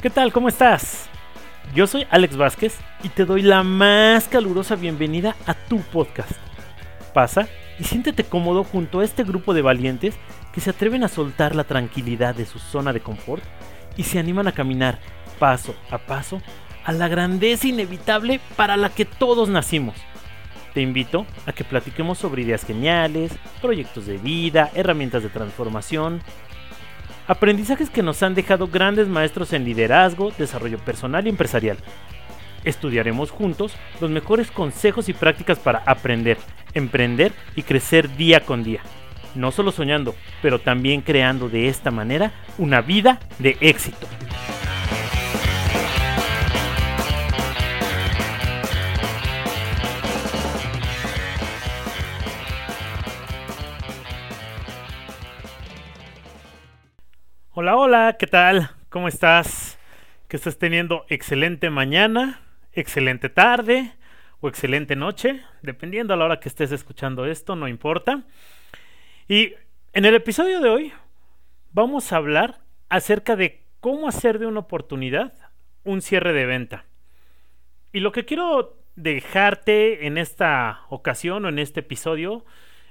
¿Qué 0.00 0.08
tal? 0.08 0.32
¿Cómo 0.32 0.48
estás? 0.48 1.10
Yo 1.74 1.86
soy 1.86 2.06
Alex 2.08 2.34
Vázquez 2.38 2.78
y 3.02 3.10
te 3.10 3.26
doy 3.26 3.42
la 3.42 3.62
más 3.62 4.28
calurosa 4.28 4.74
bienvenida 4.74 5.36
a 5.44 5.52
tu 5.52 5.80
podcast. 5.80 6.32
Pasa 7.12 7.48
y 7.78 7.84
siéntete 7.84 8.24
cómodo 8.24 8.64
junto 8.64 9.00
a 9.00 9.04
este 9.04 9.24
grupo 9.24 9.52
de 9.52 9.60
valientes 9.60 10.14
que 10.54 10.62
se 10.62 10.70
atreven 10.70 11.04
a 11.04 11.08
soltar 11.08 11.54
la 11.54 11.64
tranquilidad 11.64 12.34
de 12.34 12.46
su 12.46 12.58
zona 12.58 12.94
de 12.94 13.00
confort 13.00 13.44
y 13.98 14.04
se 14.04 14.18
animan 14.18 14.48
a 14.48 14.52
caminar 14.52 15.00
paso 15.38 15.74
a 15.90 15.98
paso 15.98 16.40
a 16.86 16.92
la 16.92 17.08
grandeza 17.08 17.68
inevitable 17.68 18.40
para 18.56 18.78
la 18.78 18.88
que 18.88 19.04
todos 19.04 19.50
nacimos. 19.50 19.96
Te 20.72 20.80
invito 20.80 21.26
a 21.44 21.52
que 21.52 21.62
platiquemos 21.64 22.16
sobre 22.16 22.40
ideas 22.40 22.64
geniales, 22.64 23.32
proyectos 23.60 24.06
de 24.06 24.16
vida, 24.16 24.70
herramientas 24.74 25.22
de 25.22 25.28
transformación, 25.28 26.22
Aprendizajes 27.30 27.90
que 27.90 28.02
nos 28.02 28.24
han 28.24 28.34
dejado 28.34 28.66
grandes 28.66 29.06
maestros 29.06 29.52
en 29.52 29.64
liderazgo, 29.64 30.32
desarrollo 30.36 30.78
personal 30.78 31.24
y 31.24 31.30
empresarial. 31.30 31.76
Estudiaremos 32.64 33.30
juntos 33.30 33.72
los 34.00 34.10
mejores 34.10 34.50
consejos 34.50 35.08
y 35.08 35.12
prácticas 35.12 35.60
para 35.60 35.80
aprender, 35.86 36.38
emprender 36.74 37.30
y 37.54 37.62
crecer 37.62 38.16
día 38.16 38.40
con 38.40 38.64
día. 38.64 38.80
No 39.36 39.52
solo 39.52 39.70
soñando, 39.70 40.16
pero 40.42 40.58
también 40.58 41.02
creando 41.02 41.48
de 41.48 41.68
esta 41.68 41.92
manera 41.92 42.32
una 42.58 42.80
vida 42.80 43.20
de 43.38 43.56
éxito. 43.60 44.08
Hola, 57.52 57.76
hola, 57.76 58.16
¿qué 58.16 58.28
tal? 58.28 58.70
¿Cómo 58.90 59.08
estás? 59.08 59.76
Que 60.28 60.36
estés 60.36 60.56
teniendo 60.56 61.04
excelente 61.08 61.68
mañana, 61.68 62.42
excelente 62.72 63.28
tarde 63.28 63.92
o 64.38 64.48
excelente 64.48 64.94
noche, 64.94 65.42
dependiendo 65.60 66.14
a 66.14 66.16
la 66.16 66.26
hora 66.26 66.38
que 66.38 66.48
estés 66.48 66.70
escuchando 66.70 67.26
esto, 67.26 67.56
no 67.56 67.66
importa. 67.66 68.22
Y 69.26 69.54
en 69.92 70.04
el 70.04 70.14
episodio 70.14 70.60
de 70.60 70.68
hoy 70.68 70.92
vamos 71.72 72.12
a 72.12 72.18
hablar 72.18 72.60
acerca 72.88 73.34
de 73.34 73.64
cómo 73.80 74.06
hacer 74.06 74.38
de 74.38 74.46
una 74.46 74.60
oportunidad 74.60 75.32
un 75.82 76.02
cierre 76.02 76.32
de 76.32 76.46
venta. 76.46 76.84
Y 77.92 77.98
lo 77.98 78.12
que 78.12 78.24
quiero 78.24 78.76
dejarte 78.94 80.06
en 80.06 80.18
esta 80.18 80.82
ocasión 80.88 81.44
o 81.44 81.48
en 81.48 81.58
este 81.58 81.80
episodio 81.80 82.44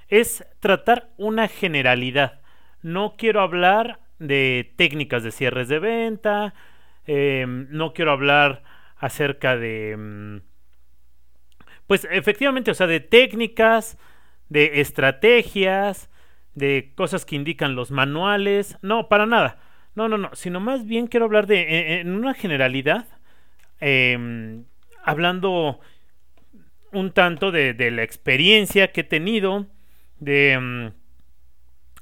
es 0.08 0.44
tratar 0.58 1.08
una 1.16 1.48
generalidad. 1.48 2.42
No 2.82 3.14
quiero 3.16 3.40
hablar 3.40 4.00
de 4.20 4.72
técnicas 4.76 5.24
de 5.24 5.32
cierres 5.32 5.66
de 5.68 5.80
venta, 5.80 6.54
em, 7.06 7.66
no 7.70 7.92
quiero 7.92 8.12
hablar 8.12 8.62
acerca 8.96 9.56
de, 9.56 9.96
mm, 9.98 10.36
pues 11.88 12.06
efectivamente, 12.12 12.70
o 12.70 12.74
sea, 12.74 12.86
de 12.86 13.00
técnicas, 13.00 13.98
de 14.48 14.80
estrategias, 14.80 16.10
de 16.54 16.92
cosas 16.94 17.24
que 17.24 17.34
indican 17.34 17.74
los 17.74 17.90
manuales, 17.90 18.78
no, 18.82 19.08
para 19.08 19.26
nada, 19.26 19.58
no, 19.94 20.08
no, 20.08 20.18
no, 20.18 20.30
sino 20.34 20.60
más 20.60 20.86
bien 20.86 21.06
quiero 21.06 21.26
hablar 21.26 21.46
de, 21.46 21.62
e, 21.62 21.94
e, 21.94 22.00
en, 22.00 22.10
una 22.12 22.34
generalidad, 22.34 23.06
em, 23.80 24.64
hablando 25.02 25.80
un 26.92 27.12
tanto 27.12 27.50
de, 27.50 27.90
la 27.90 28.02
experiencia 28.02 28.92
que 28.92 29.00
he 29.00 29.04
tenido, 29.04 29.66
de 30.18 30.58
mm, 30.60 30.99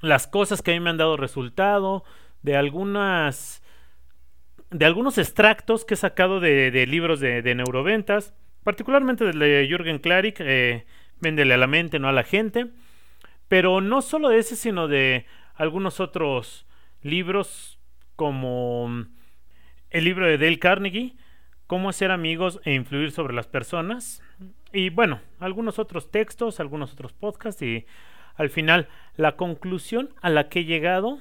las 0.00 0.26
cosas 0.26 0.62
que 0.62 0.70
a 0.70 0.74
mí 0.74 0.80
me 0.80 0.90
han 0.90 0.96
dado 0.96 1.16
resultado, 1.16 2.04
de 2.42 2.56
algunas 2.56 3.62
de 4.70 4.84
algunos 4.84 5.16
extractos 5.16 5.84
que 5.84 5.94
he 5.94 5.96
sacado 5.96 6.40
de, 6.40 6.86
libros 6.86 7.20
de, 7.20 7.54
neuroventas, 7.54 8.34
particularmente 8.64 9.24
de 9.24 9.66
Jürgen 9.66 9.98
Klarik, 9.98 10.36
eh, 10.40 10.84
Véndele 11.20 11.54
a 11.54 11.58
la 11.58 11.66
mente, 11.66 11.98
no 11.98 12.08
a 12.08 12.12
la 12.12 12.22
gente, 12.22 12.66
pero 13.48 13.80
no 13.80 14.02
solo 14.02 14.28
de 14.28 14.38
ese, 14.38 14.54
sino 14.54 14.86
de 14.86 15.26
algunos 15.54 16.00
otros 16.00 16.66
libros 17.02 17.80
como 18.14 19.06
el 19.90 20.04
libro 20.04 20.26
de 20.26 20.38
Dale 20.38 20.58
Carnegie, 20.58 21.16
Cómo 21.66 21.90
hacer 21.90 22.10
amigos 22.10 22.60
e 22.64 22.72
influir 22.72 23.10
sobre 23.10 23.34
las 23.34 23.46
personas, 23.46 24.22
y 24.72 24.88
bueno, 24.88 25.20
algunos 25.38 25.78
otros 25.78 26.10
textos, 26.10 26.60
algunos 26.60 26.94
otros 26.94 27.12
podcasts 27.12 27.60
y 27.60 27.84
al 28.38 28.50
final, 28.50 28.88
la 29.16 29.36
conclusión 29.36 30.10
a 30.22 30.30
la 30.30 30.48
que 30.48 30.60
he 30.60 30.64
llegado, 30.64 31.18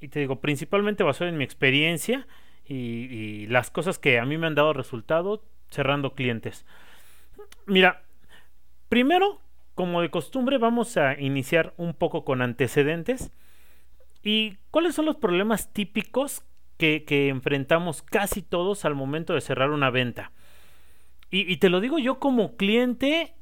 y 0.00 0.08
te 0.08 0.20
digo, 0.20 0.40
principalmente 0.40 1.04
basado 1.04 1.28
en 1.28 1.36
mi 1.36 1.44
experiencia 1.44 2.26
y, 2.66 3.46
las 3.48 3.70
cosas 3.70 3.98
que 3.98 4.18
a 4.18 4.24
mí 4.24 4.38
me 4.38 4.46
han 4.46 4.54
dado 4.54 4.72
resultado 4.72 5.44
cerrando 5.70 6.14
clientes. 6.14 6.64
Mira, 7.66 8.02
primero, 8.88 9.40
como 9.74 10.00
de 10.00 10.10
costumbre, 10.10 10.56
vamos 10.56 10.96
a 10.96 11.20
iniciar 11.20 11.74
un 11.76 11.92
poco 11.92 12.24
con 12.24 12.40
antecedentes. 12.40 13.30
¿Y 14.22 14.56
cuáles 14.70 14.94
son 14.94 15.04
los 15.04 15.16
problemas 15.16 15.70
típicos 15.70 16.44
que, 16.78 17.04
enfrentamos 17.28 18.00
casi 18.00 18.40
todos 18.40 18.86
al 18.86 18.94
momento 18.94 19.34
de 19.34 19.42
cerrar 19.42 19.70
una 19.70 19.90
venta? 19.90 20.32
y, 21.30 21.56
te 21.56 21.68
lo 21.68 21.80
digo 21.80 21.98
yo 21.98 22.20
como 22.20 22.56
cliente 22.56 23.34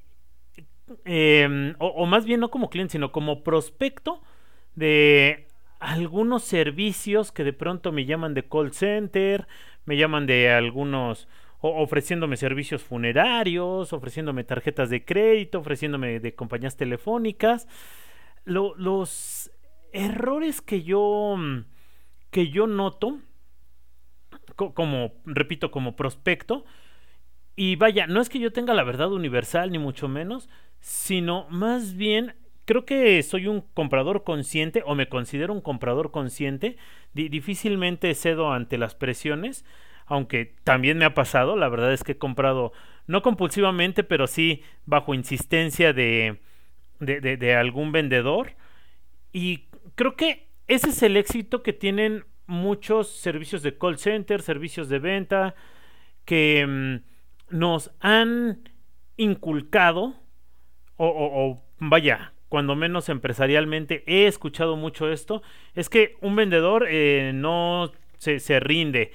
Em, 1.05 1.75
o, 1.79 2.07
más 2.07 2.25
bien 2.25 2.41
no 2.41 2.51
como 2.51 2.71
cliente, 2.71 2.93
sino 2.93 3.13
como 3.13 3.43
prospecto 3.43 4.23
de 4.75 5.49
algunos 5.81 6.45
servicios 6.45 7.33
que 7.33 7.45
de 7.45 7.53
pronto 7.53 7.93
me 7.93 8.05
llaman 8.05 8.35
de 8.35 8.49
call 8.49 8.73
center, 8.73 9.47
me 9.85 9.97
llaman 9.97 10.27
de 10.27 10.51
algunos 10.51 11.29
ofreciéndome 11.61 12.37
servicios 12.37 12.83
funerarios, 12.83 13.93
ofreciéndome 13.93 14.43
tarjetas 14.43 14.91
de 14.91 15.05
crédito, 15.05 15.61
ofreciéndome 15.61 16.19
de 16.19 16.35
compañías 16.35 16.77
telefónicas. 16.77 17.69
los 18.45 19.51
errores 19.93 20.61
que 20.61 20.83
yo 20.83 21.37
que 22.31 22.49
yo 22.49 22.67
noto 22.67 23.21
como 24.57 25.13
repito 25.27 25.71
como 25.71 25.95
prospecto 25.97 26.65
y 27.55 27.77
vaya, 27.77 28.07
no 28.07 28.21
es 28.21 28.29
que 28.29 28.39
yo 28.39 28.53
tenga 28.53 28.75
la 28.75 28.85
verdad 28.85 29.13
universal 29.13 29.71
ni 29.71 29.79
mucho 29.79 30.09
menos, 30.09 30.49
sino 30.83 31.47
más 31.49 31.95
bien 31.95 32.35
creo 32.65 32.85
que 32.85 33.23
soy 33.23 33.47
un 33.47 33.61
comprador 33.61 34.25
consciente 34.25 34.83
o 34.85 34.95
me 34.95 35.09
considero 35.09 35.53
un 35.53 35.61
comprador 35.61 36.11
consciente. 36.11 36.77
difícilmente 37.15 38.15
cedo 38.15 38.53
ante 38.53 38.79
las 38.79 38.95
presiones, 38.95 39.65
aunque 40.07 40.55
también 40.65 40.99
me 40.99 41.05
ha 41.05 41.15
pasado. 41.15 41.57
La 41.57 41.69
verdad 41.69 41.93
es 41.93 42.03
que 42.05 42.13
he 42.13 42.19
comprado, 42.19 42.73
no 43.07 43.23
compulsivamente, 43.23 44.05
pero 44.05 44.27
sí 44.27 44.63
bajo 44.85 45.15
insistencia 45.15 45.93
de, 45.93 46.41
de, 46.99 47.21
de, 47.21 47.55
algún 47.55 47.93
vendedor. 47.93 48.55
Y 49.33 49.69
creo 49.95 50.17
que 50.17 50.49
ese 50.67 50.91
es 50.91 51.03
el 51.03 51.17
éxito 51.17 51.63
que 51.63 51.73
tienen 51.73 52.25
muchos 52.47 53.09
servicios 53.09 53.63
de 53.63 53.79
call 53.79 53.99
center, 53.99 54.43
servicios 54.43 54.89
de 54.89 54.99
venta, 54.99 55.55
que 56.25 56.67
mm, 56.67 57.57
nos 57.57 57.93
han 58.01 58.69
inculcado 59.17 60.22
o, 61.07 61.63
vaya, 61.79 62.33
cuando 62.49 62.77
menos 62.77 63.09
empresarialmente 63.09 64.05
he 64.07 64.27
escuchado 64.27 64.77
mucho 64.77 65.11
esto, 65.11 65.43
es 65.75 65.89
que 65.89 66.17
un 66.21 66.37
vendedor 66.37 66.87
eh, 66.89 67.33
no 67.35 67.91
se, 68.19 68.41
se, 68.41 68.61
rinde 68.61 69.13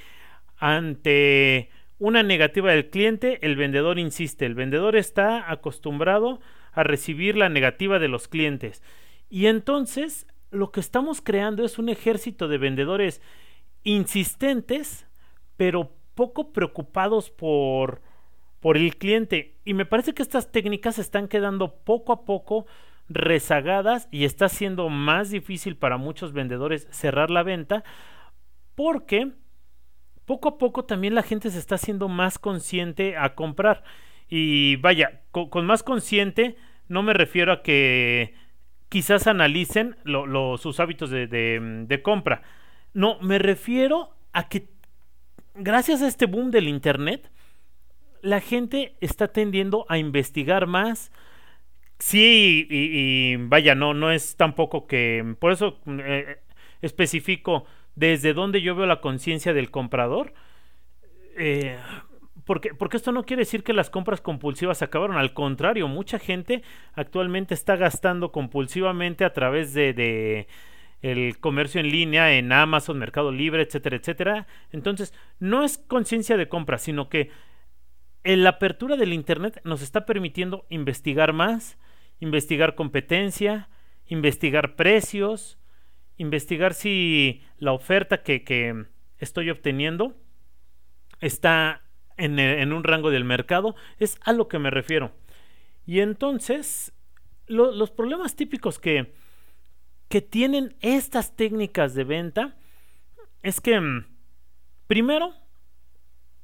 ante 0.58 1.70
una 2.00 2.24
negativa 2.24 2.72
del 2.72 2.90
cliente, 2.90 3.40
el 3.46 3.56
vendedor 3.56 4.00
insiste, 4.00 4.46
el 4.46 4.56
vendedor 4.56 4.96
está 4.96 5.52
acostumbrado 5.52 6.40
a 6.74 6.84
recibir 6.84 7.38
la 7.38 7.50
negativa 7.50 8.00
de 8.00 8.08
los 8.08 8.28
clientes. 8.28 8.84
Y 9.30 9.48
entonces 9.48 10.28
lo 10.52 10.72
que 10.72 10.80
estamos 10.80 11.22
creando 11.22 11.64
es 11.64 11.80
un 11.80 11.90
ejército 11.90 12.48
de 12.48 12.58
vendedores 12.58 13.22
insistentes, 13.84 15.08
pero 15.56 15.92
poco 16.16 16.52
preocupados 16.52 17.30
por 17.30 18.02
por 18.60 18.78
el 18.78 18.98
cliente. 18.98 19.56
Y 19.66 19.74
me 19.74 19.86
parece 19.86 20.14
que 20.14 20.24
estas 20.24 20.52
técnicas 20.52 21.00
están 21.00 21.28
quedando 21.28 21.76
poco 21.76 22.14
a 22.14 22.26
poco 22.26 22.66
rezagadas 23.10 24.08
y 24.12 24.26
está 24.26 24.50
siendo 24.50 24.90
más 24.90 25.30
difícil 25.30 25.78
para 25.78 25.98
muchos 25.98 26.34
vendedores 26.34 26.88
cerrar 26.92 27.30
la 27.30 27.44
venta 27.44 27.84
porque 28.76 29.32
poco 30.26 30.50
a 30.50 30.58
poco 30.58 30.84
también 30.84 31.16
la 31.16 31.24
gente 31.24 31.50
se 31.50 31.58
está 31.58 31.76
haciendo 31.76 32.10
más 32.10 32.38
consciente 32.38 33.16
a 33.16 33.34
comprar. 33.34 33.84
Y 34.30 34.76
vaya, 34.78 35.22
con, 35.32 35.66
más 35.66 35.84
consciente 35.84 36.58
no 36.90 37.02
me 37.02 37.14
refiero 37.14 37.52
a 37.52 37.64
que 37.64 38.34
quizás 38.90 39.28
analicen 39.28 39.96
sus 40.58 40.80
hábitos 40.80 41.10
de, 41.10 41.28
de 41.28 42.02
compra. 42.02 42.42
No, 42.94 43.20
me 43.22 43.40
refiero 43.40 44.16
a 44.34 44.48
que 44.50 44.70
gracias 45.56 46.02
a 46.02 46.08
este 46.08 46.26
boom 46.26 46.52
del 46.52 46.68
Internet, 46.68 47.32
la 48.22 48.42
gente 48.42 48.96
está 49.02 49.30
tendiendo 49.30 49.86
a 49.90 49.98
investigar 49.98 50.68
más. 50.68 51.12
Sí, 52.00 52.68
y, 52.70 53.36
vaya, 53.38 53.76
no, 53.76 53.94
no 53.94 54.12
es 54.12 54.36
tampoco 54.36 54.88
que. 54.88 55.36
Por 55.40 55.52
eso 55.52 55.80
eh, 55.88 56.38
especifico 56.82 57.66
desde 57.96 58.34
dónde 58.34 58.62
yo 58.62 58.76
veo 58.76 58.86
la 58.86 59.02
conciencia 59.02 59.54
del 59.54 59.72
comprador. 59.72 60.34
Eh, 61.38 61.78
porque, 62.46 62.74
porque 62.74 62.98
esto 62.98 63.12
no 63.12 63.26
quiere 63.26 63.42
decir 63.42 63.64
que 63.64 63.74
las 63.74 63.90
compras 63.90 64.22
compulsivas 64.22 64.82
acabaron. 64.82 65.18
Al 65.18 65.34
contrario, 65.34 65.88
mucha 65.88 66.20
gente 66.20 66.64
actualmente 66.94 67.54
está 67.54 67.76
gastando 67.76 68.32
compulsivamente 68.32 69.26
a 69.26 69.34
través 69.34 69.74
de, 69.74 69.94
de 69.94 70.48
el 71.02 71.40
comercio 71.40 71.80
en 71.80 71.90
línea, 71.90 72.34
en 72.34 72.52
Amazon, 72.52 72.98
Mercado 72.98 73.32
Libre, 73.32 73.64
etcétera, 73.64 73.98
etcétera. 73.98 74.48
Entonces, 74.72 75.14
no 75.40 75.64
es 75.64 75.78
conciencia 75.78 76.38
de 76.38 76.48
compra, 76.48 76.78
sino 76.78 77.10
que 77.10 77.30
la 78.24 78.50
apertura 78.50 78.98
del 78.98 79.14
Internet 79.14 79.62
nos 79.64 79.82
está 79.82 80.06
permitiendo 80.06 80.66
investigar 80.70 81.34
más, 81.34 81.78
investigar 82.20 82.76
competencia, 82.76 83.70
investigar 84.08 84.76
precios, 84.76 85.58
investigar 86.18 86.74
si 86.74 87.42
la 87.58 87.74
oferta 87.74 88.24
que, 88.24 88.44
que 88.44 88.86
estoy 89.20 89.50
obteniendo 89.50 90.16
está 91.20 91.84
en, 92.18 92.74
un 92.74 92.84
rango 92.84 93.12
del 93.12 93.24
mercado. 93.24 93.76
Es 94.00 94.18
a 94.24 94.34
lo 94.34 94.48
que 94.48 94.60
me 94.60 94.70
refiero. 94.70 95.12
Y 95.86 96.00
entonces, 96.02 96.94
lo, 97.48 97.72
los 97.72 97.92
problemas 97.92 98.36
típicos 98.36 98.80
que, 98.80 99.14
que 100.10 100.22
tienen 100.22 100.76
estas 100.82 101.36
técnicas 101.36 101.94
de 101.94 102.04
venta 102.04 102.58
es 103.44 103.62
que, 103.62 103.80
mm, 103.80 104.06
primero, 104.88 105.34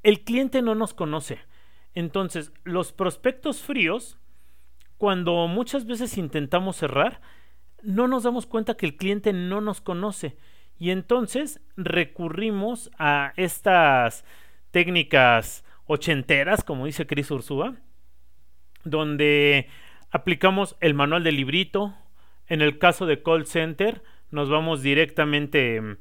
el 0.04 0.24
cliente 0.24 0.62
no 0.62 0.76
nos 0.76 0.94
conoce. 0.94 1.40
Entonces, 1.96 2.52
los 2.64 2.92
prospectos 2.92 3.62
fríos, 3.62 4.18
cuando 4.98 5.48
muchas 5.48 5.86
veces 5.86 6.18
intentamos 6.18 6.78
cerrar, 6.78 7.22
no 7.84 8.08
nos 8.08 8.24
damos 8.24 8.46
cuenta 8.46 8.76
que 8.76 8.86
el 8.86 8.96
cliente 8.96 9.34
no 9.34 9.62
nos 9.62 9.82
conoce. 9.82 10.38
Y 10.80 10.90
entonces 10.90 11.62
recurrimos 11.78 12.90
a 12.98 13.34
estas 13.38 14.26
técnicas 14.72 15.64
ochenteras, 15.86 16.64
como 16.64 16.86
dice 16.86 17.06
Chris 17.06 17.30
Ursúa, 17.30 17.76
donde 18.84 19.68
aplicamos 20.10 20.76
el 20.80 20.94
manual 20.94 21.24
del 21.24 21.38
librito. 21.38 21.94
En 22.48 22.62
el 22.62 22.80
caso 22.80 23.06
de 23.06 23.22
call 23.22 23.46
center, 23.46 24.04
nos 24.32 24.50
vamos 24.50 24.82
directamente 24.82 25.80
mm, 25.80 25.98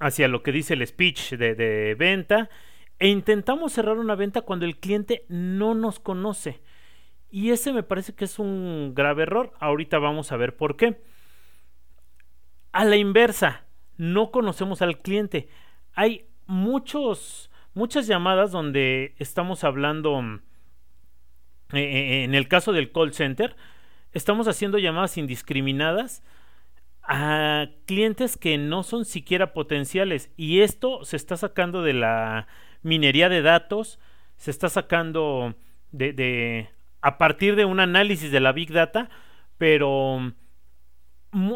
hacia 0.00 0.28
lo 0.28 0.42
que 0.42 0.52
dice 0.52 0.74
el 0.74 0.86
speech 0.86 1.32
de, 1.32 1.54
de 1.54 1.94
venta 1.94 2.50
e 2.98 3.08
intentamos 3.08 3.72
cerrar 3.72 3.98
una 3.98 4.14
venta 4.14 4.42
cuando 4.42 4.66
el 4.66 4.78
cliente 4.78 5.24
no 5.28 5.74
nos 5.74 5.98
conoce. 6.00 6.60
Y 7.30 7.50
ese 7.50 7.72
me 7.72 7.82
parece 7.82 8.14
que 8.14 8.26
es 8.26 8.38
un 8.38 8.92
grave 8.94 9.24
error. 9.24 9.52
Ahorita 9.58 9.98
vamos 9.98 10.30
a 10.30 10.36
ver 10.36 10.56
por 10.56 10.76
qué. 10.76 11.02
A 12.72 12.84
la 12.84 12.96
inversa, 12.96 13.64
no 13.96 14.30
conocemos 14.30 14.82
al 14.82 14.98
cliente. 14.98 15.48
Hay 15.94 16.26
muchos, 16.46 17.50
muchas 17.74 18.06
llamadas 18.06 18.52
donde 18.52 19.14
estamos 19.18 19.64
hablando, 19.64 20.20
mm, 20.22 20.42
eh, 21.72 21.78
eh, 21.80 22.24
en 22.24 22.34
el 22.34 22.46
caso 22.46 22.72
del 22.72 22.92
call 22.92 23.12
center, 23.12 23.56
estamos 24.12 24.46
haciendo 24.46 24.78
llamadas 24.78 25.18
indiscriminadas 25.18 26.22
a 27.02 27.66
clientes 27.86 28.36
que 28.36 28.56
no 28.58 28.82
son 28.82 29.04
siquiera 29.04 29.52
potenciales. 29.52 30.30
Y 30.36 30.60
esto 30.60 31.04
se 31.04 31.16
está 31.16 31.36
sacando 31.36 31.82
de 31.82 31.94
la 31.94 32.46
minería 32.84 33.28
de 33.28 33.42
datos, 33.42 33.98
se 34.36 34.50
está 34.50 34.68
sacando 34.68 35.54
de, 35.90 36.12
de 36.12 36.70
a 37.00 37.18
partir 37.18 37.56
de 37.56 37.64
un 37.64 37.80
análisis 37.80 38.30
de 38.30 38.40
la 38.40 38.52
Big 38.52 38.72
Data, 38.72 39.10
pero 39.58 40.32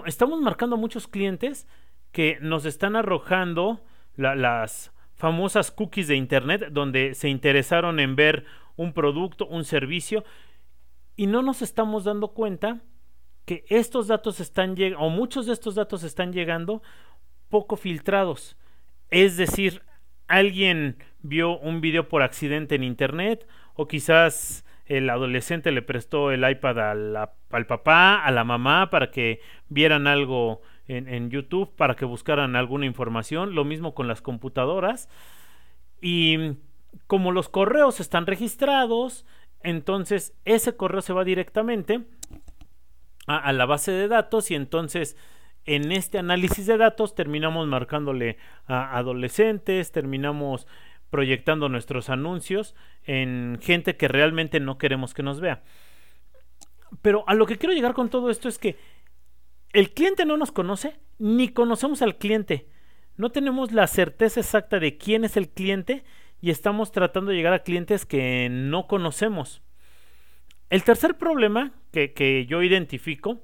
estamos 0.07 0.41
marcando 0.41 0.77
a 0.77 0.79
muchos 0.79 1.07
clientes 1.07 1.69
que 2.13 2.39
nos 2.41 2.65
están 2.65 2.97
arrojando 2.97 3.85
la, 4.17 4.35
las 4.35 4.93
famosas 5.15 5.71
cookies 5.71 6.09
de 6.09 6.17
Internet 6.17 6.69
donde 6.71 7.15
se 7.15 7.29
interesaron 7.29 8.01
en 8.01 8.17
ver 8.17 8.45
un 8.77 8.93
producto, 8.93 9.47
un 9.47 9.65
servicio, 9.65 10.25
y 11.17 11.27
no 11.27 11.43
nos 11.43 11.63
estamos 11.63 12.05
dando 12.05 12.29
cuenta 12.29 12.81
que 13.45 13.65
estos 13.69 14.07
datos 14.07 14.41
están 14.41 14.77
llegando, 14.77 15.07
o 15.07 15.11
muchos 15.11 15.47
de 15.47 15.53
estos 15.53 15.75
datos 15.75 16.05
están 16.05 16.33
llegando 16.33 16.83
poco 17.49 17.77
filtrados. 17.77 18.57
Es 19.11 19.37
decir, 19.37 19.83
alguien 20.29 20.99
vio 21.23 21.59
un 21.59 21.81
video 21.81 22.09
por 22.09 22.23
accidente 22.23 22.75
en 22.75 22.85
internet 22.85 23.47
o 23.75 23.89
quizás 23.89 24.65
el 24.87 25.11
adolescente 25.11 25.71
le 25.71 25.83
prestó 25.83 26.31
el 26.31 26.49
iPad 26.49 26.79
al 27.51 27.67
papá, 27.67 28.25
a 28.25 28.31
la 28.31 28.45
mamá 28.45 28.89
para 28.91 29.11
que 29.11 29.41
vieran 29.69 30.07
algo 30.07 30.63
en, 30.87 31.29
YouTube, 31.29 31.77
para 31.77 31.95
que 31.95 32.07
buscaran 32.07 32.57
alguna 32.57 32.87
información. 32.87 33.55
Lo 33.55 33.67
mismo 33.67 33.95
con 33.95 34.09
las 34.09 34.23
computadoras. 34.23 35.11
Y 36.01 36.55
como 37.07 37.33
los 37.33 37.51
correos 37.51 38.01
están 38.01 38.27
registrados, 38.27 39.27
entonces 39.63 40.35
ese 40.47 40.75
correo 40.75 41.03
se 41.03 41.13
va 41.13 41.25
directamente 41.25 42.05
a 43.27 43.53
la 43.53 43.67
base 43.67 43.93
de 43.93 44.09
datos 44.09 44.51
y 44.51 44.55
entonces 44.55 45.19
en 45.69 45.93
este 45.93 46.19
análisis 46.19 46.65
de 46.67 46.79
datos 46.79 47.15
terminamos 47.15 47.67
marcándole 47.67 48.39
a 48.67 48.97
adolescentes, 48.97 49.93
terminamos 49.93 50.67
proyectando 51.11 51.69
nuestros 51.69 52.11
anuncios 52.11 52.75
en 53.05 53.59
gente 53.61 53.97
que 53.97 54.09
realmente 54.09 54.61
no 54.61 54.79
queremos 54.79 55.15
que 55.15 55.23
nos 55.23 55.41
vea. 55.41 55.63
Pero 57.03 57.25
a 57.27 57.35
lo 57.35 57.47
que 57.47 57.57
quiero 57.57 57.75
llegar 57.75 57.95
con 57.95 58.11
todo 58.11 58.31
esto 58.31 58.49
es 58.49 58.59
que 58.59 58.77
el 59.73 59.93
cliente 59.93 60.25
no 60.25 60.37
nos 60.37 60.53
conoce, 60.53 60.99
ni 61.19 61.49
conocemos 61.49 62.03
al 62.03 62.17
cliente. 62.17 62.69
No 63.17 63.31
tenemos 63.31 63.73
la 63.73 63.87
certeza 63.87 64.41
exacta 64.41 64.79
de 64.79 64.97
quién 64.97 65.25
es 65.25 65.37
el 65.37 65.49
cliente 65.49 66.05
y 66.41 66.51
estamos 66.51 66.93
tratando 66.93 67.31
de 67.31 67.37
llegar 67.37 67.53
a 67.53 67.63
clientes 67.63 68.07
que 68.07 68.49
no 68.51 68.87
conocemos. 68.87 69.63
El 70.71 70.85
tercer 70.85 71.17
problema 71.17 71.73
que, 71.93 72.13
que 72.13 72.47
yo 72.47 72.63
identifico 72.63 73.41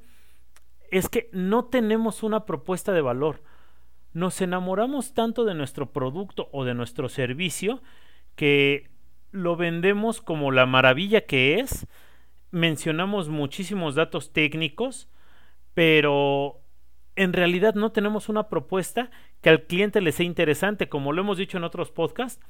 es 0.91 1.09
que 1.09 1.29
no 1.33 1.65
tenemos 1.65 2.23
una 2.23 2.47
propuesta 2.47 2.93
de 2.93 3.01
valor. 3.01 3.43
Nos 4.15 4.41
enamoramos 4.41 5.13
tanto 5.13 5.45
de 5.45 5.55
nuestro 5.55 5.93
producto 5.93 6.49
o 6.53 6.65
de 6.65 6.73
nuestro 6.73 7.09
servicio 7.09 7.83
que 8.37 8.91
lo 9.33 9.57
vendemos 9.57 10.21
como 10.21 10.53
la 10.53 10.67
maravilla 10.67 11.23
que 11.23 11.59
es. 11.59 11.89
Mencionamos 12.53 13.29
muchísimos 13.29 13.97
datos 13.97 14.33
técnicos, 14.33 15.09
pero 15.75 16.61
en 17.17 17.33
realidad 17.33 17.75
no 17.75 17.91
tenemos 17.91 18.29
una 18.29 18.49
propuesta 18.49 19.11
que 19.41 19.51
al 19.51 19.65
cliente 19.65 20.01
le 20.01 20.13
sea 20.13 20.27
interesante, 20.27 20.89
como 20.89 21.13
lo 21.13 21.23
hemos 21.23 21.37
dicho 21.37 21.59
en 21.59 21.65
otros 21.65 21.91
podcasts. 21.91 22.41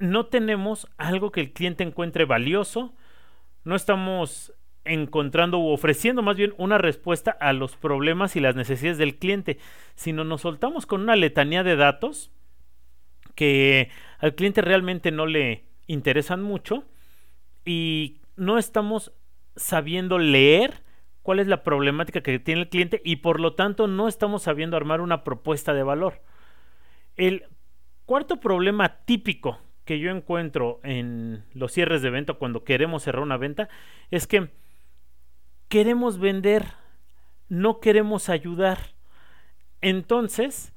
No 0.00 0.26
tenemos 0.26 0.88
algo 0.98 1.30
que 1.30 1.42
el 1.42 1.52
cliente 1.52 1.84
encuentre 1.84 2.24
valioso, 2.24 2.92
no 3.62 3.76
estamos 3.76 4.52
encontrando 4.86 5.58
u 5.58 5.68
ofreciendo 5.68 6.22
más 6.22 6.36
bien 6.36 6.54
una 6.58 6.78
respuesta 6.78 7.30
a 7.30 7.52
los 7.52 7.76
problemas 7.76 8.36
y 8.36 8.40
las 8.40 8.56
necesidades 8.56 8.98
del 8.98 9.16
cliente, 9.16 9.58
sino 9.94 10.24
nos 10.24 10.42
soltamos 10.42 10.86
con 10.86 11.00
una 11.02 11.16
letanía 11.16 11.62
de 11.62 11.76
datos 11.76 12.30
que 13.34 13.90
al 14.18 14.34
cliente 14.34 14.62
realmente 14.62 15.10
no 15.10 15.26
le 15.26 15.64
interesan 15.86 16.42
mucho 16.42 16.84
y 17.64 18.20
no 18.36 18.58
estamos 18.58 19.12
sabiendo 19.56 20.18
leer 20.18 20.82
cuál 21.22 21.40
es 21.40 21.46
la 21.46 21.62
problemática 21.62 22.22
que 22.22 22.38
tiene 22.38 22.62
el 22.62 22.68
cliente 22.68 23.02
y 23.04 23.16
por 23.16 23.40
lo 23.40 23.54
tanto 23.54 23.88
no 23.88 24.08
estamos 24.08 24.44
sabiendo 24.44 24.76
armar 24.76 25.00
una 25.00 25.24
propuesta 25.24 25.74
de 25.74 25.82
valor. 25.82 26.22
El 27.16 27.44
cuarto 28.04 28.38
problema 28.40 28.98
típico 29.04 29.58
que 29.84 29.98
yo 29.98 30.10
encuentro 30.10 30.80
en 30.82 31.44
los 31.54 31.72
cierres 31.72 32.02
de 32.02 32.10
venta 32.10 32.34
cuando 32.34 32.64
queremos 32.64 33.02
cerrar 33.02 33.22
una 33.22 33.36
venta 33.36 33.68
es 34.10 34.26
que 34.26 34.50
queremos 35.68 36.18
vender, 36.18 36.64
no 37.48 37.80
queremos 37.80 38.28
ayudar. 38.28 38.78
Entonces, 39.80 40.72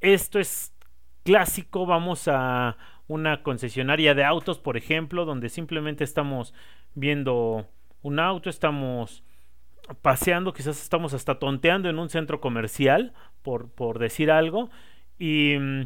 esto 0.00 0.38
es 0.38 0.74
clásico, 1.22 1.86
vamos 1.86 2.28
a 2.28 2.76
una 3.06 3.42
concesionaria 3.42 4.14
de 4.14 4.24
autos, 4.24 4.58
por 4.58 4.76
ejemplo, 4.76 5.24
donde 5.24 5.48
simplemente 5.48 6.04
estamos 6.04 6.54
viendo 6.94 7.68
un 8.02 8.18
auto, 8.18 8.50
estamos 8.50 9.22
paseando, 10.00 10.52
quizás 10.52 10.82
estamos 10.82 11.12
hasta 11.12 11.38
tonteando 11.38 11.88
en 11.90 11.98
un 11.98 12.08
centro 12.08 12.40
comercial, 12.40 13.12
por, 13.42 13.70
por 13.70 13.98
decir 13.98 14.30
algo, 14.30 14.70
y 15.18 15.56
mm, 15.58 15.82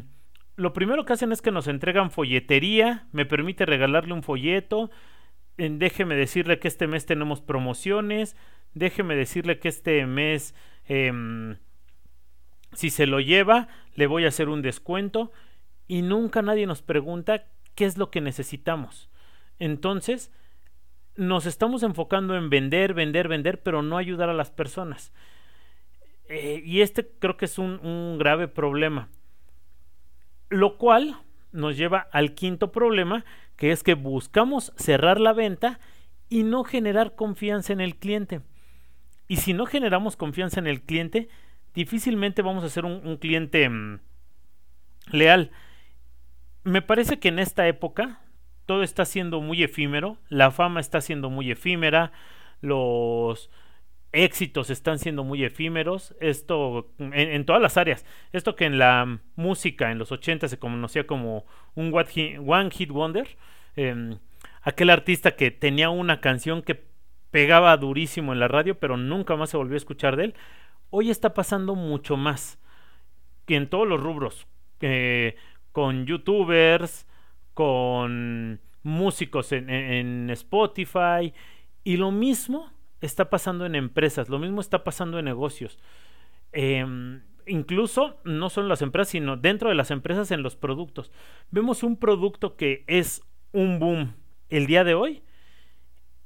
lo 0.55 0.73
primero 0.73 1.05
que 1.05 1.13
hacen 1.13 1.31
es 1.31 1.41
que 1.41 1.51
nos 1.51 1.67
entregan 1.67 2.11
folletería, 2.11 3.07
me 3.11 3.25
permite 3.25 3.65
regalarle 3.65 4.13
un 4.13 4.23
folleto, 4.23 4.89
déjeme 5.67 6.15
decirle 6.15 6.59
que 6.59 6.67
este 6.67 6.87
mes 6.87 7.05
tenemos 7.05 7.41
promociones, 7.41 8.35
déjeme 8.73 9.15
decirle 9.15 9.59
que 9.59 9.67
este 9.67 10.05
mes, 10.05 10.55
eh, 10.87 11.57
si 12.73 12.89
se 12.89 13.07
lo 13.07 13.19
lleva, 13.19 13.67
le 13.95 14.07
voy 14.07 14.25
a 14.25 14.29
hacer 14.29 14.49
un 14.49 14.61
descuento 14.61 15.31
y 15.87 16.01
nunca 16.01 16.41
nadie 16.41 16.65
nos 16.65 16.81
pregunta 16.81 17.45
qué 17.75 17.85
es 17.85 17.97
lo 17.97 18.11
que 18.11 18.21
necesitamos. 18.21 19.09
Entonces, 19.57 20.31
nos 21.15 21.45
estamos 21.45 21.83
enfocando 21.83 22.37
en 22.37 22.49
vender, 22.49 22.93
vender, 22.93 23.27
vender, 23.27 23.61
pero 23.61 23.81
no 23.81 23.97
ayudar 23.97 24.29
a 24.29 24.33
las 24.33 24.51
personas. 24.51 25.11
Eh, 26.29 26.61
y 26.63 26.81
este 26.81 27.09
creo 27.19 27.35
que 27.35 27.45
es 27.45 27.57
un 27.57 28.17
grave 28.17 28.47
problema. 28.47 29.09
Lo 30.49 30.77
cual 30.77 31.17
nos 31.51 31.77
lleva 31.77 32.07
al 32.11 32.33
quinto 32.33 32.71
problema, 32.71 33.25
que 33.55 33.71
es 33.71 33.83
que 33.83 33.93
buscamos 33.93 34.73
cerrar 34.75 35.19
la 35.19 35.33
venta 35.33 35.79
y 36.29 36.43
no 36.43 36.63
generar 36.63 37.15
confianza 37.15 37.73
en 37.73 37.81
el 37.81 37.95
cliente. 37.95 38.41
Y 39.27 39.37
si 39.37 39.53
no 39.53 39.65
generamos 39.65 40.15
confianza 40.15 40.59
en 40.59 40.67
el 40.67 40.81
cliente, 40.81 41.29
difícilmente 41.73 42.41
vamos 42.41 42.63
a 42.63 42.69
ser 42.69 42.85
un, 42.85 43.17
cliente 43.17 43.67
mm, 43.67 43.99
leal. 45.11 45.51
Me 46.63 46.81
parece 46.81 47.19
que 47.19 47.29
en 47.29 47.39
esta 47.39 47.67
época 47.67 48.21
todo 48.65 48.83
está 48.83 49.05
siendo 49.05 49.41
muy 49.41 49.63
efímero, 49.63 50.17
la 50.29 50.51
fama 50.51 50.79
está 50.79 51.01
siendo 51.01 51.29
muy 51.29 51.51
efímera, 51.51 52.11
los 52.61 53.49
éxitos 54.11 54.69
están 54.69 54.99
siendo 54.99 55.23
muy 55.23 55.43
efímeros, 55.43 56.15
esto 56.19 56.91
en, 56.97 57.45
todas 57.45 57.61
las 57.61 57.77
áreas, 57.77 58.05
esto 58.31 58.55
que 58.55 58.65
en 58.65 58.79
la 58.79 59.19
música 59.35 59.91
en 59.91 59.99
los 59.99 60.11
80 60.11 60.47
se 60.47 60.57
conocía 60.59 61.05
como 61.05 61.45
un 61.75 61.93
One 61.93 62.71
Hit 62.71 62.89
Wonder, 62.89 63.37
em, 63.75 64.17
aquel 64.61 64.89
artista 64.89 65.35
que 65.35 65.51
tenía 65.51 65.89
una 65.89 66.21
canción 66.21 66.63
que 66.63 66.83
pegaba 67.31 67.77
durísimo 67.77 68.33
en 68.33 68.39
la 68.39 68.47
radio, 68.47 68.79
pero 68.79 68.97
nunca 68.97 69.35
más 69.35 69.51
se 69.51 69.57
volvió 69.57 69.75
a 69.75 69.77
escuchar 69.77 70.15
de 70.15 70.25
él, 70.25 70.35
hoy 70.89 71.11
está 71.11 71.33
pasando 71.33 71.75
mucho 71.75 72.17
más 72.17 72.59
que 73.45 73.55
en 73.55 73.69
todos 73.69 73.87
los 73.87 74.01
rubros, 74.01 74.47
eh, 74.81 75.35
con 75.71 76.05
youtubers, 76.07 77.07
con 77.53 78.59
músicos 78.81 79.51
en 79.51 80.29
Spotify, 80.31 81.33
y 81.83 81.97
lo 81.97 82.11
mismo 82.11 82.71
está 83.01 83.29
pasando 83.29 83.65
en 83.65 83.75
empresas, 83.75 84.29
lo 84.29 84.39
mismo 84.39 84.61
está 84.61 84.83
pasando 84.83 85.19
en 85.19 85.25
negocios. 85.25 85.79
Em, 86.51 87.21
incluso 87.45 88.19
no 88.23 88.49
son 88.49 88.67
las 88.67 88.81
empresas, 88.81 89.09
sino 89.09 89.37
dentro 89.37 89.69
de 89.69 89.75
las 89.75 89.91
empresas 89.91 90.31
en 90.31 90.43
los 90.43 90.55
productos. 90.55 91.11
Vemos 91.51 91.83
un 91.83 91.97
producto 91.97 92.55
que 92.55 92.83
es 92.87 93.21
un 93.51 93.79
boom 93.79 94.13
el 94.49 94.67
día 94.67 94.83
de 94.83 94.93
hoy. 94.93 95.23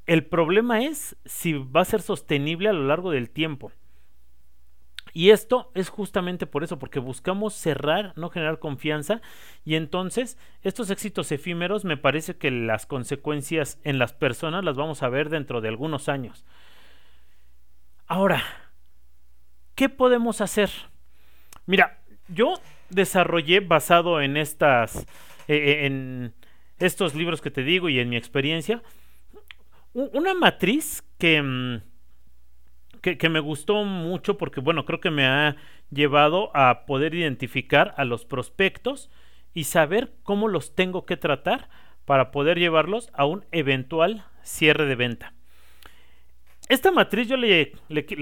El 0.06 0.26
problema 0.26 0.84
es 0.84 1.16
si 1.26 1.54
va 1.54 1.82
a 1.82 1.86
ser 1.86 2.02
sostenible 2.02 2.70
a 2.70 2.74
lo 2.74 2.86
largo 2.86 3.12
del 3.12 3.30
tiempo. 3.30 3.72
Y 5.16 5.30
esto 5.30 5.72
es 5.76 5.90
justamente 5.90 6.48
por 6.48 6.64
eso, 6.64 6.80
porque 6.80 7.00
buscamos 7.00 7.54
cerrar, 7.54 8.14
no 8.16 8.30
generar 8.30 8.58
confianza. 8.58 9.22
Y 9.64 9.76
entonces, 9.76 10.40
estos 10.64 10.90
éxitos 10.90 11.32
efímeros, 11.32 11.86
me 11.86 11.98
parece 11.98 12.36
que 12.36 12.50
las 12.50 12.88
consecuencias 12.88 13.80
en 13.84 14.00
las 14.00 14.12
personas 14.12 14.64
las 14.64 14.76
vamos 14.76 15.04
a 15.04 15.10
ver 15.10 15.30
dentro 15.30 15.62
de 15.62 15.70
algunos 15.70 16.10
años. 16.10 16.46
Ahora, 18.16 18.44
¿qué 19.74 19.90
podemos 19.90 20.40
hacer? 20.40 20.70
Mira, 21.66 22.00
yo 22.28 22.54
desarrollé 22.92 23.60
basado 23.60 24.22
en 24.22 24.38
estas, 24.38 24.98
eh, 25.48 25.56
eh, 25.56 25.86
en 25.88 26.36
estos 26.78 27.16
libros 27.16 27.42
que 27.42 27.50
te 27.50 27.64
digo 27.64 27.90
y 27.90 27.98
en 27.98 28.10
mi 28.10 28.16
experiencia, 28.16 28.84
una 29.96 30.36
matriz 30.36 31.04
que 31.18 31.42
mm, 31.42 31.82
que, 33.02 33.30
me 33.30 33.40
gustó 33.40 33.84
mucho 33.84 34.38
porque, 34.38 34.62
bueno, 34.62 34.86
creo 34.86 35.00
que 35.00 35.10
me 35.10 35.26
ha 35.26 35.56
llevado 35.90 36.56
a 36.56 36.86
poder 36.86 37.16
identificar 37.16 37.96
a 37.98 38.06
los 38.06 38.26
prospectos 38.26 39.10
y 39.56 39.64
saber 39.64 40.14
cómo 40.22 40.50
los 40.50 40.76
tengo 40.76 41.08
que 41.08 41.18
tratar 41.18 41.68
para 42.06 42.30
poder 42.30 42.60
llevarlos 42.60 43.10
a 43.16 43.26
un 43.26 43.44
eventual 43.52 44.24
cierre 44.44 44.86
de 44.86 44.94
venta. 44.94 45.34
Esta 46.70 46.92
matriz 46.92 47.28
yo 47.28 47.38
le, 47.38 47.74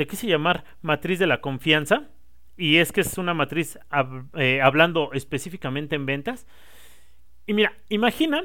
quise 0.07 0.27
llamar 0.27 0.63
matriz 0.81 1.19
de 1.19 1.27
la 1.27 1.41
confianza 1.41 2.09
y 2.57 2.77
es 2.77 2.91
que 2.91 3.01
es 3.01 3.17
una 3.17 3.33
matriz 3.33 3.79
eh, 4.37 4.61
hablando 4.61 5.13
específicamente 5.13 5.95
en 5.95 6.05
ventas. 6.05 6.47
Y 7.45 7.53
mira, 7.53 7.73
imagina 7.89 8.43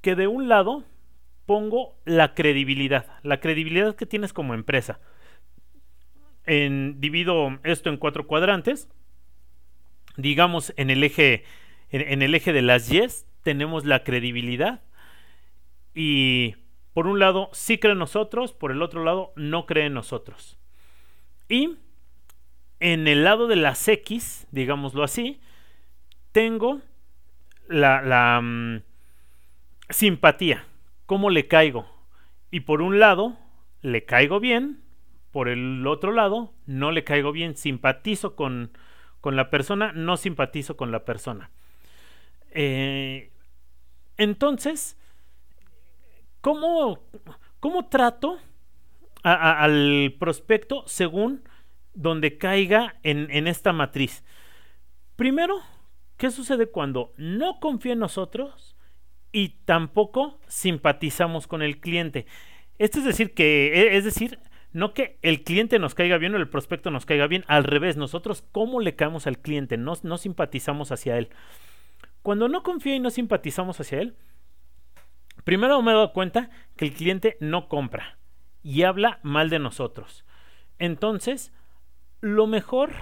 que 0.00 0.14
de 0.14 0.26
un 0.26 0.48
lado 0.48 0.84
pongo 1.46 1.96
la 2.04 2.34
credibilidad, 2.34 3.06
la 3.22 3.40
credibilidad 3.40 3.94
que 3.96 4.06
tienes 4.06 4.32
como 4.32 4.54
empresa 4.54 5.00
en, 6.46 7.00
divido 7.00 7.58
esto 7.64 7.90
en 7.90 7.96
cuatro 7.96 8.26
cuadrantes. 8.26 8.88
Digamos, 10.16 10.74
en 10.76 10.90
el 10.90 11.02
eje, 11.04 11.44
en, 11.90 12.22
el 12.22 12.34
eje 12.34 12.52
de 12.52 12.62
las 12.62 12.88
yes 12.88 13.26
tenemos 13.42 13.84
la 13.84 14.04
credibilidad. 14.04 14.82
Y 15.94 16.56
por 16.92 17.06
un 17.06 17.18
lado 17.18 17.48
sí 17.52 17.78
cree 17.78 17.92
en 17.92 17.98
nosotros, 17.98 18.52
por 18.52 18.70
el 18.70 18.82
otro 18.82 19.04
lado 19.04 19.32
no 19.36 19.66
cree 19.66 19.86
en 19.86 19.94
nosotros. 19.94 20.58
Y 21.48 21.76
en 22.80 23.08
el 23.08 23.24
lado 23.24 23.46
de 23.46 23.56
las 23.56 23.86
X, 23.88 24.46
digámoslo 24.50 25.02
así, 25.02 25.40
tengo 26.32 26.80
la, 27.68 28.40
mm, 28.42 28.82
simpatía, 29.88 30.66
cómo 31.06 31.30
le 31.30 31.46
caigo. 31.46 31.86
Y 32.50 32.60
por 32.60 32.82
un 32.82 32.98
lado, 32.98 33.36
le 33.80 34.04
caigo 34.04 34.40
bien, 34.40 34.82
por 35.30 35.48
el 35.48 35.86
otro 35.86 36.12
lado, 36.12 36.52
no 36.66 36.90
le 36.90 37.04
caigo 37.04 37.32
bien, 37.32 37.56
simpatizo 37.56 38.36
con, 38.36 38.76
con 39.20 39.36
la 39.36 39.48
persona, 39.48 39.92
no 39.92 40.16
simpatizo 40.16 40.76
con 40.76 40.92
la 40.92 41.04
persona. 41.04 41.50
Eh, 42.50 43.30
entonces, 44.18 44.98
¿cómo, 46.42 46.98
cómo 47.60 47.88
trato 47.88 48.38
al 49.22 50.14
prospecto 50.18 50.84
según 50.86 51.42
donde 51.94 52.36
caiga 52.36 52.96
en, 53.02 53.30
en 53.30 53.46
esta 53.46 53.72
matriz? 53.72 54.22
Primero, 55.16 55.60
¿qué 56.18 56.30
sucede 56.30 56.66
cuando 56.66 57.14
no 57.16 57.58
confía 57.60 57.94
en 57.94 58.00
nosotros 58.00 58.76
y 59.30 59.50
tampoco 59.64 60.38
simpatizamos 60.48 61.46
con 61.46 61.62
el 61.62 61.80
cliente? 61.80 62.26
Esto 62.78 62.98
es 62.98 63.04
decir, 63.04 63.32
que, 63.32 63.72
e, 63.74 63.96
es 63.96 64.04
decir, 64.04 64.38
no 64.72 64.94
que 64.94 65.18
el 65.22 65.44
cliente 65.44 65.78
nos 65.78 65.94
caiga 65.94 66.18
bien 66.18 66.34
o 66.34 66.38
el 66.38 66.48
prospecto 66.48 66.90
nos 66.90 67.06
caiga 67.06 67.26
bien, 67.26 67.44
al 67.46 67.64
revés, 67.64 67.96
nosotros 67.96 68.44
cómo 68.52 68.80
le 68.80 68.96
caemos 68.96 69.26
al 69.26 69.38
cliente, 69.38 69.76
no, 69.76 69.94
no 70.02 70.18
simpatizamos 70.18 70.90
hacia 70.90 71.18
él. 71.18 71.28
Cuando 72.22 72.48
no 72.48 72.62
confía 72.62 72.96
y 72.96 73.00
no 73.00 73.10
simpatizamos 73.10 73.78
hacia 73.80 74.00
él, 74.00 74.16
primero 75.44 75.80
me 75.82 75.92
he 75.92 75.94
dado 75.94 76.12
cuenta 76.12 76.50
que 76.76 76.86
el 76.86 76.94
cliente 76.94 77.36
no 77.40 77.68
compra 77.68 78.18
y 78.62 78.82
habla 78.82 79.20
mal 79.22 79.50
de 79.50 79.58
nosotros. 79.58 80.24
Entonces, 80.78 81.52
lo 82.20 82.46
mejor 82.46 82.92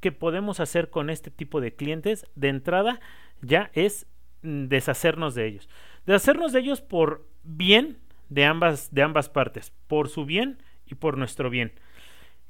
que 0.00 0.12
podemos 0.12 0.60
hacer 0.60 0.90
con 0.90 1.10
este 1.10 1.30
tipo 1.30 1.60
de 1.60 1.74
clientes 1.74 2.26
de 2.34 2.48
entrada 2.48 3.00
ya 3.40 3.70
es 3.74 4.06
deshacernos 4.42 5.34
de 5.34 5.46
ellos. 5.46 5.68
Deshacernos 6.04 6.52
de 6.52 6.60
ellos 6.60 6.80
por 6.80 7.26
bien 7.42 7.98
de 8.28 8.44
ambas, 8.44 8.92
de 8.92 9.02
ambas 9.02 9.28
partes, 9.28 9.72
por 9.86 10.08
su 10.08 10.24
bien 10.24 10.62
y 10.86 10.96
por 10.96 11.16
nuestro 11.18 11.50
bien. 11.50 11.72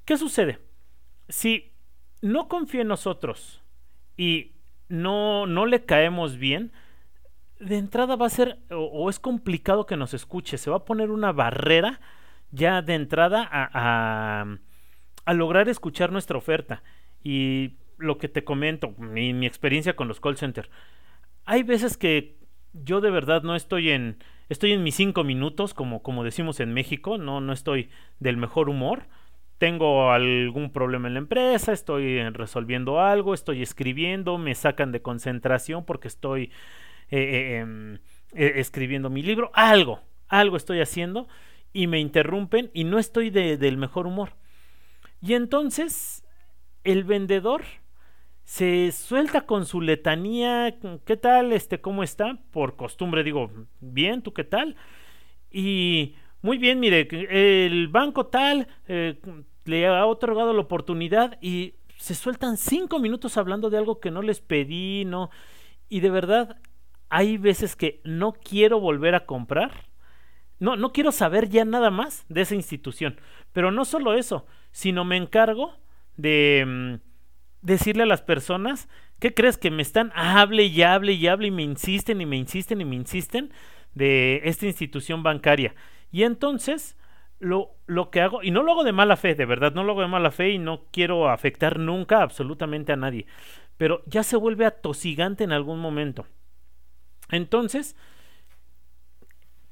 ¿Qué 0.05 0.17
sucede? 0.17 0.59
Si 1.29 1.73
no 2.23 2.49
confía 2.49 2.83
en 2.83 2.89
nosotros 2.89 3.63
y 4.17 4.53
no, 4.89 5.47
no 5.47 5.67
le 5.67 5.85
caemos 5.85 6.39
bien, 6.39 6.73
de 7.59 7.79
entrada 7.79 8.17
va 8.17 8.27
a 8.27 8.31
ser 8.31 8.59
o, 8.71 9.09
es 9.09 9.19
complicado 9.19 9.87
que 9.87 9.97
nos 9.97 10.15
escuche, 10.15 10.59
se 10.59 10.71
va 10.71 10.77
a 10.77 10.85
poner 10.85 11.11
una 11.11 11.33
barrera 11.33 12.01
ya 12.51 12.83
de 12.83 12.95
entrada 12.95 13.49
a, 13.51 14.47
a, 15.25 15.35
lograr 15.35 15.69
escuchar 15.69 16.13
nuestra 16.13 16.39
oferta. 16.39 16.83
Y 17.23 17.77
lo 17.99 18.19
que 18.19 18.29
te 18.29 18.45
comento, 18.45 18.95
mi, 18.99 19.33
mi 19.33 19.47
experiencia 19.47 19.97
con 19.97 20.09
los 20.09 20.21
call 20.21 20.37
centers, 20.37 20.71
hay 21.45 21.63
veces 21.63 21.97
que 21.97 22.37
yo 22.73 23.01
de 23.01 23.11
verdad 23.11 23.43
no 23.43 23.57
estoy 23.57 23.91
en, 23.91 24.19
estoy 24.49 24.73
en 24.73 24.83
mis 24.83 24.95
cinco 24.95 25.25
minutos, 25.25 25.75
como, 25.75 26.03
como 26.03 26.25
decimos 26.25 26.61
en 26.61 26.73
México, 26.73 27.19
no, 27.19 27.41
no 27.41 27.53
estoy 27.53 27.91
del 28.21 28.37
mejor 28.37 28.69
humor. 28.69 29.05
Tengo 29.59 30.13
algún 30.13 30.71
problema 30.71 31.09
en 31.09 31.15
la 31.15 31.21
empresa, 31.21 31.73
estoy 31.73 32.23
resolviendo 32.31 33.01
algo, 33.01 33.33
estoy 33.33 33.63
escribiendo, 33.63 34.37
me 34.37 34.55
sacan 34.55 34.93
de 34.93 35.01
concentración 35.01 35.87
porque 35.87 36.09
estoy 36.09 36.51
eh, 37.11 37.19
eh, 37.19 37.59
em, 37.59 37.95
eh, 38.33 38.55
escribiendo 38.57 39.11
mi 39.11 39.23
libro, 39.23 39.51
algo, 39.55 40.01
algo 40.29 40.57
estoy 40.57 40.81
haciendo 40.81 41.29
y 41.73 41.87
me 41.87 42.01
interrumpen 42.01 42.71
y 42.75 42.85
no 42.85 42.99
estoy 42.99 43.31
del 43.31 43.77
mejor 43.77 44.07
humor. 44.07 44.33
Y 45.21 45.35
entonces 45.35 46.25
el 46.85 47.05
vendedor 47.05 47.63
se 48.45 48.93
suelta 48.93 49.43
con 49.43 49.67
su 49.67 49.81
letanía, 49.81 50.77
¿qué 51.05 51.17
tal? 51.17 51.53
Este, 51.53 51.81
¿cómo 51.81 52.03
está? 52.03 52.39
Por 52.51 52.77
costumbre 52.77 53.25
digo, 53.25 53.51
bien, 53.81 54.23
¿tú 54.23 54.33
qué 54.33 54.45
tal? 54.45 54.77
Y 55.51 56.15
muy 56.43 56.59
bien, 56.59 56.81
mire, 56.81 57.09
el 57.11 57.89
banco 57.89 58.27
tal 58.27 58.69
le 59.65 59.87
ha 59.87 60.07
otorgado 60.07 60.53
la 60.53 60.61
oportunidad 60.61 61.39
y 61.41 61.75
se 61.99 62.15
sueltan 62.15 62.57
cinco 62.57 62.99
minutos 62.99 63.37
hablando 63.37 63.71
de 63.71 63.79
algo 63.79 64.01
que 64.01 64.11
no 64.11 64.23
les 64.23 64.41
pedí, 64.41 65.05
¿no? 65.05 65.31
Y 65.89 66.01
de 66.01 66.11
verdad, 66.11 66.59
hay 67.09 67.39
veces 67.39 67.77
que 67.77 68.01
no 68.05 68.33
quiero 68.33 68.81
volver 68.81 69.15
a 69.15 69.27
comprar. 69.27 69.87
No, 70.59 70.77
no 70.77 70.93
quiero 70.93 71.13
saber 71.13 71.49
ya 71.49 71.65
nada 71.65 71.91
más 71.91 72.25
de 72.29 72.43
esa 72.43 72.55
institución. 72.55 73.21
Pero 73.53 73.71
no 73.71 73.85
solo 73.85 74.15
eso, 74.15 74.47
sino 74.73 75.05
me 75.05 75.17
encargo 75.17 75.75
de 76.17 76.65
mm, 76.67 76.95
decirle 77.63 78.05
a 78.05 78.07
las 78.07 78.23
personas, 78.23 78.89
¿qué 79.19 79.35
crees? 79.35 79.59
Que 79.59 79.71
me 79.71 79.83
están 79.83 80.13
hable 80.15 80.65
y 80.65 80.83
hable 80.83 81.13
y 81.13 81.27
hable 81.27 81.49
y 81.49 81.51
me 81.51 81.63
insisten 81.63 82.21
y 82.21 82.27
me 82.27 82.37
insisten 82.37 82.81
y 82.81 82.85
me 82.85 82.97
insisten 82.97 83.53
de 83.95 84.43
esta 84.45 84.67
institución 84.67 85.23
bancaria. 85.23 85.75
Y 86.11 86.23
entonces 86.23 86.97
lo, 87.39 87.77
lo 87.87 88.11
que 88.11 88.21
hago, 88.21 88.43
y 88.43 88.51
no 88.51 88.63
lo 88.63 88.73
hago 88.73 88.85
de 88.85 88.93
mala 88.93 89.17
fe, 89.17 89.35
de 89.35 89.45
verdad, 89.45 89.73
no 89.73 89.85
lo 89.85 89.93
hago 89.93 90.03
de 90.03 90.09
mala 90.09 90.31
fe 90.31 90.51
y 90.51 90.59
no 90.59 90.87
quiero 90.91 91.29
afectar 91.29 91.79
nunca 91.79 92.23
absolutamente 92.23 92.93
a 92.93 92.97
nadie, 92.97 93.27
pero 93.77 94.03
ya 94.07 94.23
se 94.23 94.37
vuelve 94.37 94.65
atosigante 94.67 95.45
en 95.45 95.53
algún 95.53 95.81
momento. 95.81 96.27
Entonces, 97.31 97.97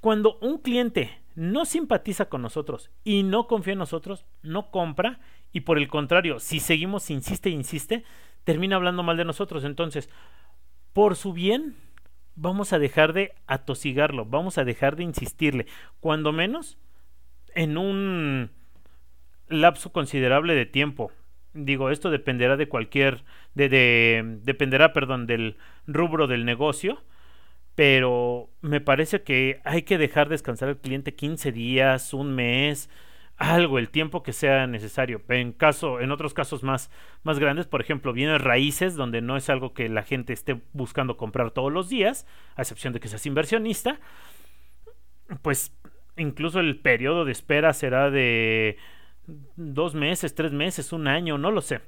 cuando 0.01 0.39
un 0.41 0.59
cliente 0.59 1.21
no 1.35 1.65
simpatiza 1.65 2.27
con 2.27 2.43
nosotros 2.43 2.91
y 3.05 3.23
no 3.23 3.47
confía 3.47 3.73
en 3.73 3.79
nosotros, 3.79 4.25
no 4.43 4.71
compra 4.71 5.21
y 5.53 5.61
por 5.61 5.79
el 5.79 5.89
contrario, 5.89 6.41
si 6.41 6.61
seguimos 6.61 7.11
insiste 7.11 7.49
insiste, 7.49 8.05
termina 8.45 8.77
hablando 8.77 9.03
mal 9.03 9.17
de 9.17 9.25
nosotros. 9.25 9.65
Entonces, 9.65 10.11
por 10.93 11.17
su 11.17 11.33
bien, 11.33 11.77
vamos 12.35 12.73
a 12.73 12.79
dejar 12.79 13.13
de 13.13 13.35
atosigarlo, 13.47 14.25
vamos 14.25 14.59
a 14.59 14.65
dejar 14.65 14.97
de 14.97 15.05
insistirle, 15.05 15.67
cuando 16.01 16.33
menos 16.33 16.79
en 17.55 17.79
un 17.79 18.51
lapso 19.49 19.93
considerable 19.93 20.55
de 20.55 20.67
tiempo. 20.67 21.13
Digo, 21.53 21.91
esto 21.91 22.11
dependerá 22.11 22.57
de 22.57 22.69
cualquier, 22.69 23.25
de, 23.55 23.69
de, 23.69 24.39
dependerá, 24.43 24.93
perdón, 24.93 25.27
del 25.27 25.57
rubro 25.87 26.27
del 26.27 26.45
negocio, 26.45 27.03
pero 27.75 28.51
me 28.61 28.81
parece 28.81 29.23
que 29.23 29.61
hay 29.65 29.83
que 29.83 29.99
dejar 29.99 30.29
descansar 30.29 30.69
al 30.69 30.79
cliente 30.79 31.15
15 31.15 31.53
días, 31.53 32.15
un 32.15 32.35
mes, 32.35 32.89
algo, 33.37 33.79
el 33.79 33.91
tiempo 33.91 34.23
que 34.23 34.33
sea 34.33 34.67
necesario. 34.67 35.23
En 35.29 35.53
caso, 35.53 36.01
en 36.01 36.13
otros 36.13 36.35
casos 36.35 36.63
más, 36.63 36.91
más 37.25 37.39
grandes, 37.39 37.67
por 37.67 37.81
ejemplo, 37.81 38.13
bienes 38.13 38.41
raíces, 38.41 38.95
donde 38.95 39.21
no 39.23 39.37
es 39.37 39.51
algo 39.51 39.75
que 39.75 39.89
la 39.89 40.03
gente 40.03 40.33
esté 40.33 40.61
buscando 40.73 41.17
comprar 41.17 41.51
todos 41.51 41.73
los 41.73 41.89
días, 41.89 42.27
a 42.57 42.63
excepción 42.63 42.93
de 42.93 43.01
que 43.01 43.09
seas 43.09 43.27
inversionista, 43.27 43.99
pues 45.43 45.77
incluso 46.17 46.61
el 46.61 46.79
periodo 46.79 47.25
de 47.25 47.33
espera 47.33 47.73
será 47.73 48.11
de 48.11 48.77
dos 49.57 49.95
meses, 49.95 50.35
tres 50.35 50.53
meses, 50.53 50.93
un 50.93 51.09
año, 51.09 51.39
no 51.39 51.51
lo 51.51 51.61
sé. 51.61 51.81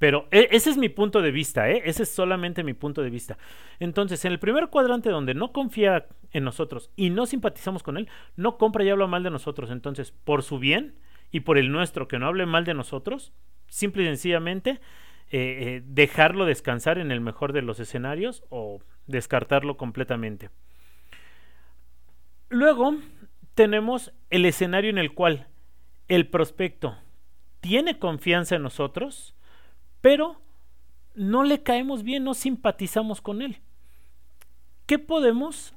Pero 0.00 0.26
e, 0.30 0.48
ese 0.50 0.70
es 0.70 0.78
mi 0.78 0.88
punto 0.88 1.20
de 1.20 1.30
vista, 1.30 1.70
¿eh? 1.70 1.82
ese 1.84 2.04
es 2.04 2.08
solamente 2.08 2.64
mi 2.64 2.72
punto 2.72 3.02
de 3.02 3.10
vista. 3.10 3.36
Entonces, 3.80 4.24
en 4.24 4.32
el 4.32 4.38
primer 4.38 4.68
cuadrante 4.68 5.10
donde 5.10 5.34
no 5.34 5.52
confía 5.52 6.06
en 6.32 6.42
nosotros 6.42 6.90
y 6.96 7.10
no 7.10 7.26
simpatizamos 7.26 7.82
con 7.82 7.98
él, 7.98 8.08
no 8.34 8.56
compra 8.56 8.82
y 8.82 8.88
habla 8.88 9.06
mal 9.06 9.22
de 9.22 9.30
nosotros. 9.30 9.70
Entonces, 9.70 10.10
por 10.10 10.42
su 10.42 10.58
bien 10.58 10.94
y 11.30 11.40
por 11.40 11.58
el 11.58 11.70
nuestro, 11.70 12.08
que 12.08 12.18
no 12.18 12.26
hable 12.26 12.46
mal 12.46 12.64
de 12.64 12.72
nosotros, 12.72 13.34
simple 13.68 14.02
y 14.02 14.06
sencillamente 14.06 14.70
eh, 14.70 14.78
eh, 15.32 15.82
dejarlo 15.84 16.46
descansar 16.46 16.96
en 16.96 17.10
el 17.10 17.20
mejor 17.20 17.52
de 17.52 17.60
los 17.60 17.78
escenarios 17.78 18.42
o 18.48 18.80
descartarlo 19.06 19.76
completamente. 19.76 20.48
Luego 22.48 22.96
tenemos 23.54 24.14
el 24.30 24.46
escenario 24.46 24.88
en 24.88 24.96
el 24.96 25.12
cual 25.12 25.48
el 26.08 26.26
prospecto 26.26 26.96
tiene 27.60 27.98
confianza 27.98 28.56
en 28.56 28.62
nosotros, 28.62 29.36
pero 30.00 30.40
no 31.14 31.44
le 31.44 31.62
caemos 31.62 32.02
bien, 32.02 32.24
no 32.24 32.34
simpatizamos 32.34 33.20
con 33.20 33.42
él. 33.42 33.60
¿Qué 34.86 34.98
podemos 34.98 35.74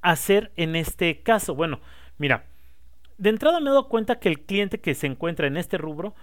hacer 0.00 0.52
en 0.56 0.76
este 0.76 1.22
caso? 1.22 1.54
Bueno, 1.54 1.80
mira, 2.18 2.46
de 3.18 3.30
entrada 3.30 3.60
me 3.60 3.70
he 3.70 3.72
dado 3.72 3.88
cuenta 3.88 4.18
que 4.18 4.28
el 4.28 4.40
cliente 4.40 4.80
que 4.80 4.94
se 4.94 5.06
encuentra 5.06 5.46
en 5.46 5.56
este 5.56 5.78
rubro 5.78 6.14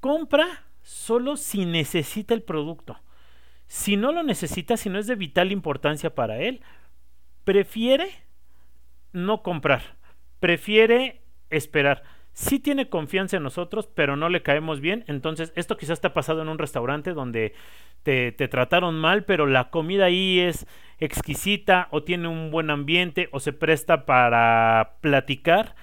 compra 0.00 0.46
solo 0.82 1.36
si 1.36 1.64
necesita 1.64 2.34
el 2.34 2.42
producto. 2.42 2.98
Si 3.66 3.96
no 3.96 4.12
lo 4.12 4.22
necesita, 4.22 4.76
si 4.76 4.88
no 4.88 4.98
es 4.98 5.06
de 5.06 5.14
vital 5.14 5.52
importancia 5.52 6.14
para 6.14 6.38
él, 6.38 6.62
prefiere 7.44 8.10
no 9.12 9.42
comprar, 9.42 9.96
prefiere 10.40 11.22
esperar 11.50 12.02
sí 12.38 12.60
tiene 12.60 12.88
confianza 12.88 13.36
en 13.36 13.42
nosotros, 13.42 13.88
pero 13.92 14.14
no 14.14 14.28
le 14.28 14.42
caemos 14.42 14.80
bien. 14.80 15.02
Entonces, 15.08 15.52
esto 15.56 15.76
quizás 15.76 16.00
te 16.00 16.06
ha 16.06 16.14
pasado 16.14 16.40
en 16.40 16.48
un 16.48 16.58
restaurante 16.58 17.12
donde 17.12 17.52
te, 18.04 18.30
te, 18.30 18.46
trataron 18.46 18.94
mal, 18.94 19.24
pero 19.24 19.46
la 19.46 19.70
comida 19.70 20.04
ahí 20.04 20.38
es 20.38 20.64
exquisita 21.00 21.88
o 21.90 22.04
tiene 22.04 22.28
un 22.28 22.52
buen 22.52 22.70
ambiente 22.70 23.28
o 23.32 23.40
se 23.40 23.52
presta 23.52 24.06
para 24.06 24.98
platicar. 25.00 25.74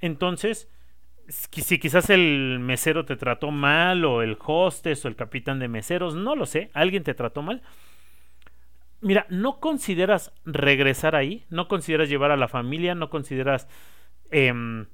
Entonces, 0.00 0.70
si 1.28 1.78
quizás 1.78 2.08
el 2.08 2.58
mesero 2.58 3.04
te 3.04 3.16
trató 3.16 3.50
mal 3.50 4.06
o 4.06 4.22
el 4.22 4.38
hostess 4.42 5.04
o 5.04 5.08
el 5.08 5.16
capitán 5.16 5.58
de 5.58 5.68
meseros, 5.68 6.14
no 6.14 6.36
lo 6.36 6.46
sé, 6.46 6.70
alguien 6.72 7.04
te 7.04 7.12
trató 7.12 7.42
mal. 7.42 7.60
Mira, 9.02 9.26
no 9.28 9.60
consideras 9.60 10.32
regresar 10.46 11.16
ahí, 11.16 11.44
no 11.50 11.68
consideras 11.68 12.08
llevar 12.08 12.30
a 12.30 12.38
la 12.38 12.48
familia, 12.48 12.94
no 12.94 13.10
consideras... 13.10 13.68
Eh, 14.30 14.86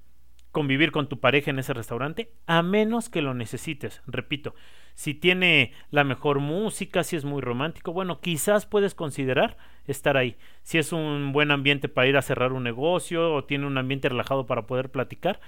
convivir 0.55 0.93
con 0.93 1.09
tu 1.11 1.21
pareja 1.21 1.51
en 1.51 1.59
ese 1.59 1.75
restaurante 1.75 2.31
a 2.47 2.62
menos 2.62 3.11
que 3.11 3.21
lo 3.21 3.35
necesites. 3.35 4.01
Repito, 4.07 4.55
si 4.95 5.12
tiene 5.12 5.73
la 5.90 6.05
mejor 6.05 6.38
música, 6.38 7.03
si 7.05 7.17
es 7.17 7.27
muy 7.27 7.43
romántico, 7.43 7.93
bueno, 7.93 8.21
quizás 8.21 8.64
puedes 8.64 8.95
considerar 8.95 9.59
estar 9.87 10.17
ahí. 10.17 10.38
Si 10.62 10.79
es 10.79 10.93
un 10.93 11.33
buen 11.33 11.51
ambiente 11.51 11.90
para 11.90 12.07
ir 12.07 12.17
a 12.17 12.23
cerrar 12.23 12.53
un 12.53 12.62
negocio 12.62 13.35
o 13.35 13.45
tiene 13.45 13.67
un 13.67 13.77
ambiente 13.77 14.09
relajado 14.09 14.47
para 14.47 14.67
poder 14.67 14.90
platicar, 14.90 15.40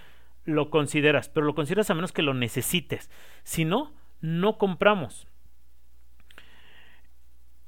lo 0.45 0.69
consideras, 0.69 1.29
pero 1.29 1.47
lo 1.47 1.55
consideras 1.55 1.89
a 1.89 1.95
menos 1.95 2.13
que 2.13 2.23
lo 2.23 2.35
necesites. 2.35 3.09
Si 3.45 3.65
no, 3.65 3.95
no 4.21 4.59
compramos. 4.59 5.29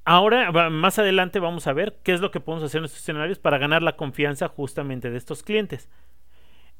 Ahora, 0.04 0.50
más 0.70 0.98
adelante 0.98 1.38
vamos 1.38 1.66
a 1.66 1.72
ver 1.72 1.98
qué 2.02 2.12
es 2.12 2.20
lo 2.20 2.30
que 2.30 2.40
podemos 2.40 2.64
hacer 2.64 2.80
en 2.80 2.86
estos 2.86 3.00
escenarios 3.00 3.38
para 3.38 3.58
ganar 3.58 3.82
la 3.82 3.96
confianza 3.96 4.48
justamente 4.48 5.10
de 5.10 5.18
estos 5.18 5.42
clientes. 5.42 5.88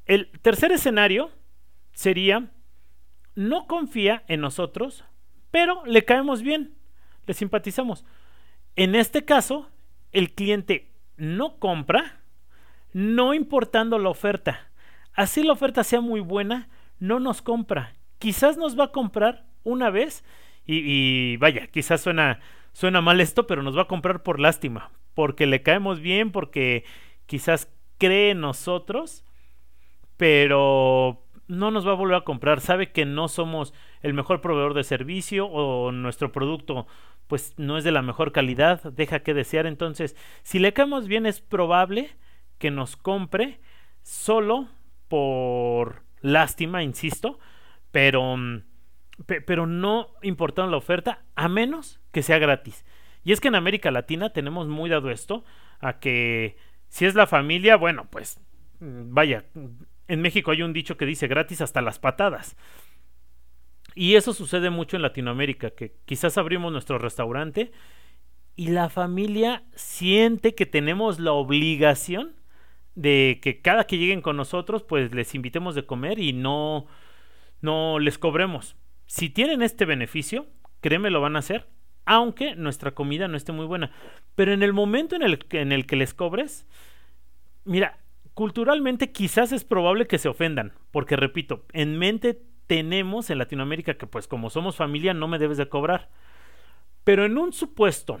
El 0.09 0.31
tercer 0.41 0.71
escenario 0.71 1.29
sería, 1.93 2.49
no 3.35 3.67
confía 3.67 4.23
en 4.27 4.41
nosotros, 4.41 5.05
pero 5.51 5.85
le 5.85 6.03
caemos 6.03 6.41
bien, 6.41 6.73
le 7.27 7.35
simpatizamos. 7.35 8.05
En 8.75 8.95
este 8.95 9.23
caso, 9.23 9.69
el 10.11 10.33
cliente 10.33 10.91
no 11.15 11.59
compra, 11.59 12.21
no 12.91 13.35
importando 13.35 13.99
la 13.99 14.09
oferta. 14.09 14.71
Así 15.13 15.43
la 15.43 15.53
oferta 15.53 15.83
sea 15.83 16.01
muy 16.01 16.21
buena, 16.21 16.69
no 16.97 17.19
nos 17.19 17.43
compra. 17.43 17.95
Quizás 18.17 18.57
nos 18.57 18.79
va 18.79 18.85
a 18.85 18.91
comprar 18.91 19.45
una 19.63 19.91
vez 19.91 20.23
y, 20.65 21.37
vaya, 21.37 21.67
quizás 21.67 22.01
suena, 22.01 22.39
suena 22.73 22.99
mal 22.99 23.21
esto, 23.21 23.45
pero 23.45 23.61
nos 23.61 23.77
va 23.77 23.83
a 23.83 23.87
comprar 23.87 24.23
por 24.23 24.39
lástima, 24.39 24.89
porque 25.13 25.45
le 25.45 25.61
caemos 25.61 25.99
bien, 25.99 26.31
porque 26.31 26.83
quizás 27.27 27.71
cree 27.99 28.31
en 28.31 28.41
nosotros 28.41 29.23
pero 30.19 31.23
no 31.47 31.71
nos 31.71 31.87
va 31.87 31.93
a 31.93 31.95
volver 31.95 32.17
a 32.17 32.25
comprar, 32.25 32.59
sabe 32.59 32.91
que 32.91 33.05
no 33.05 33.29
somos 33.29 33.73
el 34.01 34.13
mejor 34.13 34.41
proveedor 34.41 34.73
de 34.73 34.83
servicio 34.83 35.47
o 35.47 35.93
nuestro 35.93 36.33
producto 36.33 36.87
pues 37.27 37.53
no 37.55 37.77
es 37.77 37.85
de 37.85 37.91
la 37.91 38.01
mejor 38.01 38.33
calidad, 38.33 38.83
deja 38.91 39.21
que 39.21 39.33
desear, 39.33 39.65
entonces 39.65 40.17
si 40.43 40.59
le 40.59 40.73
caemos 40.73 41.07
bien 41.07 41.25
es 41.25 41.39
probable 41.39 42.17
que 42.57 42.69
nos 42.69 42.97
compre 42.97 43.61
solo 44.01 44.67
por 45.07 46.03
lástima, 46.19 46.83
insisto, 46.83 47.39
pero 47.91 48.35
mm, 48.35 48.63
pero 49.25 49.67
no 49.67 50.09
importando 50.21 50.71
la 50.71 50.77
oferta 50.77 51.23
a 51.35 51.47
menos 51.47 52.01
que 52.11 52.23
sea 52.23 52.39
gratis. 52.39 52.83
Y 53.23 53.31
es 53.31 53.39
que 53.39 53.47
en 53.47 53.55
América 53.55 53.89
Latina 53.89 54.31
tenemos 54.31 54.67
muy 54.67 54.89
dado 54.89 55.11
esto 55.11 55.45
a 55.79 55.99
que 55.99 56.57
si 56.89 57.05
es 57.05 57.15
la 57.15 57.25
familia, 57.25 57.77
bueno, 57.77 58.07
pues 58.09 58.41
mm, 58.81 59.13
vaya, 59.13 59.45
en 60.09 60.21
México 60.21 60.51
hay 60.51 60.63
un 60.63 60.73
dicho 60.73 60.97
que 60.97 61.05
dice 61.05 61.27
gratis 61.27 61.61
hasta 61.61 61.81
las 61.81 61.99
patadas. 61.99 62.57
Y 63.95 64.15
eso 64.15 64.33
sucede 64.33 64.69
mucho 64.69 64.95
en 64.95 65.03
Latinoamérica, 65.03 65.71
que 65.71 65.95
quizás 66.05 66.37
abrimos 66.37 66.71
nuestro 66.71 66.97
restaurante 66.97 67.71
y 68.55 68.67
la 68.67 68.89
familia 68.89 69.63
siente 69.75 70.55
que 70.55 70.65
tenemos 70.65 71.19
la 71.19 71.31
obligación 71.31 72.35
de 72.95 73.39
que 73.41 73.61
cada 73.61 73.85
que 73.85 73.97
lleguen 73.97 74.21
con 74.21 74.35
nosotros, 74.35 74.83
pues 74.83 75.13
les 75.13 75.33
invitemos 75.35 75.75
de 75.75 75.85
comer 75.85 76.19
y 76.19 76.33
no, 76.33 76.87
no 77.61 77.99
les 77.99 78.17
cobremos. 78.17 78.75
Si 79.05 79.29
tienen 79.29 79.61
este 79.61 79.85
beneficio, 79.85 80.47
créeme, 80.81 81.09
lo 81.09 81.21
van 81.21 81.35
a 81.35 81.39
hacer, 81.39 81.67
aunque 82.05 82.55
nuestra 82.55 82.91
comida 82.91 83.27
no 83.27 83.37
esté 83.37 83.51
muy 83.51 83.65
buena. 83.65 83.91
Pero 84.35 84.53
en 84.53 84.63
el 84.63 84.73
momento 84.73 85.15
en 85.15 85.21
el, 85.21 85.45
en 85.51 85.71
el 85.71 85.85
que 85.85 85.95
les 85.95 86.13
cobres, 86.13 86.65
mira, 87.63 87.99
culturalmente 88.33 89.11
quizás 89.11 89.51
es 89.51 89.63
probable 89.63 90.07
que 90.07 90.17
se 90.17 90.29
ofendan, 90.29 90.73
porque 90.91 91.15
repito, 91.15 91.65
en 91.73 91.97
mente 91.97 92.41
tenemos 92.67 93.29
en 93.29 93.39
Latinoamérica 93.39 93.95
que 93.95 94.07
pues 94.07 94.27
como 94.27 94.49
somos 94.49 94.75
familia 94.75 95.13
no 95.13 95.27
me 95.27 95.39
debes 95.39 95.57
de 95.57 95.69
cobrar. 95.69 96.09
Pero 97.03 97.25
en 97.25 97.37
un 97.37 97.51
supuesto 97.51 98.19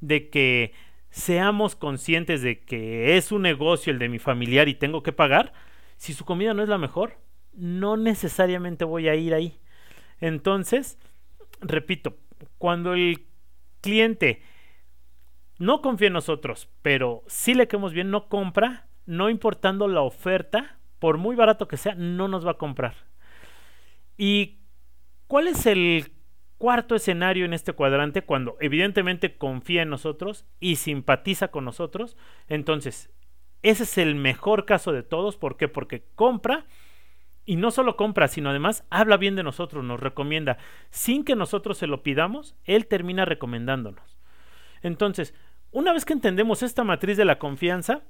de 0.00 0.28
que 0.28 0.72
seamos 1.10 1.76
conscientes 1.76 2.42
de 2.42 2.64
que 2.64 3.16
es 3.16 3.32
un 3.32 3.42
negocio 3.42 3.92
el 3.92 3.98
de 3.98 4.08
mi 4.08 4.18
familiar 4.18 4.68
y 4.68 4.74
tengo 4.74 5.02
que 5.02 5.12
pagar, 5.12 5.52
si 5.96 6.12
su 6.12 6.24
comida 6.24 6.54
no 6.54 6.62
es 6.62 6.68
la 6.68 6.78
mejor, 6.78 7.18
no 7.52 7.96
necesariamente 7.96 8.84
voy 8.84 9.08
a 9.08 9.14
ir 9.14 9.34
ahí. 9.34 9.60
Entonces, 10.20 10.98
repito, 11.60 12.18
cuando 12.58 12.94
el 12.94 13.26
cliente 13.80 14.42
no 15.58 15.82
confía 15.82 16.08
en 16.08 16.14
nosotros, 16.14 16.68
pero 16.82 17.22
sí 17.26 17.54
le 17.54 17.68
queremos 17.68 17.92
bien, 17.92 18.10
no 18.10 18.28
compra, 18.28 18.86
no 19.06 19.30
importando 19.30 19.88
la 19.88 20.02
oferta, 20.02 20.78
por 20.98 21.18
muy 21.18 21.36
barato 21.36 21.68
que 21.68 21.76
sea, 21.76 21.94
no 21.94 22.28
nos 22.28 22.46
va 22.46 22.52
a 22.52 22.58
comprar. 22.58 22.94
¿Y 24.16 24.58
cuál 25.26 25.48
es 25.48 25.66
el 25.66 26.12
cuarto 26.58 26.94
escenario 26.94 27.44
en 27.44 27.54
este 27.54 27.72
cuadrante? 27.72 28.22
Cuando 28.22 28.56
evidentemente 28.60 29.36
confía 29.36 29.82
en 29.82 29.90
nosotros 29.90 30.44
y 30.60 30.76
simpatiza 30.76 31.48
con 31.48 31.64
nosotros. 31.64 32.16
Entonces, 32.48 33.10
ese 33.62 33.84
es 33.84 33.98
el 33.98 34.14
mejor 34.14 34.66
caso 34.66 34.92
de 34.92 35.02
todos. 35.02 35.36
¿Por 35.36 35.56
qué? 35.56 35.68
Porque 35.68 36.04
compra 36.14 36.66
y 37.46 37.56
no 37.56 37.70
solo 37.70 37.96
compra, 37.96 38.28
sino 38.28 38.50
además 38.50 38.84
habla 38.90 39.16
bien 39.16 39.36
de 39.36 39.42
nosotros, 39.42 39.82
nos 39.82 40.00
recomienda. 40.00 40.58
Sin 40.90 41.24
que 41.24 41.34
nosotros 41.34 41.78
se 41.78 41.86
lo 41.86 42.02
pidamos, 42.02 42.54
él 42.64 42.86
termina 42.86 43.24
recomendándonos. 43.24 44.18
Entonces, 44.82 45.34
una 45.72 45.92
vez 45.92 46.04
que 46.04 46.12
entendemos 46.12 46.62
esta 46.62 46.84
matriz 46.84 47.16
de 47.16 47.24
la 47.24 47.38
confianza, 47.38 48.02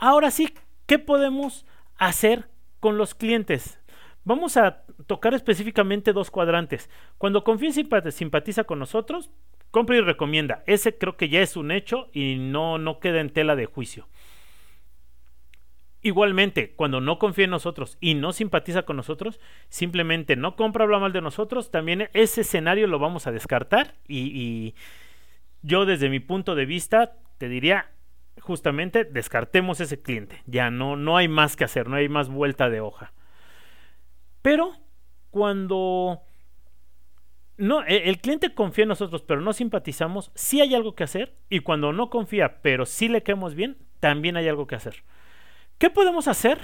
ahora 0.00 0.32
sí, 0.32 0.52
¿qué 0.86 0.98
podemos 0.98 1.64
hacer 1.96 2.48
con 2.80 2.98
los 2.98 3.14
clientes? 3.14 3.78
Vamos 4.24 4.56
a 4.56 4.82
tocar 5.06 5.34
específicamente 5.34 6.12
dos 6.12 6.30
cuadrantes. 6.30 6.90
Cuando 7.18 7.44
confía 7.44 7.70
y 7.70 8.10
simpatiza 8.10 8.64
con 8.64 8.78
nosotros, 8.80 9.30
compra 9.70 9.96
y 9.96 10.00
recomienda. 10.00 10.62
Ese 10.66 10.98
creo 10.98 11.16
que 11.16 11.28
ya 11.28 11.40
es 11.40 11.56
un 11.56 11.70
hecho 11.70 12.10
y 12.12 12.36
no, 12.36 12.78
no 12.78 12.98
queda 12.98 13.20
en 13.20 13.30
tela 13.30 13.56
de 13.56 13.66
juicio. 13.66 14.08
Igualmente, 16.02 16.72
cuando 16.76 17.00
no 17.00 17.18
confía 17.18 17.44
en 17.44 17.50
nosotros 17.50 17.98
y 18.00 18.14
no 18.14 18.32
simpatiza 18.32 18.82
con 18.82 18.96
nosotros, 18.96 19.38
simplemente 19.68 20.34
no 20.34 20.56
compra, 20.56 20.84
habla 20.84 20.98
mal 20.98 21.12
de 21.12 21.20
nosotros, 21.20 21.70
también 21.70 22.08
ese 22.14 22.40
escenario 22.40 22.86
lo 22.86 22.98
vamos 22.98 23.26
a 23.26 23.32
descartar 23.32 23.94
y, 24.08 24.74
yo 25.62 25.84
desde 25.84 26.08
mi 26.08 26.20
punto 26.20 26.54
de 26.54 26.64
vista 26.64 27.18
te 27.36 27.50
diría 27.50 27.90
justamente 28.50 29.04
descartemos 29.04 29.80
ese 29.80 30.02
cliente, 30.02 30.42
ya 30.44 30.72
no, 30.72 30.96
no 30.96 31.16
hay 31.16 31.28
más 31.28 31.54
que 31.54 31.62
hacer, 31.62 31.88
no 31.88 31.94
hay 31.94 32.08
más 32.08 32.28
vuelta 32.28 32.68
de 32.68 32.80
hoja. 32.80 33.12
Pero 34.42 34.72
cuando 35.30 36.20
no, 37.56 37.84
e, 37.86 38.08
el 38.08 38.18
cliente 38.18 38.52
confía 38.52 38.82
en 38.82 38.88
nosotros, 38.88 39.22
pero 39.22 39.40
no 39.40 39.52
simpatizamos, 39.52 40.32
sí 40.34 40.60
hay 40.60 40.74
algo 40.74 40.96
que 40.96 41.04
hacer. 41.04 41.36
Y 41.48 41.60
cuando 41.60 41.92
no 41.92 42.10
confía, 42.10 42.60
pero 42.60 42.86
sí 42.86 43.08
le 43.08 43.22
quedamos 43.22 43.54
bien, 43.54 43.78
también 44.00 44.36
hay 44.36 44.48
algo 44.48 44.66
que 44.66 44.74
hacer. 44.74 45.04
¿Qué 45.78 45.90
podemos 45.90 46.26
hacer 46.26 46.58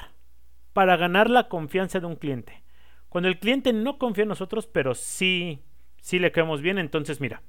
para 0.72 0.96
ganar 0.96 1.30
la 1.30 1.48
confianza 1.48 2.00
de 2.00 2.06
un 2.06 2.16
cliente? 2.16 2.64
Cuando 3.08 3.28
el 3.28 3.38
cliente 3.38 3.72
no 3.72 3.98
confía 3.98 4.22
en 4.22 4.30
nosotros, 4.30 4.66
pero 4.66 4.96
sí, 4.96 5.62
sí 6.00 6.18
le 6.18 6.32
quedamos 6.32 6.62
bien, 6.62 6.78
entonces 6.78 7.20
mira, 7.20 7.42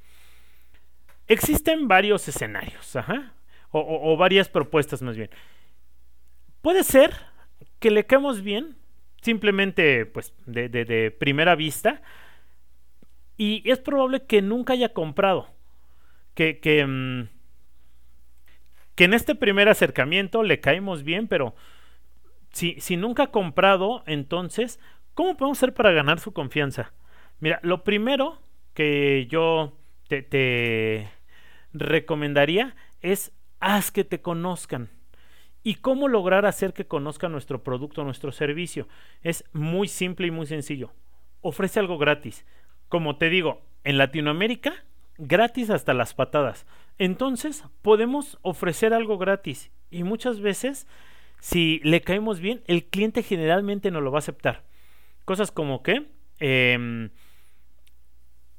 existen 1.28 1.88
varios 1.88 2.28
escenarios, 2.28 2.95
o, 3.71 4.17
varias 4.17 4.49
propuestas 4.49 5.01
más 5.01 5.17
bien. 5.17 5.30
Puede 6.62 6.84
ser 6.84 7.13
que 7.80 7.91
le 7.91 8.06
quedemos 8.06 8.41
bien, 8.41 8.75
simplemente 9.21 10.06
pues 10.06 10.34
de, 10.45 11.15
primera 11.19 11.56
vista, 11.56 12.01
y 13.38 13.69
es 13.69 13.80
probable 13.80 14.25
que 14.25 14.41
nunca 14.41 14.73
haya 14.73 14.93
comprado, 14.93 15.47
que, 16.34 16.60
que 16.60 16.86
mm, 16.86 17.27
que 18.97 19.03
en 19.03 19.13
este 19.13 19.36
primer 19.36 19.69
acercamiento 19.69 20.41
le 20.41 20.60
caemos 20.60 21.03
bien, 21.03 21.27
pero 21.27 21.56
si, 22.51 22.82
si 22.82 22.97
nunca 22.97 23.23
ha 23.23 23.32
comprado, 23.32 24.03
entonces, 24.08 24.80
¿cómo 25.13 25.38
podemos 25.38 25.60
hacer 25.60 25.75
para 25.75 25.91
ganar 25.91 26.19
su 26.19 26.34
confianza? 26.34 26.93
Mira, 27.39 27.60
lo 27.62 27.84
primero 27.84 28.41
que 28.73 29.27
yo 29.30 29.77
te 30.08 31.08
recomendaría 31.73 32.75
es 33.01 33.37
haz 33.59 33.91
que 33.91 34.03
te 34.03 34.21
conozcan. 34.21 34.89
¿Y 35.63 35.75
cómo 35.75 36.07
lograr 36.07 36.45
hacer 36.45 36.73
que 36.73 36.87
conozcan 36.87 37.31
nuestro 37.31 37.63
producto, 37.63 38.03
nuestro 38.03 38.31
servicio? 38.31 38.87
Es 39.21 39.43
muy 39.53 39.87
simple 39.87 40.27
y 40.27 40.31
muy 40.31 40.45
sencillo. 40.45 40.91
Ofrece 41.41 41.79
algo 41.79 41.97
gratis. 41.97 42.45
Como 42.87 43.17
te 43.17 43.29
digo, 43.29 43.61
en 43.83 43.97
Latinoamérica, 43.97 44.73
gratis 45.17 45.69
hasta 45.69 45.93
las 45.93 46.13
patadas. 46.13 46.65
Entonces 46.97 47.63
podemos 47.81 48.39
ofrecer 48.41 48.93
algo 48.93 49.17
gratis 49.17 49.71
y 49.91 50.03
muchas 50.03 50.39
veces 50.39 50.87
si 51.39 51.79
le 51.83 52.01
caemos 52.01 52.39
bien, 52.39 52.63
el 52.67 52.85
cliente 52.85 53.23
generalmente 53.23 53.91
no 53.91 54.01
lo 54.01 54.11
va 54.11 54.17
a 54.17 54.19
aceptar. 54.19 54.63
Cosas 55.25 55.51
como 55.51 55.83
que, 55.83 56.07
em, 56.39 57.09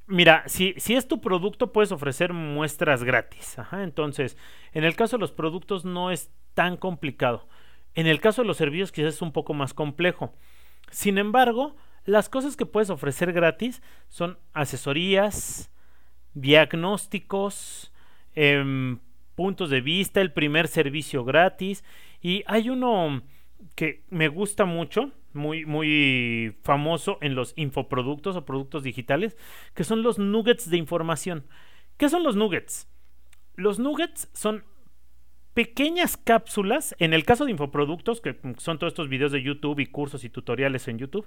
mira, 0.09 0.43
si, 0.47 0.75
si, 0.79 0.95
es 0.95 1.07
tu 1.07 1.21
producto 1.21 1.73
puedes 1.73 1.93
ofrecer 1.93 2.33
muestras 2.33 3.05
gratis. 3.05 3.57
entonces, 3.73 4.37
en 4.73 4.85
el 4.85 4.97
caso 4.97 5.17
de 5.17 5.21
los 5.21 5.33
productos 5.33 5.85
no 5.85 6.11
es 6.11 6.31
tan 6.55 6.77
complicado. 6.77 7.49
En 7.95 8.07
el 8.07 8.21
caso 8.21 8.43
de 8.43 8.49
los 8.49 8.57
servicios 8.57 8.93
quizás 8.93 9.15
es 9.15 9.23
un 9.23 9.33
poco 9.33 9.55
más 9.55 9.75
complejo. 9.75 10.35
Sin 10.91 11.19
embargo, 11.19 11.77
las 12.05 12.29
cosas 12.29 12.57
que 12.57 12.67
puedes 12.67 12.91
ofrecer 12.91 13.33
gratis 13.33 13.83
son 14.09 14.39
asesorías, 14.53 15.71
diagnósticos, 16.35 17.93
Em, 18.41 19.01
puntos 19.35 19.69
de 19.69 19.81
vista, 19.81 20.21
el 20.21 20.33
primer 20.33 20.69
servicio 20.69 21.25
gratis. 21.25 21.83
Y 22.23 22.45
hay 22.47 22.71
uno 22.71 23.23
que 23.75 24.05
me 24.11 24.29
gusta 24.29 24.65
mucho, 24.65 25.13
muy, 25.33 25.65
muy 25.65 26.57
famoso 26.63 27.19
en 27.21 27.35
los 27.35 27.53
infoproductos 27.57 28.37
o 28.37 28.45
productos 28.45 28.83
digitales, 28.83 29.37
que 29.75 29.85
son 29.85 30.03
los 30.03 30.19
nuggets 30.19 30.71
de 30.71 30.77
información. 30.77 31.47
¿Qué 31.97 32.09
son 32.09 32.23
los 32.23 32.37
nuggets? 32.37 32.89
Los 33.55 33.79
nuggets 33.79 34.29
son 34.33 34.65
pequeñas 35.55 36.17
cápsulas, 36.17 36.95
en 36.99 37.13
el 37.13 37.25
caso 37.25 37.45
de 37.45 37.51
infoproductos, 37.51 38.21
que 38.21 38.37
son 38.59 38.79
todos 38.79 38.93
estos 38.93 39.09
videos 39.09 39.33
de 39.33 39.43
YouTube 39.43 39.81
y 39.81 39.87
cursos 39.87 40.23
y 40.23 40.31
tutoriales 40.31 40.87
en 40.89 40.99
YouTube, 40.99 41.27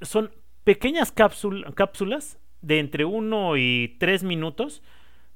son 0.00 0.32
pequeñas 0.64 1.12
cápsulas 1.12 2.38
de 2.62 2.78
entre 2.80 3.04
1 3.04 3.56
y 3.56 3.96
3 3.98 4.24
minutos 4.24 4.82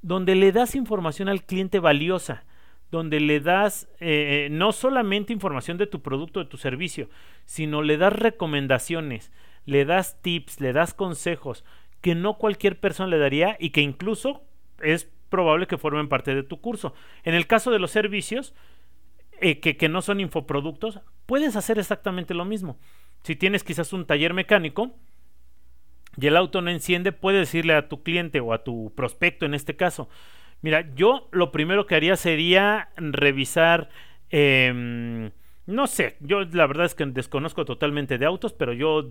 donde 0.03 0.35
le 0.35 0.51
das 0.51 0.75
información 0.75 1.29
al 1.29 1.45
cliente 1.45 1.79
valiosa, 1.79 2.45
donde 2.92 3.20
le 3.20 3.40
das 3.40 3.88
eh, 4.00 4.48
no 4.50 4.70
solamente 4.70 5.33
información 5.33 5.78
de 5.78 5.87
tu 5.87 6.02
producto, 6.02 6.40
de 6.40 6.46
tu 6.46 6.59
servicio, 6.59 7.09
sino 7.46 7.81
le 7.83 7.96
das 7.96 8.12
recomendaciones, 8.12 9.33
le 9.64 9.87
das 9.87 10.20
tips, 10.20 10.61
le 10.61 10.74
das 10.74 10.92
consejos 10.92 11.64
que 12.02 12.14
no 12.14 12.35
cualquier 12.35 12.78
persona 12.78 13.09
le 13.09 13.18
daría 13.18 13.57
y 13.59 13.70
que 13.70 13.81
incluso 13.81 14.42
es 14.83 15.11
probable 15.31 15.66
que 15.66 15.78
formen 15.78 16.11
parte 16.11 16.35
de 16.35 16.42
tu 16.42 16.61
curso. 16.61 16.92
En 17.24 17.35
el 17.35 17.46
caso 17.46 17.70
de 17.70 17.78
los 17.78 17.90
servicios, 17.90 18.55
eh, 19.40 19.59
que, 19.59 19.78
que 19.78 19.88
no 19.88 20.02
son 20.02 20.20
infoproductos, 20.20 21.00
puedes 21.24 21.57
hacer 21.57 21.78
exactamente 21.78 22.35
lo 22.35 22.44
mismo. 22.44 22.78
Si 23.22 23.37
tienes 23.37 23.64
quizás 23.64 23.94
un 23.94 24.05
taller 24.05 24.35
mecánico, 24.35 24.94
y 26.20 26.26
el 26.26 26.37
auto 26.37 26.61
no 26.61 26.70
enciende, 26.70 27.12
puedes 27.12 27.40
decirle 27.40 27.72
a 27.72 27.88
tu 27.88 28.02
cliente 28.02 28.40
o 28.40 28.52
a 28.52 28.64
tu 28.64 28.92
prospecto 28.94 29.46
en 29.46 29.55
este 29.55 29.76
caso, 29.76 30.11
mira, 30.62 30.88
yo 30.94 31.29
lo 31.33 31.53
primero 31.53 31.87
que 31.87 31.94
haría 31.94 32.16
sería 32.16 32.88
revisar, 32.96 33.90
em, 34.31 35.31
no 35.66 35.87
sé, 35.87 36.16
yo 36.20 36.44
la 36.44 36.66
verdad 36.66 36.87
es 36.87 36.94
que 36.94 37.05
desconozco 37.07 37.64
totalmente 37.64 38.18
de 38.18 38.27
autos, 38.27 38.53
pero 38.53 38.72
yo 38.72 39.09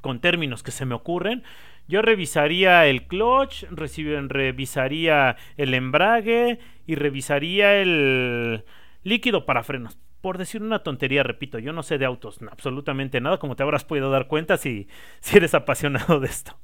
con 0.00 0.20
términos 0.20 0.62
que 0.62 0.70
se 0.70 0.84
me 0.84 0.94
ocurren, 0.94 1.42
yo 1.88 2.02
revisaría 2.02 2.86
el 2.86 3.06
clutch, 3.06 3.64
revisaría 3.70 5.36
el 5.56 5.74
embrague 5.74 6.58
y 6.86 6.94
revisaría 6.94 7.80
el 7.80 8.64
líquido 9.02 9.46
para 9.46 9.62
frenos 9.62 9.98
por 10.24 10.38
decir 10.38 10.62
una 10.62 10.78
tontería, 10.78 11.22
repito, 11.22 11.58
yo 11.58 11.74
no 11.74 11.82
sé 11.82 11.98
de 11.98 12.06
autos 12.06 12.40
absolutamente 12.50 13.20
nada, 13.20 13.36
como 13.36 13.56
te 13.56 13.62
habrás 13.62 13.84
podido 13.84 14.10
dar 14.10 14.26
cuenta 14.26 14.56
si, 14.56 14.88
si 15.20 15.36
eres 15.36 15.52
apasionado 15.52 16.18
de 16.18 16.28
esto. 16.28 16.58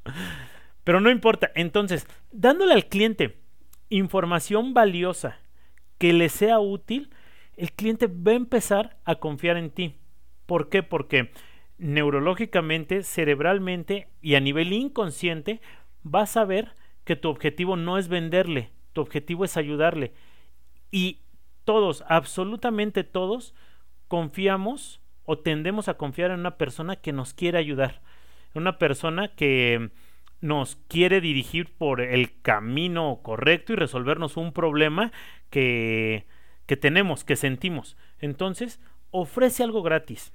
Pero 0.82 0.98
no 1.02 1.10
importa. 1.10 1.50
Entonces, 1.54 2.06
dándole 2.32 2.72
al 2.72 2.86
cliente 2.86 3.36
información 3.90 4.72
valiosa 4.72 5.38
que 5.98 6.12
le 6.12 6.28
sea 6.30 6.58
útil, 6.60 7.10
el 7.56 7.72
cliente 7.72 8.06
va 8.06 8.32
a 8.32 8.36
empezar 8.36 8.96
a 9.04 9.16
confiar 9.16 9.58
en 9.58 9.70
ti. 9.70 9.96
¿Por 10.46 10.70
qué? 10.70 10.82
Porque 10.82 11.32
neurológicamente, 11.76 13.02
cerebralmente 13.02 14.08
y 14.22 14.34
a 14.34 14.40
nivel 14.40 14.72
inconsciente 14.72 15.60
vas 16.02 16.36
a 16.36 16.44
ver 16.44 16.72
que 17.04 17.16
tu 17.16 17.28
objetivo 17.28 17.76
no 17.76 17.98
es 17.98 18.08
venderle, 18.08 18.70
tu 18.92 19.00
objetivo 19.00 19.44
es 19.44 19.56
ayudarle. 19.56 20.12
Y 20.90 21.20
todos, 21.64 22.04
absolutamente 22.08 23.04
todos, 23.04 23.54
confiamos 24.08 25.00
o 25.24 25.38
tendemos 25.38 25.88
a 25.88 25.94
confiar 25.94 26.30
en 26.30 26.40
una 26.40 26.56
persona 26.56 26.96
que 26.96 27.12
nos 27.12 27.34
quiere 27.34 27.58
ayudar, 27.58 28.00
una 28.54 28.78
persona 28.78 29.34
que 29.34 29.90
nos 30.40 30.76
quiere 30.88 31.20
dirigir 31.20 31.72
por 31.74 32.00
el 32.00 32.40
camino 32.40 33.20
correcto 33.22 33.72
y 33.72 33.76
resolvernos 33.76 34.36
un 34.36 34.52
problema 34.52 35.12
que, 35.50 36.26
que 36.66 36.76
tenemos, 36.76 37.24
que 37.24 37.36
sentimos. 37.36 37.96
Entonces, 38.18 38.80
ofrece 39.10 39.62
algo 39.62 39.82
gratis. 39.82 40.32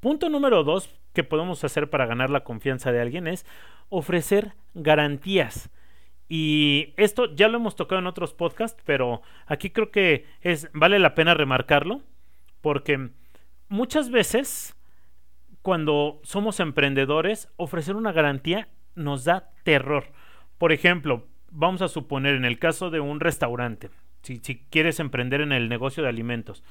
Punto 0.00 0.28
número 0.28 0.64
dos, 0.64 0.98
que 1.12 1.24
podemos 1.24 1.62
hacer 1.64 1.90
para 1.90 2.06
ganar 2.06 2.30
la 2.30 2.44
confianza 2.44 2.92
de 2.92 3.00
alguien 3.00 3.26
es 3.26 3.46
ofrecer 3.88 4.54
garantías. 4.74 5.70
Y 6.28 6.94
esto 6.96 7.34
ya 7.34 7.48
lo 7.48 7.58
hemos 7.58 7.76
tocado 7.76 8.00
en 8.00 8.06
otros 8.06 8.32
podcasts, 8.32 8.82
pero 8.86 9.20
aquí 9.46 9.70
creo 9.70 9.90
que 9.90 10.26
es 10.40 10.70
vale 10.72 10.98
la 10.98 11.14
pena 11.14 11.34
remarcarlo 11.34 12.00
porque 12.62 13.10
muchas 13.68 14.10
veces 14.10 14.74
cuando 15.62 16.20
somos 16.24 16.60
emprendedores 16.60 17.48
ofrecer 17.56 17.96
una 17.96 18.12
garantía 18.12 18.68
nos 18.94 19.24
da 19.24 19.50
terror. 19.62 20.12
Por 20.58 20.72
ejemplo, 20.72 21.26
vamos 21.50 21.82
a 21.82 21.88
suponer 21.88 22.34
en 22.34 22.44
el 22.44 22.58
caso 22.58 22.90
de 22.90 23.00
un 23.00 23.20
restaurante, 23.20 23.90
si, 24.22 24.40
quieres 24.70 25.00
emprender 25.00 25.40
en 25.40 25.52
el 25.52 25.68
negocio 25.68 26.02
de 26.02 26.08
alimentos, 26.08 26.62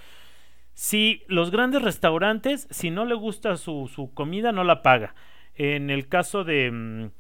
si 0.74 1.24
los 1.28 1.52
grandes 1.52 1.82
restaurantes, 1.82 2.68
si 2.70 2.92
no 2.92 3.06
le 3.06 3.16
gusta 3.16 3.58
su, 3.58 3.90
su 3.94 4.14
comida, 4.14 4.52
no 4.52 4.64
la 4.64 4.82
paga. 4.82 5.16
En 5.56 5.90
el 5.90 6.08
caso 6.08 6.44
de 6.44 6.72
mm, 6.72 7.12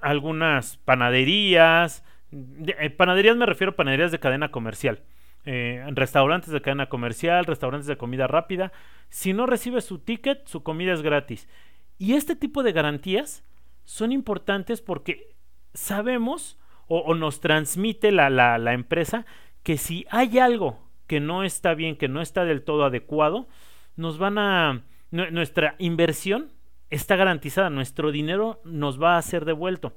algunas 0.00 0.78
panaderías, 0.78 2.02
eh, 2.32 2.90
panaderías 2.90 3.36
me 3.36 3.46
refiero 3.46 3.72
a 3.72 3.76
panaderías 3.76 4.10
de 4.10 4.20
cadena 4.20 4.50
comercial. 4.50 5.02
Eh, 5.44 5.82
restaurantes 5.94 6.50
de 6.50 6.60
cadena 6.60 6.88
comercial, 6.88 7.46
restaurantes 7.46 7.86
de 7.86 7.96
comida 7.96 8.26
rápida. 8.26 8.72
Si 9.08 9.32
no 9.32 9.46
recibe 9.46 9.80
su 9.80 9.98
ticket, 9.98 10.46
su 10.46 10.62
comida 10.62 10.92
es 10.92 11.02
gratis. 11.02 11.48
Y 11.96 12.14
este 12.14 12.36
tipo 12.36 12.62
de 12.62 12.72
garantías 12.72 13.44
son 13.84 14.12
importantes 14.12 14.82
porque 14.82 15.34
sabemos 15.72 16.58
o, 16.86 17.14
nos 17.14 17.40
transmite 17.40 18.12
la, 18.12 18.30
la, 18.30 18.58
la 18.58 18.72
empresa 18.72 19.26
que 19.62 19.76
si 19.76 20.06
hay 20.10 20.38
algo 20.38 20.88
que 21.06 21.20
no 21.20 21.42
está 21.42 21.74
bien, 21.74 21.96
que 21.96 22.08
no 22.08 22.20
está 22.20 22.44
del 22.44 22.62
todo 22.62 22.84
adecuado, 22.84 23.48
nos 23.96 24.18
van 24.18 24.38
a... 24.38 24.82
nuestra 25.10 25.74
inversión 25.78 26.52
está 26.90 27.16
garantizada, 27.16 27.70
nuestro 27.70 28.12
dinero 28.12 28.60
nos 28.64 29.02
va 29.02 29.18
a 29.18 29.22
ser 29.22 29.44
devuelto. 29.44 29.94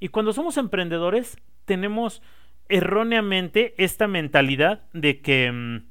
Y 0.00 0.08
cuando 0.08 0.32
somos 0.32 0.56
emprendedores, 0.56 1.38
tenemos 1.64 2.22
erróneamente 2.74 3.74
esta 3.78 4.08
mentalidad 4.08 4.84
de 4.92 5.20
que 5.20 5.52
mm, 5.52 5.86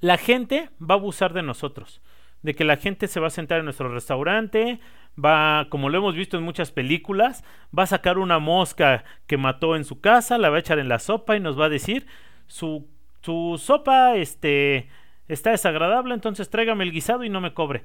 la 0.00 0.16
gente 0.16 0.70
va 0.80 0.94
a 0.94 0.98
abusar 0.98 1.32
de 1.32 1.42
nosotros, 1.42 2.00
de 2.42 2.54
que 2.54 2.64
la 2.64 2.76
gente 2.76 3.08
se 3.08 3.20
va 3.20 3.26
a 3.26 3.30
sentar 3.30 3.58
en 3.58 3.64
nuestro 3.64 3.92
restaurante, 3.92 4.80
va, 5.22 5.66
como 5.70 5.88
lo 5.88 5.98
hemos 5.98 6.14
visto 6.14 6.36
en 6.38 6.44
muchas 6.44 6.70
películas, 6.70 7.44
va 7.76 7.82
a 7.82 7.86
sacar 7.86 8.18
una 8.18 8.38
mosca 8.38 9.04
que 9.26 9.36
mató 9.36 9.76
en 9.76 9.84
su 9.84 10.00
casa, 10.00 10.38
la 10.38 10.50
va 10.50 10.56
a 10.56 10.60
echar 10.60 10.78
en 10.78 10.88
la 10.88 10.98
sopa 10.98 11.36
y 11.36 11.40
nos 11.40 11.58
va 11.58 11.66
a 11.66 11.70
decir 11.70 12.06
su 12.46 12.88
su 13.22 13.60
sopa 13.62 14.16
este, 14.16 14.88
está 15.28 15.50
desagradable, 15.50 16.14
entonces 16.14 16.50
tráigame 16.50 16.84
el 16.84 16.92
guisado 16.92 17.24
y 17.24 17.28
no 17.28 17.40
me 17.40 17.54
cobre. 17.54 17.84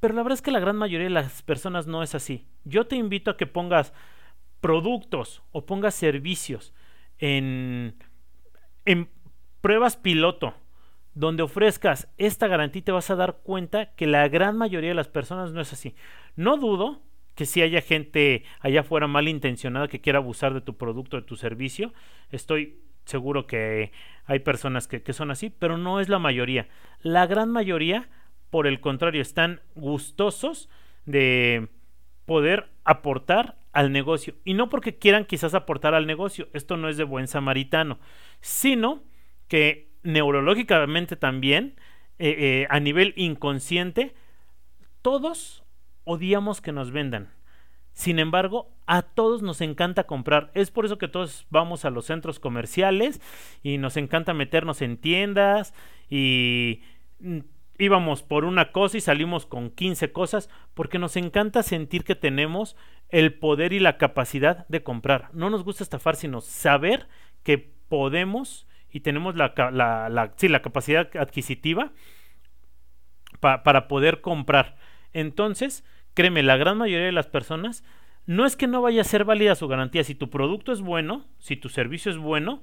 Pero 0.00 0.14
la 0.14 0.22
verdad 0.22 0.34
es 0.34 0.42
que 0.42 0.50
la 0.50 0.60
gran 0.60 0.76
mayoría 0.76 1.06
de 1.06 1.14
las 1.14 1.42
personas 1.42 1.86
no 1.86 2.02
es 2.02 2.14
así. 2.14 2.46
Yo 2.64 2.86
te 2.86 2.96
invito 2.96 3.30
a 3.30 3.36
que 3.36 3.46
pongas 3.46 3.92
productos 4.60 5.42
o 5.52 5.66
pongas 5.66 5.94
servicios 5.94 6.74
en, 7.24 9.08
pruebas 9.60 9.96
piloto 9.96 10.54
donde 11.14 11.42
ofrezcas 11.42 12.08
esta 12.18 12.48
garantía 12.48 12.84
te 12.84 12.92
vas 12.92 13.08
a 13.08 13.16
dar 13.16 13.38
cuenta 13.42 13.94
que 13.94 14.06
la 14.06 14.28
gran 14.28 14.58
mayoría 14.58 14.90
de 14.90 14.94
las 14.94 15.08
personas 15.08 15.52
no 15.52 15.60
es 15.60 15.72
así. 15.72 15.94
No 16.36 16.58
dudo 16.58 17.00
que 17.34 17.46
si 17.46 17.62
haya 17.62 17.80
gente 17.80 18.44
allá 18.60 18.80
afuera 18.80 19.06
malintencionada 19.06 19.88
que 19.88 20.00
quiera 20.00 20.18
abusar 20.18 20.52
de 20.54 20.60
tu 20.60 20.76
producto, 20.76 21.16
de 21.16 21.22
tu 21.22 21.36
servicio, 21.36 21.94
estoy 22.30 22.80
seguro 23.06 23.46
que 23.46 23.92
hay 24.26 24.40
personas 24.40 24.86
que, 24.86 25.12
son 25.12 25.30
así, 25.30 25.50
pero 25.50 25.78
no 25.78 26.00
es 26.00 26.08
la 26.08 26.18
mayoría. 26.18 26.68
La 27.00 27.26
gran 27.26 27.50
mayoría, 27.50 28.08
por 28.50 28.66
el 28.66 28.80
contrario, 28.80 29.22
están 29.22 29.60
gustosos 29.74 30.68
de 31.06 31.68
poder 32.26 32.70
aportar 32.84 33.56
al 33.74 33.92
negocio. 33.92 34.34
Y 34.44 34.54
no 34.54 34.68
porque 34.68 34.96
quieran 34.98 35.26
quizás 35.26 35.54
aportar 35.54 35.94
al 35.94 36.06
negocio, 36.06 36.48
esto 36.52 36.76
no 36.76 36.88
es 36.88 36.96
de 36.96 37.04
buen 37.04 37.28
samaritano, 37.28 37.98
sino 38.40 39.02
que 39.48 39.90
neurológicamente 40.02 41.16
también, 41.16 41.76
eh, 42.18 42.36
eh, 42.38 42.66
a 42.70 42.80
nivel 42.80 43.12
inconsciente, 43.16 44.14
todos 45.02 45.64
odiamos 46.04 46.60
que 46.60 46.72
nos 46.72 46.92
vendan. 46.92 47.30
Sin 47.92 48.18
embargo, 48.18 48.72
a 48.86 49.02
todos 49.02 49.42
nos 49.42 49.60
encanta 49.60 50.04
comprar. 50.04 50.50
Es 50.54 50.70
por 50.70 50.84
eso 50.84 50.98
que 50.98 51.08
todos 51.08 51.46
vamos 51.50 51.84
a 51.84 51.90
los 51.90 52.06
centros 52.06 52.40
comerciales 52.40 53.20
y 53.62 53.78
nos 53.78 53.96
encanta 53.96 54.34
meternos 54.34 54.82
en 54.82 54.96
tiendas 54.96 55.74
y 56.10 56.82
mm, 57.20 57.38
íbamos 57.78 58.22
por 58.22 58.44
una 58.44 58.72
cosa 58.72 58.96
y 58.96 59.00
salimos 59.00 59.46
con 59.46 59.70
15 59.70 60.12
cosas 60.12 60.48
porque 60.74 60.98
nos 60.98 61.16
encanta 61.16 61.62
sentir 61.62 62.04
que 62.04 62.14
tenemos 62.14 62.76
el 63.08 63.34
poder 63.34 63.72
y 63.72 63.80
la 63.80 63.96
capacidad 63.98 64.66
de 64.68 64.82
comprar. 64.82 65.30
No 65.32 65.50
nos 65.50 65.64
gusta 65.64 65.82
estafar, 65.84 66.16
sino 66.16 66.40
saber 66.40 67.08
que 67.42 67.58
podemos 67.58 68.66
y 68.90 69.00
tenemos 69.00 69.34
la, 69.36 69.54
la, 69.72 70.08
la 70.08 70.62
capacidad 70.62 71.08
adquisitiva 71.16 71.92
para 73.40 73.88
poder 73.88 74.20
comprar. 74.20 74.76
Entonces, 75.12 75.84
créeme, 76.14 76.42
la 76.42 76.56
gran 76.56 76.78
mayoría 76.78 77.06
de 77.06 77.12
las 77.12 77.26
personas 77.26 77.84
no 78.26 78.46
es 78.46 78.56
que 78.56 78.66
no 78.66 78.80
vaya 78.80 79.02
a 79.02 79.04
ser 79.04 79.24
válida 79.24 79.54
su 79.54 79.68
garantía. 79.68 80.04
Si 80.04 80.14
tu 80.14 80.30
producto 80.30 80.72
es 80.72 80.80
bueno, 80.80 81.26
si 81.38 81.56
tu 81.56 81.68
servicio 81.68 82.10
es 82.10 82.18
bueno, 82.18 82.62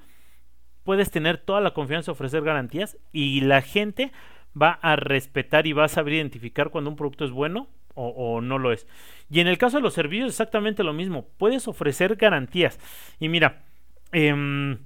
puedes 0.84 1.12
tener 1.12 1.38
toda 1.38 1.62
la 1.62 1.74
confianza 1.74 2.08
de 2.08 2.13
ofrecer 2.13 2.43
garantías 2.43 2.97
y 3.12 3.41
la 3.41 3.62
gente 3.62 4.12
va 4.60 4.80
a 4.82 4.96
respetar 4.96 5.68
y 5.68 5.74
va 5.74 5.86
a 5.86 5.90
saber 5.90 6.14
identificar 6.14 6.70
cuando 6.70 6.90
un 6.90 6.96
producto 6.96 7.26
es 7.26 7.32
bueno 7.32 7.68
o, 7.94 8.42
no 8.42 8.58
lo 8.58 8.72
es. 8.72 8.88
Y 9.30 9.42
en 9.42 9.48
el 9.48 9.58
caso 9.58 9.78
de 9.78 9.84
los 9.84 9.94
servicios 9.94 10.30
exactamente 10.30 10.84
lo 10.84 10.94
mismo. 10.94 11.28
Puedes 11.38 11.68
ofrecer 11.68 12.16
garantías. 12.16 12.80
Y 13.20 13.28
mira, 13.28 13.64
em, 14.12 14.80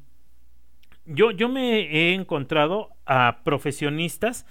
yo, 1.06 1.32
yo 1.32 1.48
me 1.48 1.82
he 1.82 2.14
encontrado 2.14 2.90
a 3.06 3.42
profesionistas 3.44 4.46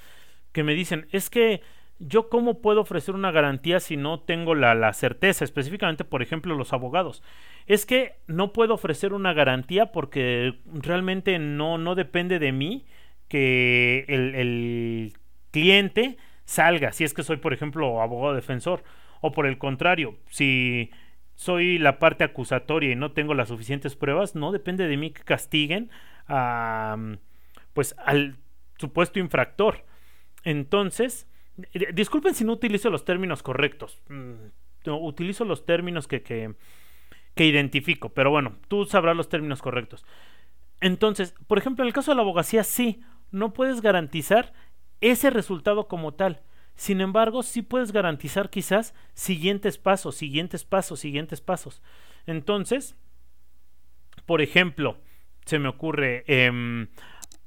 que 0.52 0.62
me 0.62 0.74
dicen, 0.74 1.08
es 1.10 1.30
que 1.30 1.62
yo 1.98 2.28
cómo 2.28 2.60
puedo 2.60 2.80
ofrecer 2.80 3.14
una 3.14 3.30
garantía 3.30 3.80
si 3.80 3.96
no 3.96 4.20
tengo 4.20 4.54
la, 4.54 4.92
certeza, 4.92 5.44
específicamente, 5.44 6.04
por 6.04 6.22
ejemplo, 6.22 6.54
los 6.54 6.72
abogados. 6.72 7.22
Es 7.66 7.86
que 7.86 8.16
no 8.26 8.52
puedo 8.52 8.74
ofrecer 8.74 9.12
una 9.12 9.32
garantía 9.32 9.92
porque 9.92 10.60
realmente 10.66 11.38
no, 11.38 11.78
no 11.78 11.94
depende 11.94 12.38
de 12.38 12.52
mí 12.52 12.84
que 13.34 14.04
el, 14.06 15.12
cliente 15.50 16.18
salga, 16.44 16.92
si 16.92 17.02
es 17.02 17.14
que 17.14 17.24
soy, 17.24 17.38
por 17.38 17.52
ejemplo, 17.52 18.00
abogado 18.00 18.32
defensor, 18.32 18.84
o 19.20 19.32
por 19.32 19.46
el 19.46 19.58
contrario, 19.58 20.18
si 20.30 20.90
soy 21.34 21.78
la 21.78 21.98
parte 21.98 22.22
acusatoria 22.22 22.92
y 22.92 22.96
no 22.96 23.10
tengo 23.10 23.34
las 23.34 23.48
suficientes 23.48 23.96
pruebas, 23.96 24.36
no 24.36 24.52
depende 24.52 24.86
de 24.86 24.96
mí 24.96 25.10
que 25.10 25.24
castiguen 25.24 25.90
a, 26.28 26.96
pues, 27.72 27.96
al 27.98 28.36
supuesto 28.78 29.18
infractor. 29.18 29.84
Entonces, 30.44 31.26
Disculpen 31.92 32.34
si 32.34 32.44
no 32.44 32.52
utilizo 32.52 32.90
los 32.90 33.04
términos 33.04 33.42
correctos. 33.42 34.00
Mm, 34.08 34.90
utilizo 34.90 35.44
los 35.44 35.64
términos 35.64 36.08
que, 36.08 36.22
que, 36.22 36.54
que 37.34 37.46
identifico, 37.46 38.10
pero 38.10 38.30
bueno, 38.30 38.56
tú 38.66 38.84
sabrás 38.86 39.16
los 39.16 39.28
términos 39.28 39.62
correctos. 39.62 40.04
Entonces, 40.80 41.34
por 41.46 41.58
ejemplo, 41.58 41.84
en 41.84 41.88
el 41.88 41.94
caso 41.94 42.10
de 42.10 42.16
la 42.16 42.22
abogacía, 42.22 42.64
sí, 42.64 43.00
no 43.34 43.52
puedes 43.52 43.80
garantizar 43.82 44.52
ese 45.00 45.30
resultado 45.30 45.88
como 45.88 46.14
tal. 46.14 46.40
Sin 46.76 47.00
embargo, 47.00 47.42
sí 47.42 47.62
puedes 47.62 47.92
garantizar 47.92 48.48
quizás 48.48 48.94
siguientes 49.12 49.76
pasos, 49.76 50.16
siguientes 50.16 50.64
pasos, 50.64 51.00
siguientes 51.00 51.40
pasos. 51.40 51.82
Entonces, 52.26 52.96
por 54.26 54.40
ejemplo, 54.40 54.98
se 55.44 55.58
me 55.58 55.68
ocurre, 55.68 56.24
em, 56.26 56.88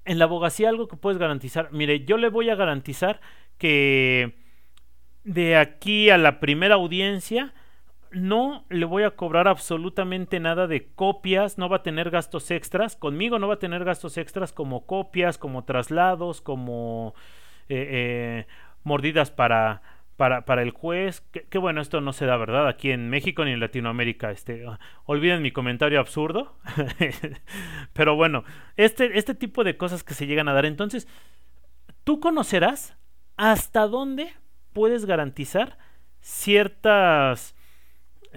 en 0.06 0.19
la 0.19 0.26
abogacía 0.26 0.69
algo 0.69 0.88
que 0.88 0.97
puedes 0.97 1.17
garantizar. 1.17 1.69
Mire, 1.71 2.06
yo 2.06 2.17
le 2.17 2.30
voy 2.30 2.50
a 2.50 2.56
garantizar 2.56 3.19
que 3.58 4.36
de 5.23 5.58
aquí 5.58 6.10
a 6.10 6.17
la 6.17 6.39
primera 6.39 6.76
audiencia 6.76 7.54
no 8.12 8.65
le 8.70 8.86
voy 8.86 9.04
a 9.04 9.12
cobrar 9.12 9.48
absolutamente 9.48 10.39
nada 10.39 10.67
de 10.67 10.88
copias, 10.96 11.58
no 11.58 11.70
va 11.70 11.78
a 11.78 11.84
tener 11.84 12.10
gastos 12.10 12.52
extras, 12.52 12.96
conmigo 12.96 13.39
no 13.39 13.48
va 13.48 13.56
a 13.56 13.60
tener 13.60 13.84
gastos 13.84 14.17
extras 14.17 14.54
como 14.54 14.86
copias, 14.86 15.38
como 15.38 15.63
traslados, 15.65 16.41
como 16.41 17.13
eh, 17.70 17.88
eh, 17.89 18.48
mordidas 18.84 19.32
para, 19.32 19.82
para, 20.15 20.46
para, 20.46 20.62
el 20.62 20.72
juez. 20.72 21.22
Que, 21.22 21.58
bueno, 21.58 21.82
esto 21.82 22.02
no 22.02 22.13
se 22.13 22.26
da, 22.26 22.38
¿verdad? 22.38 22.67
Aquí 22.67 22.91
en 22.91 23.10
México 23.10 23.43
ni 23.43 23.52
en 23.52 23.60
Latinoamérica. 23.60 24.32
Este, 24.32 24.65
ah, 24.65 24.80
olviden 25.06 25.41
mi 25.41 25.52
comentario 25.52 26.00
absurdo. 26.00 26.58
Pero 27.93 28.15
bueno, 28.15 28.43
este, 28.78 29.17
este 29.17 29.36
tipo 29.36 29.63
de 29.63 29.78
cosas 29.78 30.04
que 30.04 30.13
se 30.13 30.28
llegan 30.28 30.48
a 30.48 30.54
dar. 30.54 30.65
Entonces, 30.65 31.08
tú 32.04 32.20
conocerás 32.20 32.98
hasta 33.36 33.88
dónde 33.88 34.34
puedes 34.74 35.06
garantizar 35.06 35.78
ciertas 36.22 37.57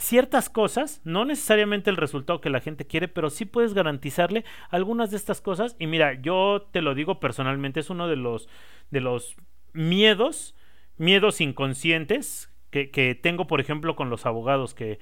ciertas 0.00 0.48
cosas, 0.48 1.00
no 1.04 1.24
necesariamente 1.24 1.90
el 1.90 1.96
resultado 1.96 2.40
que 2.40 2.50
la 2.50 2.60
gente 2.60 2.86
quiere, 2.86 3.06
pero 3.06 3.30
sí 3.30 3.44
puedes 3.44 3.74
garantizarle 3.74 4.44
algunas 4.70 5.10
de 5.10 5.16
estas 5.16 5.40
cosas. 5.40 5.76
Y 5.78 5.86
mira, 5.86 6.14
yo 6.20 6.68
te 6.72 6.82
lo 6.82 6.94
digo 6.94 7.20
personalmente, 7.20 7.80
es 7.80 7.90
uno 7.90 8.08
de 8.08 8.16
los 8.16 8.48
de 8.90 9.00
los 9.00 9.36
miedos 9.72 10.56
miedos 10.96 11.40
inconscientes 11.40 12.52
que, 12.70 12.90
que 12.90 13.14
tengo, 13.14 13.46
por 13.46 13.60
ejemplo, 13.60 13.96
con 13.96 14.10
los 14.10 14.26
abogados 14.26 14.74
que 14.74 14.98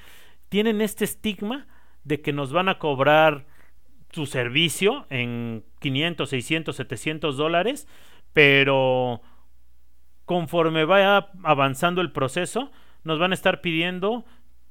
tienen 0.48 0.80
este 0.80 1.04
estigma 1.04 1.66
de 2.04 2.20
que 2.20 2.32
nos 2.32 2.52
van 2.52 2.68
a 2.68 2.78
cobrar 2.78 3.46
su 4.11 4.26
servicio 4.26 5.06
en 5.11 5.64
500, 5.80 6.30
600, 6.30 6.76
700 6.76 7.37
dólares, 7.37 7.87
pero 8.32 9.20
conforme 10.24 10.84
vaya 10.84 11.30
avanzando 11.42 12.00
el 12.00 12.12
proceso, 12.12 12.70
nos 13.04 13.18
van 13.18 13.32
a 13.32 13.34
estar 13.34 13.61
pidiendo 13.61 14.24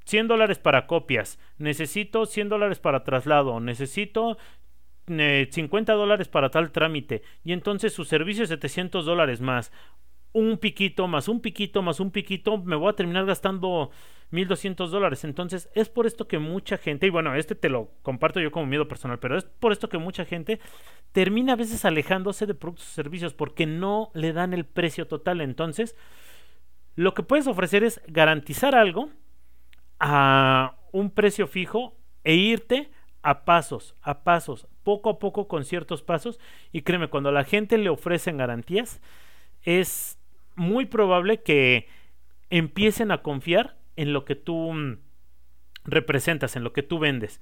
100 0.07 0.27
dólares 0.27 0.59
para 0.59 0.87
copias, 0.87 1.39
necesito 1.57 2.25
100 2.25 2.49
dólares 2.49 2.79
para 2.79 3.03
traslado, 3.03 3.59
necesito 3.59 4.37
50 5.07 5.93
eh, 5.93 5.95
dólares 5.95 6.27
para 6.27 6.49
tal 6.49 6.71
trámite, 6.71 7.21
y 7.43 7.53
entonces 7.53 7.93
su 7.93 8.05
servicio 8.05 8.43
es 8.43 8.49
700 8.49 9.05
dólares 9.05 9.41
más, 9.41 9.71
un 10.33 10.57
piquito 10.57 11.07
más 11.07 11.27
un 11.27 11.41
piquito 11.41 11.81
más 11.81 11.99
un 11.99 12.11
piquito, 12.11 12.57
me 12.57 12.75
voy 12.75 12.89
a 12.89 12.93
terminar 12.93 13.25
gastando 13.25 13.91
1200 14.31 14.91
dólares. 14.91 15.23
Entonces, 15.23 15.69
es 15.73 15.89
por 15.89 16.05
esto 16.05 16.27
que 16.27 16.39
mucha 16.39 16.77
gente, 16.77 17.07
y 17.07 17.09
bueno, 17.09 17.35
este 17.35 17.55
te 17.55 17.69
lo 17.69 17.91
comparto 18.01 18.39
yo 18.39 18.51
como 18.51 18.65
miedo 18.65 18.87
personal, 18.87 19.19
pero 19.19 19.37
es 19.37 19.45
por 19.45 19.71
esto 19.71 19.89
que 19.89 19.97
mucha 19.97 20.25
gente 20.25 20.59
termina 21.11 21.53
a 21.53 21.55
veces 21.55 21.85
alejándose 21.85 22.45
de 22.45 22.53
productos 22.53 22.87
o 22.87 22.93
servicios 22.93 23.33
porque 23.33 23.65
no 23.65 24.11
le 24.13 24.33
dan 24.33 24.53
el 24.53 24.65
precio 24.65 25.07
total. 25.07 25.41
Entonces, 25.41 25.95
lo 26.95 27.13
que 27.13 27.23
puedes 27.23 27.47
ofrecer 27.47 27.83
es 27.83 28.01
garantizar 28.07 28.75
algo 28.75 29.09
a 29.99 30.75
un 30.91 31.11
precio 31.11 31.47
fijo 31.47 31.95
e 32.23 32.35
irte 32.35 32.91
a 33.21 33.45
pasos, 33.45 33.95
a 34.01 34.23
pasos, 34.23 34.67
poco 34.83 35.09
a 35.09 35.19
poco 35.19 35.47
con 35.47 35.65
ciertos 35.65 36.01
pasos. 36.01 36.39
Y 36.71 36.81
créeme, 36.81 37.09
cuando 37.09 37.31
la 37.31 37.43
gente 37.43 37.77
le 37.77 37.89
ofrecen 37.89 38.37
garantías, 38.37 39.01
es 39.63 40.17
muy 40.55 40.85
probable 40.85 41.41
que 41.43 41.87
empiecen 42.49 43.11
a 43.11 43.21
confiar 43.21 43.77
en 43.95 44.13
lo 44.13 44.25
que 44.25 44.35
tú 44.35 44.73
mm, 44.73 44.99
representas, 45.83 46.55
en 46.55 46.63
lo 46.63 46.73
que 46.73 46.83
tú 46.83 46.99
vendes. 46.99 47.41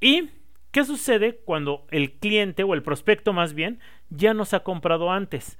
¿Y 0.00 0.30
qué 0.70 0.84
sucede 0.84 1.36
cuando 1.44 1.86
el 1.90 2.12
cliente 2.12 2.62
o 2.62 2.74
el 2.74 2.82
prospecto 2.82 3.32
más 3.32 3.54
bien 3.54 3.80
ya 4.10 4.34
nos 4.34 4.54
ha 4.54 4.60
comprado 4.60 5.10
antes? 5.10 5.58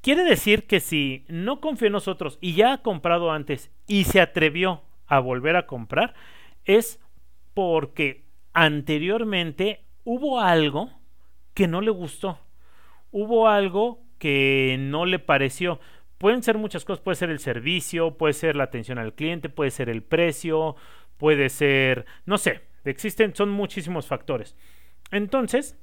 Quiere 0.00 0.24
decir 0.24 0.66
que 0.66 0.80
si 0.80 1.24
no 1.28 1.60
confía 1.60 1.86
en 1.86 1.92
nosotros 1.92 2.38
y 2.40 2.54
ya 2.54 2.74
ha 2.74 2.82
comprado 2.82 3.32
antes 3.32 3.70
y 3.86 4.04
se 4.04 4.20
atrevió 4.20 4.82
a 5.06 5.20
volver 5.20 5.56
a 5.56 5.66
comprar, 5.66 6.14
es 6.64 7.00
porque 7.54 8.24
anteriormente 8.52 9.84
hubo 10.04 10.40
algo 10.40 10.90
que 11.54 11.68
no 11.68 11.80
le 11.80 11.90
gustó. 11.90 12.38
Hubo 13.10 13.48
algo 13.48 14.02
que 14.18 14.76
no 14.78 15.06
le 15.06 15.18
pareció. 15.18 15.80
Pueden 16.18 16.42
ser 16.42 16.58
muchas 16.58 16.84
cosas, 16.84 17.02
puede 17.02 17.16
ser 17.16 17.30
el 17.30 17.38
servicio, 17.38 18.16
puede 18.16 18.32
ser 18.32 18.56
la 18.56 18.64
atención 18.64 18.98
al 18.98 19.14
cliente, 19.14 19.48
puede 19.48 19.70
ser 19.70 19.88
el 19.88 20.02
precio, 20.02 20.76
puede 21.18 21.48
ser, 21.48 22.06
no 22.24 22.38
sé, 22.38 22.62
existen, 22.84 23.34
son 23.34 23.50
muchísimos 23.50 24.06
factores. 24.06 24.56
Entonces, 25.10 25.78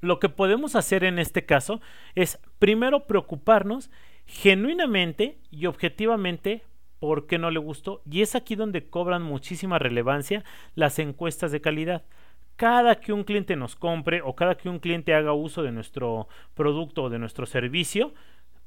lo 0.00 0.18
que 0.18 0.28
podemos 0.28 0.74
hacer 0.74 1.04
en 1.04 1.18
este 1.18 1.46
caso 1.46 1.80
es 2.14 2.38
primero 2.58 3.06
preocuparnos 3.06 3.90
genuinamente 4.26 5.38
y 5.50 5.66
objetivamente 5.66 6.64
por 7.02 7.26
qué 7.26 7.36
no 7.36 7.50
le 7.50 7.58
gustó. 7.58 8.00
Y 8.08 8.22
es 8.22 8.36
aquí 8.36 8.54
donde 8.54 8.88
cobran 8.88 9.24
muchísima 9.24 9.80
relevancia 9.80 10.44
las 10.76 11.00
encuestas 11.00 11.50
de 11.50 11.60
calidad. 11.60 12.04
Cada 12.54 13.00
que 13.00 13.12
un 13.12 13.24
cliente 13.24 13.56
nos 13.56 13.74
compre 13.74 14.22
o 14.22 14.36
cada 14.36 14.56
que 14.56 14.68
un 14.68 14.78
cliente 14.78 15.12
haga 15.12 15.32
uso 15.32 15.64
de 15.64 15.72
nuestro 15.72 16.28
producto 16.54 17.02
o 17.02 17.10
de 17.10 17.18
nuestro 17.18 17.44
servicio, 17.44 18.14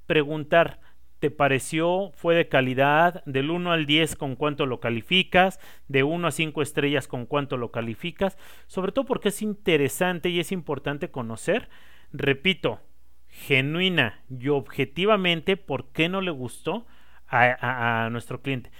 preguntar, 0.05 0.81
¿te 1.19 1.31
pareció? 1.31 2.11
¿Fue 2.13 2.35
de 2.35 2.49
calidad? 2.49 3.23
Del 3.23 3.51
1 3.51 3.71
al 3.71 3.85
10 3.85 4.17
con 4.17 4.35
cuánto 4.35 4.65
lo 4.65 4.81
calificas, 4.81 5.61
de 5.87 6.03
1 6.03 6.27
a 6.27 6.31
5 6.31 6.61
estrellas 6.61 7.07
con 7.07 7.27
cuánto 7.27 7.55
lo 7.55 7.71
calificas, 7.71 8.37
sobre 8.67 8.91
todo 8.91 9.05
porque 9.05 9.29
es 9.29 9.41
interesante 9.41 10.27
y 10.27 10.41
es 10.41 10.51
importante 10.51 11.09
conocer, 11.09 11.69
repito, 12.11 12.81
genuina 13.29 14.25
y 14.29 14.49
objetivamente 14.49 15.55
por 15.55 15.93
qué 15.93 16.09
no 16.09 16.19
le 16.19 16.31
gustó 16.31 16.85
a, 17.27 18.09
nuestro 18.11 18.41
cliente 18.41 18.71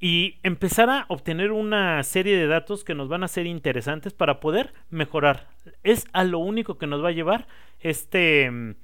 y 0.00 0.38
empezar 0.42 0.90
a 0.90 1.06
obtener 1.08 1.52
una 1.52 2.02
serie 2.02 2.36
de 2.36 2.46
datos 2.46 2.84
que 2.84 2.94
nos 2.94 3.08
van 3.08 3.22
a 3.24 3.28
ser 3.28 3.46
interesantes 3.46 4.12
para 4.12 4.40
poder 4.40 4.74
mejorar. 4.90 5.48
Es 5.82 6.06
a 6.12 6.24
lo 6.24 6.38
único 6.40 6.76
que 6.76 6.86
nos 6.86 7.02
va 7.02 7.08
a 7.08 7.12
llevar 7.12 7.46
este 7.80 8.76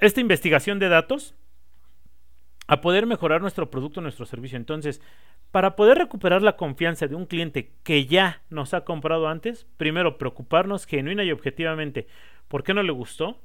esta 0.00 0.20
investigación 0.20 0.78
de 0.78 0.88
datos 0.88 1.34
a 2.66 2.80
poder 2.80 3.06
mejorar 3.06 3.40
nuestro 3.40 3.70
producto, 3.70 4.00
nuestro 4.00 4.26
servicio. 4.26 4.56
Entonces, 4.56 5.00
para 5.50 5.74
poder 5.74 5.98
recuperar 5.98 6.42
la 6.42 6.56
confianza 6.56 7.06
de 7.06 7.14
un 7.14 7.26
cliente 7.26 7.72
que 7.82 8.06
ya 8.06 8.42
nos 8.50 8.74
ha 8.74 8.84
comprado 8.84 9.28
antes, 9.28 9.66
primero 9.78 10.18
preocuparnos 10.18 10.84
genuina 10.84 11.24
y 11.24 11.32
objetivamente 11.32 12.06
por 12.46 12.62
qué 12.62 12.74
no 12.74 12.82
le 12.82 12.92
gustó. 12.92 13.40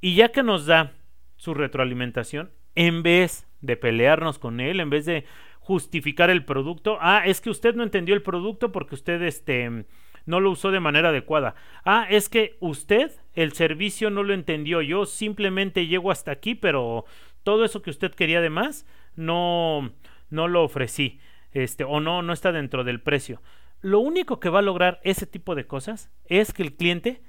Y 0.00 0.16
ya 0.16 0.28
que 0.30 0.42
nos 0.42 0.66
da 0.66 0.92
su 1.36 1.54
retroalimentación, 1.54 2.50
en 2.74 3.02
vez 3.02 3.46
de 3.62 3.76
pelearnos 3.76 4.38
con 4.38 4.60
él, 4.60 4.80
en 4.80 4.90
vez 4.90 5.06
de 5.06 5.24
justificar 5.60 6.28
el 6.28 6.44
producto, 6.44 6.98
ah, 7.00 7.22
es 7.24 7.40
que 7.40 7.50
usted 7.50 7.74
no 7.74 7.82
entendió 7.82 8.14
el 8.14 8.22
producto 8.22 8.72
porque 8.72 8.94
usted 8.94 9.22
este 9.22 9.86
no 10.24 10.40
lo 10.40 10.50
usó 10.50 10.70
de 10.70 10.80
manera 10.80 11.08
adecuada. 11.08 11.54
Ah, 11.84 12.06
es 12.10 12.28
que 12.28 12.56
usted 12.60 13.10
el 13.34 13.52
servicio 13.52 14.10
no 14.10 14.22
lo 14.22 14.34
entendió. 14.34 14.82
Yo 14.82 15.06
simplemente 15.06 15.86
llego 15.86 16.10
hasta 16.10 16.30
aquí, 16.30 16.54
pero 16.54 17.04
todo 17.42 17.64
eso 17.64 17.82
que 17.82 17.90
usted 17.90 18.12
quería 18.12 18.40
de 18.40 18.50
más 18.50 18.86
no 19.16 19.92
no 20.30 20.48
lo 20.48 20.62
ofrecí. 20.62 21.20
Este 21.52 21.84
o 21.84 22.00
no 22.00 22.22
no 22.22 22.32
está 22.32 22.52
dentro 22.52 22.84
del 22.84 23.00
precio. 23.00 23.42
Lo 23.80 23.98
único 23.98 24.38
que 24.38 24.48
va 24.48 24.60
a 24.60 24.62
lograr 24.62 25.00
ese 25.02 25.26
tipo 25.26 25.54
de 25.54 25.66
cosas 25.66 26.10
es 26.26 26.52
que 26.52 26.62
el 26.62 26.74
cliente 26.74 27.22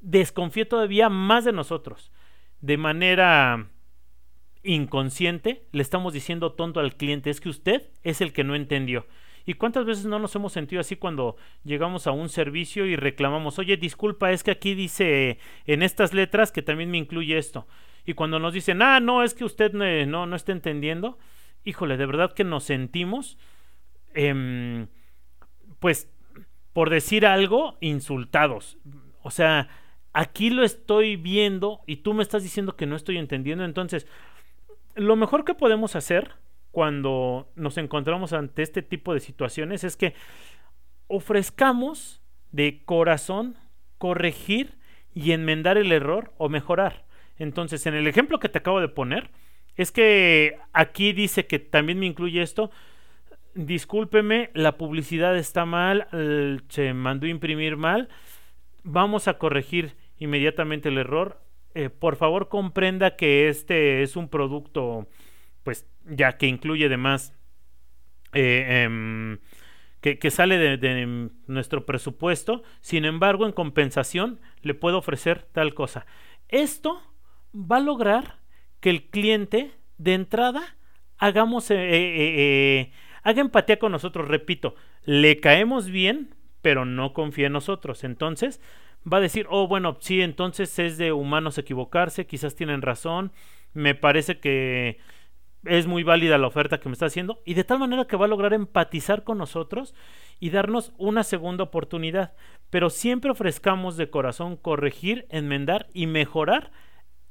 desconfíe 0.00 0.64
todavía 0.64 1.08
más 1.08 1.44
de 1.44 1.52
nosotros. 1.52 2.12
De 2.60 2.76
manera 2.76 3.68
inconsciente 4.64 5.66
le 5.72 5.82
estamos 5.82 6.12
diciendo 6.12 6.52
tonto 6.52 6.80
al 6.80 6.96
cliente, 6.96 7.30
es 7.30 7.40
que 7.40 7.48
usted 7.48 7.88
es 8.02 8.20
el 8.20 8.32
que 8.32 8.44
no 8.44 8.54
entendió. 8.54 9.06
¿Y 9.44 9.54
cuántas 9.54 9.84
veces 9.84 10.06
no 10.06 10.18
nos 10.18 10.34
hemos 10.36 10.52
sentido 10.52 10.80
así 10.80 10.96
cuando 10.96 11.36
llegamos 11.64 12.06
a 12.06 12.12
un 12.12 12.28
servicio 12.28 12.86
y 12.86 12.96
reclamamos, 12.96 13.58
oye, 13.58 13.76
disculpa, 13.76 14.30
es 14.30 14.44
que 14.44 14.52
aquí 14.52 14.74
dice 14.74 15.38
en 15.66 15.82
estas 15.82 16.14
letras 16.14 16.52
que 16.52 16.62
también 16.62 16.90
me 16.90 16.98
incluye 16.98 17.36
esto? 17.36 17.66
Y 18.04 18.14
cuando 18.14 18.38
nos 18.38 18.52
dicen, 18.52 18.82
ah, 18.82 19.00
no, 19.00 19.22
es 19.22 19.34
que 19.34 19.44
usted 19.44 19.72
no, 19.72 20.26
no, 20.26 20.36
está 20.36 20.52
entendiendo, 20.52 21.18
híjole, 21.64 21.96
de 21.96 22.06
verdad 22.06 22.32
que 22.32 22.44
nos 22.44 22.64
sentimos, 22.64 23.38
em, 24.14 24.88
pues, 25.80 26.08
por 26.72 26.90
decir 26.90 27.26
algo, 27.26 27.76
insultados. 27.80 28.78
O 29.22 29.30
sea, 29.30 29.68
aquí 30.12 30.50
lo 30.50 30.64
estoy 30.64 31.16
viendo 31.16 31.80
y 31.86 31.96
tú 31.96 32.14
me 32.14 32.22
estás 32.22 32.42
diciendo 32.42 32.76
que 32.76 32.86
no 32.86 32.96
estoy 32.96 33.18
entendiendo, 33.18 33.64
entonces, 33.64 34.06
lo 34.94 35.16
mejor 35.16 35.44
que 35.44 35.54
podemos 35.54 35.96
hacer 35.96 36.32
cuando 36.70 37.50
nos 37.54 37.76
encontramos 37.78 38.32
ante 38.32 38.62
este 38.62 38.82
tipo 38.82 39.14
de 39.14 39.20
situaciones 39.20 39.84
es 39.84 39.96
que 39.96 40.14
ofrezcamos 41.06 42.22
de 42.50 42.82
corazón 42.84 43.56
corregir 43.98 44.78
y 45.14 45.32
enmendar 45.32 45.76
el 45.76 45.92
error 45.92 46.32
o 46.38 46.48
mejorar. 46.48 47.04
Entonces, 47.38 47.86
en 47.86 47.94
el 47.94 48.06
ejemplo 48.06 48.38
que 48.38 48.48
te 48.48 48.58
acabo 48.58 48.80
de 48.80 48.88
poner, 48.88 49.30
es 49.76 49.92
que 49.92 50.58
aquí 50.72 51.12
dice 51.12 51.46
que 51.46 51.58
también 51.58 51.98
me 51.98 52.06
incluye 52.06 52.42
esto. 52.42 52.70
Discúlpeme, 53.54 54.50
la 54.54 54.78
publicidad 54.78 55.36
está 55.36 55.64
mal, 55.66 56.08
se 56.68 56.94
mandó 56.94 57.26
imprimir 57.26 57.76
mal. 57.76 58.08
Vamos 58.82 59.28
a 59.28 59.38
corregir 59.38 59.94
inmediatamente 60.18 60.88
el 60.88 60.98
error. 60.98 61.40
Eh, 61.74 61.88
por 61.88 62.16
favor, 62.16 62.48
comprenda 62.48 63.16
que 63.16 63.48
este 63.48 64.02
es 64.02 64.16
un 64.16 64.28
producto 64.28 65.08
pues 65.62 65.86
ya 66.04 66.36
que 66.36 66.46
incluye 66.46 66.86
además 66.86 67.34
eh, 68.32 68.84
em, 68.84 69.38
que, 70.00 70.30
sale 70.30 70.58
de, 70.58 71.30
nuestro 71.46 71.86
presupuesto, 71.86 72.64
sin 72.80 73.04
embargo 73.04 73.46
en 73.46 73.52
compensación 73.52 74.40
le 74.60 74.74
puedo 74.74 74.98
ofrecer 74.98 75.46
tal 75.52 75.74
cosa. 75.74 76.06
Esto 76.48 77.00
va 77.54 77.76
a 77.76 77.80
lograr 77.80 78.40
que 78.80 78.90
el 78.90 79.04
cliente 79.10 79.70
de 79.98 80.14
entrada 80.14 80.76
hagamos 81.18 81.70
eh, 81.70 82.90
haga 83.22 83.40
empatía 83.40 83.78
con 83.78 83.92
nosotros, 83.92 84.26
repito, 84.28 84.74
le 85.04 85.38
caemos 85.38 85.88
bien, 85.88 86.34
pero 86.60 86.84
no 86.84 87.12
confía 87.12 87.46
en 87.46 87.52
nosotros. 87.52 88.04
Entonces 88.04 88.60
va 89.10 89.18
a 89.18 89.20
decir, 89.20 89.46
oh, 89.50 89.68
bueno, 89.68 89.96
sí, 90.00 90.20
entonces 90.20 90.78
es 90.78 90.98
de 90.98 91.12
humanos 91.12 91.58
equivocarse, 91.58 92.26
quizás 92.26 92.54
tienen 92.54 92.82
razón, 92.82 93.32
me 93.72 93.94
parece 93.94 94.38
que 94.38 94.98
es 95.64 95.86
muy 95.86 96.02
válida 96.02 96.38
la 96.38 96.48
oferta 96.48 96.80
que 96.80 96.88
me 96.88 96.92
está 96.94 97.06
haciendo 97.06 97.40
y 97.44 97.54
de 97.54 97.64
tal 97.64 97.78
manera 97.78 98.06
que 98.06 98.16
va 98.16 98.24
a 98.24 98.28
lograr 98.28 98.52
empatizar 98.52 99.22
con 99.24 99.38
nosotros 99.38 99.94
y 100.40 100.50
darnos 100.50 100.92
una 100.98 101.22
segunda 101.22 101.64
oportunidad. 101.64 102.34
Pero 102.68 102.90
siempre 102.90 103.30
ofrezcamos 103.30 103.96
de 103.96 104.10
corazón 104.10 104.56
corregir, 104.56 105.26
enmendar 105.30 105.88
y 105.94 106.06
mejorar 106.06 106.72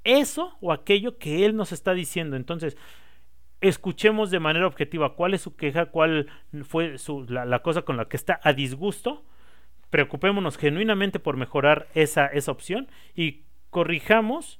eso 0.04 0.58
o 0.62 0.72
aquello 0.72 1.18
que 1.18 1.46
él 1.46 1.56
nos 1.56 1.74
está 1.74 1.94
diciendo. 1.94 2.38
Entonces, 2.38 2.78
escuchemos 3.60 4.32
de 4.32 4.40
manera 4.40 4.68
objetiva 4.68 5.16
cuál 5.16 5.34
es 5.34 5.42
su 5.42 5.56
queja, 5.56 5.88
cuál 5.88 6.28
fue 6.64 6.96
la, 7.28 7.62
cosa 7.62 7.84
con 7.84 7.98
la 7.98 8.06
que 8.06 8.18
está 8.18 8.40
a 8.44 8.54
disgusto. 8.54 9.24
Preocupémonos 9.92 10.58
genuinamente 10.58 11.20
por 11.20 11.38
mejorar 11.38 11.88
esa, 11.94 12.26
esa 12.26 12.52
opción 12.52 12.88
y 13.14 13.44
corrijamos 13.70 14.60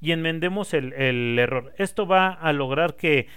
y 0.00 0.10
enmendemos 0.10 0.74
el, 0.74 0.92
el, 0.94 1.38
error. 1.38 1.72
Esto 1.78 2.06
va 2.06 2.32
a 2.32 2.52
lograr 2.52 2.96
que 2.96 3.28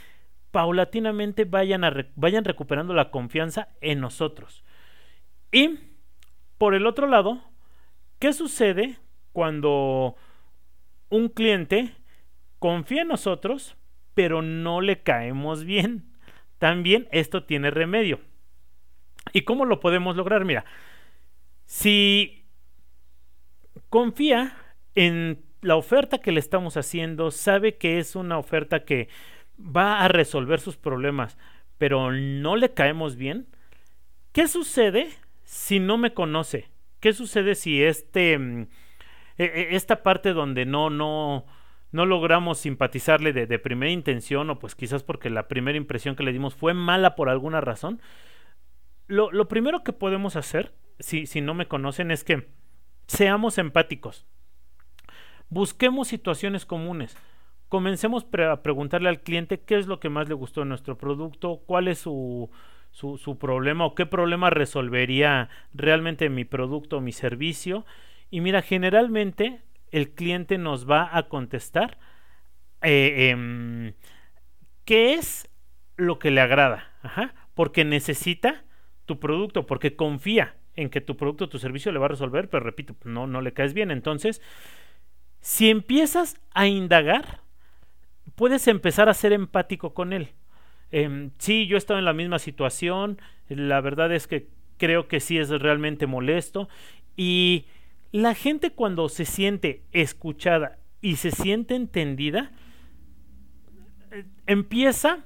paulatinamente 0.50 1.46
vayan, 1.46 1.84
vayan 2.16 2.46
recuperando 2.46 2.96
la 2.96 3.12
confianza 3.12 3.68
en 3.82 4.00
nosotros. 4.00 4.64
Y 5.52 5.78
por 6.58 6.74
el 6.74 6.88
otro 6.88 7.06
lado, 7.06 7.44
¿qué 8.18 8.34
sucede 8.34 8.98
cuando 9.32 10.16
un 11.14 11.30
cliente 11.30 11.94
confía 12.64 13.02
en 13.02 13.10
nosotros, 13.10 13.76
pero 14.14 14.42
no 14.42 14.80
le 14.80 15.04
caemos 15.04 15.66
bien. 15.66 16.06
También 16.60 17.10
esto 17.12 17.44
tiene 17.44 17.72
remedio. 17.72 18.22
¿Y 19.34 19.42
cómo 19.42 19.66
lo 19.66 19.82
podemos 19.82 20.16
lograr? 20.16 20.46
Mira, 20.46 20.64
si 21.66 22.46
confía 23.90 24.56
en 24.96 25.44
la 25.62 25.76
oferta 25.76 26.20
que 26.20 26.32
le 26.32 26.40
estamos 26.40 26.78
haciendo, 26.78 27.32
sabe 27.32 27.78
que 27.78 28.00
es 28.00 28.16
una 28.16 28.38
oferta 28.38 28.84
que 28.84 29.08
va 29.60 30.02
a 30.02 30.08
resolver 30.08 30.60
sus 30.60 30.78
problemas, 30.78 31.38
pero 31.78 32.12
no 32.12 32.56
le 32.56 32.74
caemos 32.74 33.16
bien, 33.16 33.48
¿qué 34.32 34.48
sucede 34.48 35.10
si 35.44 35.80
no 35.80 35.98
me 35.98 36.14
conoce? 36.14 36.70
¿Qué 37.00 37.14
sucede 37.14 37.56
si 37.56 37.84
este 37.84 38.38
mm, 38.38 38.68
e, 39.38 39.46
e, 39.46 39.76
esta 39.76 40.04
parte 40.04 40.34
donde 40.34 40.66
no, 40.66 40.90
no, 40.90 41.46
no 41.92 42.06
logramos 42.06 42.60
simpatizarle 42.60 43.34
de, 43.34 43.60
primera 43.60 43.92
intención 43.92 44.50
o 44.50 44.60
pues 44.60 44.76
quizás 44.76 45.04
porque 45.04 45.30
la 45.30 45.48
primera 45.48 45.78
impresión 45.78 46.16
que 46.16 46.24
le 46.24 46.34
dimos 46.34 46.56
fue 46.56 46.74
mala 46.74 47.16
por 47.16 47.30
alguna 47.30 47.62
razón, 47.62 48.02
lo, 49.08 49.32
lo 49.32 49.48
primero 49.48 49.84
que 49.84 49.94
podemos 49.94 50.36
hacer, 50.36 50.74
si, 51.04 51.42
no 51.42 51.54
me 51.54 51.68
conocen, 51.68 52.12
es 52.12 52.24
que 52.24 52.48
seamos 53.08 53.58
empáticos. 53.58 54.26
Busquemos 55.50 56.08
situaciones 56.08 56.66
comunes. 56.66 57.18
Comencemos 57.70 58.26
a 58.48 58.62
preguntarle 58.64 59.10
al 59.10 59.22
cliente 59.22 59.60
qué 59.60 59.78
es 59.78 59.88
lo 59.88 60.00
que 60.00 60.10
más 60.10 60.30
le 60.30 60.36
gustó 60.36 60.62
de 60.62 60.68
nuestro 60.68 60.98
producto, 60.98 61.62
cuál 61.66 61.88
es 61.88 62.00
su, 62.00 62.50
su, 62.92 63.18
su 63.18 63.38
problema 63.38 63.86
o 63.86 63.96
qué 63.96 64.06
problema 64.06 64.50
resolvería 64.50 65.50
realmente 65.74 66.30
mi 66.30 66.46
producto 66.46 66.98
o 66.98 67.02
mi 67.02 67.12
servicio 67.12 67.86
y 68.30 68.42
mira, 68.42 68.62
generalmente 68.62 69.62
el 69.92 70.12
cliente 70.12 70.58
nos 70.58 70.90
va 70.90 71.16
a 71.16 71.28
contestar 71.30 72.00
eh, 72.82 73.30
em, 73.30 73.94
qué 74.86 75.14
es 75.14 75.50
lo 75.98 76.18
que 76.18 76.32
le 76.32 76.42
agrada, 76.42 76.92
porque 77.54 77.86
necesita 77.86 78.64
tu 79.06 79.20
producto, 79.20 79.68
porque 79.68 79.96
confía 79.96 80.56
en 80.76 80.90
que 80.90 81.02
tu 81.02 81.16
producto 81.16 81.46
o 81.46 81.50
tu 81.50 81.60
servicio 81.60 81.92
le 81.92 82.00
va 82.00 82.06
a 82.06 82.10
resolver, 82.10 82.50
pero 82.50 82.64
repito, 82.64 82.96
no, 83.04 83.28
no 83.28 83.42
le 83.42 83.54
caes 83.54 83.74
bien. 83.74 83.92
Entonces, 83.92 84.42
si 85.42 85.70
empiezas 85.70 86.40
a 86.54 86.68
indagar, 86.68 87.42
puedes 88.36 88.68
empezar 88.68 89.10
a 89.10 89.14
ser 89.14 89.34
empático 89.34 89.94
con 89.94 90.14
él. 90.14 90.30
Eh, 90.92 91.30
sí, 91.38 91.68
yo 91.68 91.76
he 91.76 91.78
estado 91.78 92.00
en 92.00 92.06
la 92.06 92.14
misma 92.14 92.40
situación, 92.40 93.20
la 93.50 93.82
verdad 93.82 94.14
es 94.14 94.28
que 94.28 94.48
creo 94.78 95.08
que 95.08 95.20
sí 95.20 95.38
es 95.38 95.50
realmente 95.50 96.08
molesto 96.08 96.70
y 97.16 97.66
la 98.12 98.36
gente 98.36 98.72
cuando 98.72 99.10
se 99.10 99.26
siente 99.26 99.84
escuchada 99.92 100.78
y 101.02 101.18
se 101.18 101.32
siente 101.32 101.76
entendida, 101.76 102.52
eh, 104.12 104.24
empieza 104.46 105.26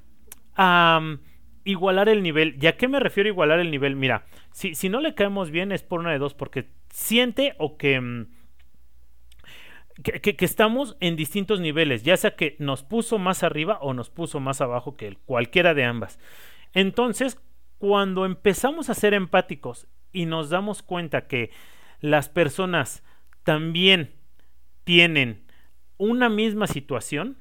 a 0.55 0.99
mm, 1.01 1.19
igualar 1.65 2.09
el 2.09 2.23
nivel. 2.23 2.57
¿Y 2.59 2.67
a 2.67 2.77
qué 2.77 2.87
me 2.87 2.99
refiero 2.99 3.27
a 3.27 3.31
igualar 3.31 3.59
el 3.59 3.71
nivel? 3.71 3.95
Mira, 3.95 4.25
si, 4.58 4.74
si 4.74 4.89
no 4.89 5.01
le 5.01 5.14
caemos 5.14 5.51
bien 5.51 5.72
es 5.72 5.84
por 5.84 5.99
una 5.99 6.12
de 6.12 6.18
dos, 6.18 6.34
porque 6.34 6.68
siente 6.89 7.53
o 7.60 7.78
que, 7.78 8.01
mm, 8.01 8.26
que, 10.01 10.36
estamos 10.39 10.97
en 10.99 11.16
distintos 11.16 11.60
niveles, 11.60 12.01
ya 12.01 12.18
sea 12.18 12.36
que 12.36 12.55
nos 12.58 12.82
puso 12.82 13.20
más 13.20 13.43
arriba 13.43 13.78
o 13.82 13.93
nos 13.93 14.10
puso 14.10 14.39
más 14.39 14.60
abajo 14.60 14.97
que 14.97 15.16
cualquiera 15.26 15.76
de 15.76 15.84
ambas. 15.84 16.18
Entonces, 16.74 17.39
cuando 17.78 18.26
empezamos 18.26 18.89
a 18.89 18.95
ser 18.95 19.14
empáticos 19.14 19.86
y 20.12 20.26
nos 20.26 20.49
damos 20.49 20.82
cuenta 20.82 21.28
que 21.28 21.51
las 21.99 22.28
personas 22.28 23.03
también 23.43 24.16
tienen 24.86 25.43
una 25.97 26.30
misma 26.30 26.66
situación, 26.66 27.38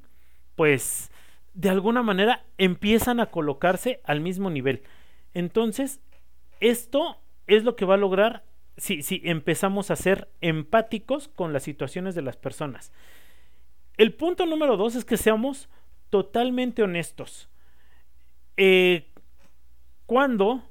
pues 0.55 1.11
de 1.55 1.71
alguna 1.71 2.03
manera 2.03 2.45
empiezan 2.59 3.21
a 3.21 3.31
colocarse 3.31 4.03
al 4.05 4.21
mismo 4.21 4.51
nivel. 4.51 4.83
Entonces, 5.33 6.03
esto 6.61 7.18
es 7.46 7.64
lo 7.64 7.76
que 7.76 7.84
va 7.84 7.94
a 7.94 7.98
lograr 7.98 8.44
si, 8.76 9.02
si 9.02 9.20
empezamos 9.24 9.90
a 9.90 9.96
ser 9.96 10.28
empáticos 10.40 11.28
con 11.28 11.52
las 11.52 11.62
situaciones 11.62 12.14
de 12.14 12.22
las 12.22 12.36
personas. 12.36 12.92
El 13.96 14.12
punto 14.12 14.44
número 14.44 14.76
dos 14.76 14.94
es 14.94 15.04
que 15.04 15.16
seamos 15.16 15.68
totalmente 16.11 16.82
honestos. 16.82 17.48
Eh, 18.57 19.07
cuando 20.07 20.62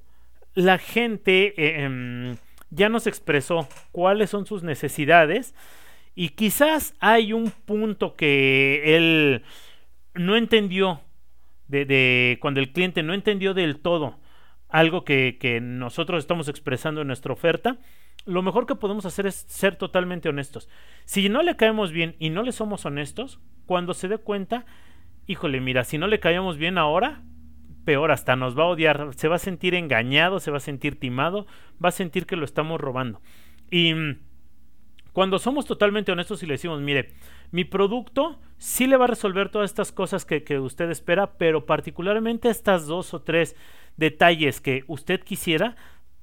la 0.53 0.77
gente 0.77 1.53
eh, 1.57 1.83
em, 1.83 2.37
ya 2.69 2.89
nos 2.89 3.07
expresó 3.07 3.67
cuáles 3.91 4.29
son 4.29 4.45
sus 4.45 4.63
necesidades 4.63 5.53
y 6.15 6.29
quizás 6.29 6.95
hay 6.99 7.33
un 7.33 7.51
punto 7.51 8.15
que 8.15 8.95
él 8.95 9.43
no 10.13 10.37
entendió 10.37 11.01
de, 11.67 12.37
cuando 12.41 12.59
el 12.59 12.71
cliente 12.71 13.03
no 13.03 13.13
entendió 13.13 13.53
del 13.53 13.79
todo 13.79 14.17
algo 14.69 15.03
que, 15.03 15.37
que, 15.39 15.61
nosotros 15.61 16.23
estamos 16.23 16.47
expresando 16.47 17.01
en 17.01 17.07
nuestra 17.07 17.33
oferta, 17.33 17.77
lo 18.25 18.41
mejor 18.41 18.65
que 18.65 18.75
podemos 18.75 19.05
hacer 19.05 19.27
es 19.27 19.35
ser 19.47 19.75
totalmente 19.75 20.29
honestos. 20.29 20.69
Si 21.05 21.29
no 21.29 21.43
le 21.43 21.55
caemos 21.55 21.91
bien 21.91 22.15
y 22.19 22.29
no 22.29 22.43
le 22.43 22.51
somos 22.51 22.85
honestos, 22.85 23.39
cuando 23.65 23.93
se 23.93 24.07
dé 24.07 24.17
cuenta, 24.17 24.65
híjole, 25.27 25.61
mira, 25.61 25.83
si 25.83 25.97
no 25.97 26.07
le 26.07 26.19
caemos 26.19 26.57
bien 26.57 26.77
ahora, 26.77 27.21
peor, 27.85 28.11
hasta 28.11 28.35
nos 28.35 28.57
va 28.57 28.63
a 28.63 28.67
odiar, 28.67 29.09
se 29.15 29.27
va 29.27 29.35
a 29.35 29.39
sentir 29.39 29.75
engañado, 29.75 30.39
se 30.39 30.51
va 30.51 30.57
a 30.57 30.61
sentir 30.61 30.99
timado, 30.99 31.45
va 31.83 31.89
a 31.89 31.91
sentir 31.91 32.25
que 32.25 32.35
lo 32.35 32.45
estamos 32.45 32.81
robando. 32.81 33.21
Y 33.69 33.93
mm, 33.93 34.19
cuando 35.13 35.39
somos 35.39 35.65
totalmente 35.65 36.11
honestos 36.11 36.43
y 36.43 36.45
le 36.45 36.55
decimos, 36.55 36.81
mire, 36.81 37.13
mi 37.51 37.63
producto 37.63 38.39
sí 38.57 38.87
le 38.87 38.97
va 38.97 39.05
a 39.05 39.07
resolver 39.07 39.49
todas 39.49 39.69
estas 39.71 39.91
cosas 39.91 40.25
que, 40.25 40.59
usted 40.59 40.89
espera, 40.89 41.37
pero 41.37 41.65
particularmente 41.65 42.49
estas 42.49 42.85
dos 42.85 43.13
o 43.13 43.21
tres 43.21 43.55
detalles 43.97 44.61
que 44.61 44.83
usted 44.87 45.21
quisiera, 45.21 45.75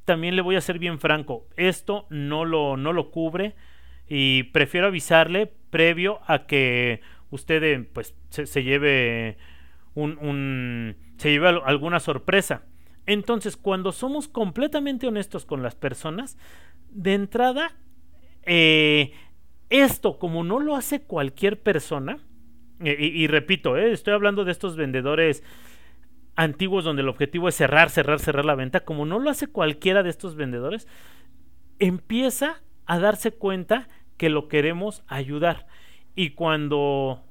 también 0.04 0.36
le 0.36 0.42
voy 0.42 0.56
a 0.56 0.60
ser 0.60 0.78
bien 0.78 0.98
franco, 0.98 1.46
esto 1.56 2.06
no 2.10 2.44
lo, 2.44 2.76
no 2.76 2.92
lo 2.92 3.10
cubre 3.10 3.54
y 4.08 4.44
prefiero 4.44 4.88
avisarle 4.88 5.52
previo 5.70 6.20
a 6.26 6.46
que 6.46 7.00
usted 7.30 7.62
eh, 7.62 7.88
pues 7.92 8.14
se 8.30 8.62
lleve 8.62 9.38
un, 9.94 10.96
se 11.16 11.30
lleva 11.30 11.50
alguna 11.50 12.00
sorpresa. 12.00 12.64
Entonces, 13.06 13.56
cuando 13.56 13.90
somos 13.90 14.28
completamente 14.28 15.06
honestos 15.06 15.44
con 15.44 15.62
las 15.62 15.74
personas, 15.74 16.38
de 16.90 17.14
entrada, 17.14 17.72
eh, 18.44 19.12
esto 19.70 20.18
como 20.18 20.44
no 20.44 20.60
lo 20.60 20.76
hace 20.76 21.02
cualquier 21.02 21.60
persona, 21.60 22.18
eh, 22.80 22.96
y, 23.00 23.26
repito, 23.28 23.76
estoy 23.76 24.14
hablando 24.14 24.44
de 24.44 24.52
estos 24.52 24.76
vendedores 24.76 25.42
antiguos 26.36 26.84
donde 26.84 27.02
el 27.02 27.08
objetivo 27.08 27.48
es 27.48 27.54
cerrar, 27.54 27.90
cerrar, 27.90 28.20
cerrar 28.20 28.44
la 28.44 28.54
venta, 28.54 28.80
como 28.80 29.06
no 29.06 29.18
lo 29.18 29.30
hace 29.30 29.46
cualquiera 29.46 30.02
de 30.02 30.10
estos 30.10 30.34
vendedores, 30.36 30.88
empieza 31.78 32.62
a 32.86 32.98
darse 32.98 33.32
cuenta 33.32 33.88
que 34.16 34.28
lo 34.28 34.48
queremos 34.48 35.04
ayudar. 35.08 35.66
Y 36.14 36.30
cuando 36.30 37.24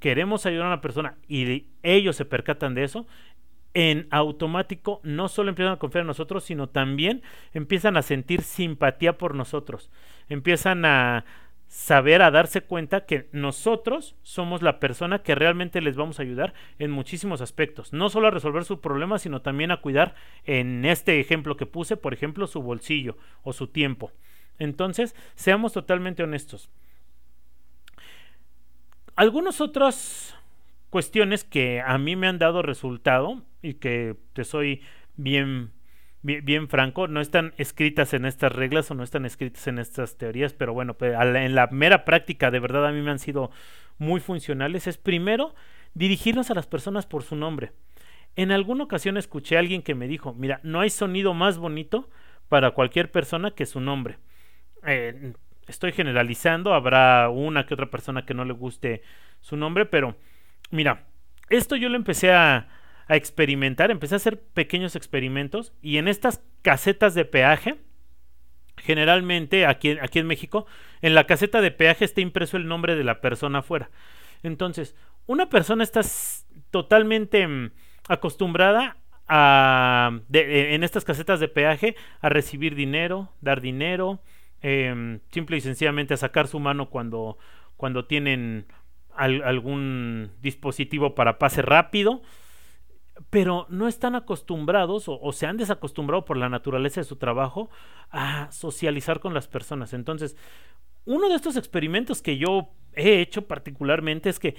queremos 0.00 0.46
ayudar 0.46 0.66
a 0.66 0.70
una 0.70 0.80
persona 0.80 1.16
y 1.28 1.68
ellos 1.82 2.16
se 2.16 2.24
percatan 2.24 2.74
de 2.74 2.84
eso, 2.84 3.06
en 3.74 4.06
automático 4.10 5.00
no 5.02 5.28
solo 5.28 5.48
empiezan 5.48 5.74
a 5.74 5.78
confiar 5.78 6.02
en 6.02 6.08
nosotros, 6.08 6.44
sino 6.44 6.68
también 6.68 7.22
empiezan 7.52 7.96
a 7.96 8.02
sentir 8.02 8.42
simpatía 8.42 9.16
por 9.16 9.34
nosotros. 9.34 9.90
Empiezan 10.28 10.84
a 10.84 11.24
saber, 11.72 12.20
a 12.20 12.30
darse 12.30 12.60
cuenta 12.60 13.06
que 13.06 13.30
nosotros 13.32 14.14
somos 14.22 14.60
la 14.60 14.78
persona 14.78 15.22
que 15.22 15.34
realmente 15.34 15.80
les 15.80 15.96
vamos 15.96 16.18
a 16.18 16.22
ayudar 16.22 16.52
en 16.78 16.90
muchísimos 16.90 17.40
aspectos. 17.40 17.94
No 17.94 18.10
solo 18.10 18.26
a 18.26 18.30
resolver 18.30 18.64
su 18.64 18.82
problema, 18.82 19.18
sino 19.18 19.40
también 19.40 19.70
a 19.70 19.78
cuidar, 19.78 20.14
en 20.44 20.84
este 20.84 21.18
ejemplo 21.18 21.56
que 21.56 21.64
puse, 21.64 21.96
por 21.96 22.12
ejemplo, 22.12 22.46
su 22.46 22.60
bolsillo 22.60 23.16
o 23.42 23.54
su 23.54 23.68
tiempo. 23.68 24.12
Entonces, 24.58 25.16
seamos 25.34 25.72
totalmente 25.72 26.22
honestos. 26.22 26.68
Algunas 29.16 29.62
otras 29.62 30.36
cuestiones 30.90 31.42
que 31.42 31.80
a 31.80 31.96
mí 31.96 32.16
me 32.16 32.28
han 32.28 32.38
dado 32.38 32.60
resultado 32.60 33.40
y 33.62 33.74
que 33.74 34.16
te 34.34 34.44
soy 34.44 34.82
bien 35.16 35.70
bien, 36.22 36.68
franco, 36.68 37.08
no 37.08 37.20
están 37.20 37.52
escritas 37.56 38.14
en 38.14 38.24
estas 38.24 38.52
reglas 38.52 38.90
o 38.90 38.94
no 38.94 39.02
están 39.02 39.26
escritas 39.26 39.66
en 39.66 39.78
estas 39.78 40.16
teorías, 40.16 40.52
pero 40.52 40.72
bueno, 40.72 40.94
pues, 40.94 41.14
en 41.14 41.54
la 41.54 41.66
mera 41.68 42.04
práctica 42.04 42.50
de 42.50 42.60
verdad 42.60 42.86
a 42.86 42.92
mí 42.92 43.02
me 43.02 43.10
han 43.10 43.18
sido 43.18 43.50
muy 43.98 44.20
funcionales, 44.20 44.86
es 44.86 44.98
primero 44.98 45.54
dirigirnos 45.94 46.50
a 46.50 46.54
las 46.54 46.66
personas 46.66 47.06
por 47.06 47.22
su 47.22 47.36
nombre. 47.36 47.72
En 48.36 48.50
alguna 48.50 48.84
ocasión 48.84 49.16
escuché 49.16 49.56
a 49.56 49.60
alguien 49.60 49.82
que 49.82 49.94
me 49.94 50.08
dijo, 50.08 50.32
mira, 50.32 50.60
no 50.62 50.80
hay 50.80 50.90
sonido 50.90 51.34
más 51.34 51.58
bonito 51.58 52.08
para 52.48 52.70
cualquier 52.70 53.10
persona 53.10 53.50
que 53.50 53.66
su 53.66 53.80
nombre. 53.80 54.18
Eh, 54.86 55.34
estoy 55.66 55.92
generalizando, 55.92 56.72
habrá 56.72 57.28
una 57.28 57.66
que 57.66 57.74
otra 57.74 57.90
persona 57.90 58.24
que 58.24 58.34
no 58.34 58.44
le 58.44 58.52
guste 58.52 59.02
su 59.40 59.56
nombre, 59.56 59.86
pero 59.86 60.16
mira, 60.70 61.04
esto 61.50 61.76
yo 61.76 61.88
lo 61.88 61.96
empecé 61.96 62.32
a, 62.32 62.68
a 63.08 63.16
experimentar, 63.16 63.90
empecé 63.90 64.14
a 64.14 64.16
hacer 64.16 64.40
pequeños 64.40 64.96
experimentos 64.96 65.72
y 65.82 65.98
en 65.98 66.08
estas 66.08 66.42
casetas 66.62 67.14
de 67.14 67.24
peaje, 67.24 67.76
generalmente 68.76 69.66
aquí, 69.66 69.98
aquí 70.00 70.18
en 70.18 70.26
México, 70.26 70.66
en 71.00 71.14
la 71.14 71.24
caseta 71.24 71.60
de 71.60 71.70
peaje 71.70 72.04
está 72.04 72.20
impreso 72.20 72.56
el 72.56 72.66
nombre 72.66 72.96
de 72.96 73.04
la 73.04 73.20
persona 73.20 73.60
afuera. 73.60 73.90
Entonces, 74.42 74.96
una 75.26 75.48
persona 75.48 75.84
está 75.84 76.00
totalmente 76.70 77.46
mm, 77.46 77.70
acostumbrada 78.08 78.96
a, 79.28 80.20
e, 80.32 80.74
en 80.74 80.84
estas 80.84 81.04
casetas 81.04 81.40
de 81.40 81.48
peaje 81.48 81.96
a 82.20 82.28
recibir 82.28 82.74
dinero, 82.74 83.30
dar 83.40 83.60
dinero, 83.60 84.20
em, 84.60 85.20
simple 85.30 85.56
y 85.56 85.60
sencillamente 85.60 86.14
a 86.14 86.16
sacar 86.16 86.48
su 86.48 86.60
mano 86.60 86.90
cuando, 86.90 87.38
cuando 87.76 88.06
tienen 88.06 88.66
algún 89.14 90.30
dispositivo 90.40 91.14
para 91.14 91.38
pase 91.38 91.60
rápido 91.60 92.22
pero 93.30 93.66
no 93.68 93.88
están 93.88 94.14
acostumbrados 94.14 95.04
o, 95.06 95.32
se 95.32 95.46
han 95.46 95.56
desacostumbrado 95.56 96.24
por 96.24 96.36
la 96.36 96.48
naturaleza 96.48 97.00
de 97.00 97.04
su 97.04 97.16
trabajo 97.16 97.70
a 98.10 98.50
socializar 98.50 99.20
con 99.20 99.34
las 99.34 99.48
personas. 99.48 99.92
Entonces, 99.92 100.36
uno 101.04 101.28
de 101.28 101.36
estos 101.36 101.56
experimentos 101.56 102.22
que 102.22 102.38
yo 102.38 102.70
he 102.94 103.20
hecho 103.20 103.46
particularmente 103.46 104.28
es 104.28 104.38
que 104.38 104.56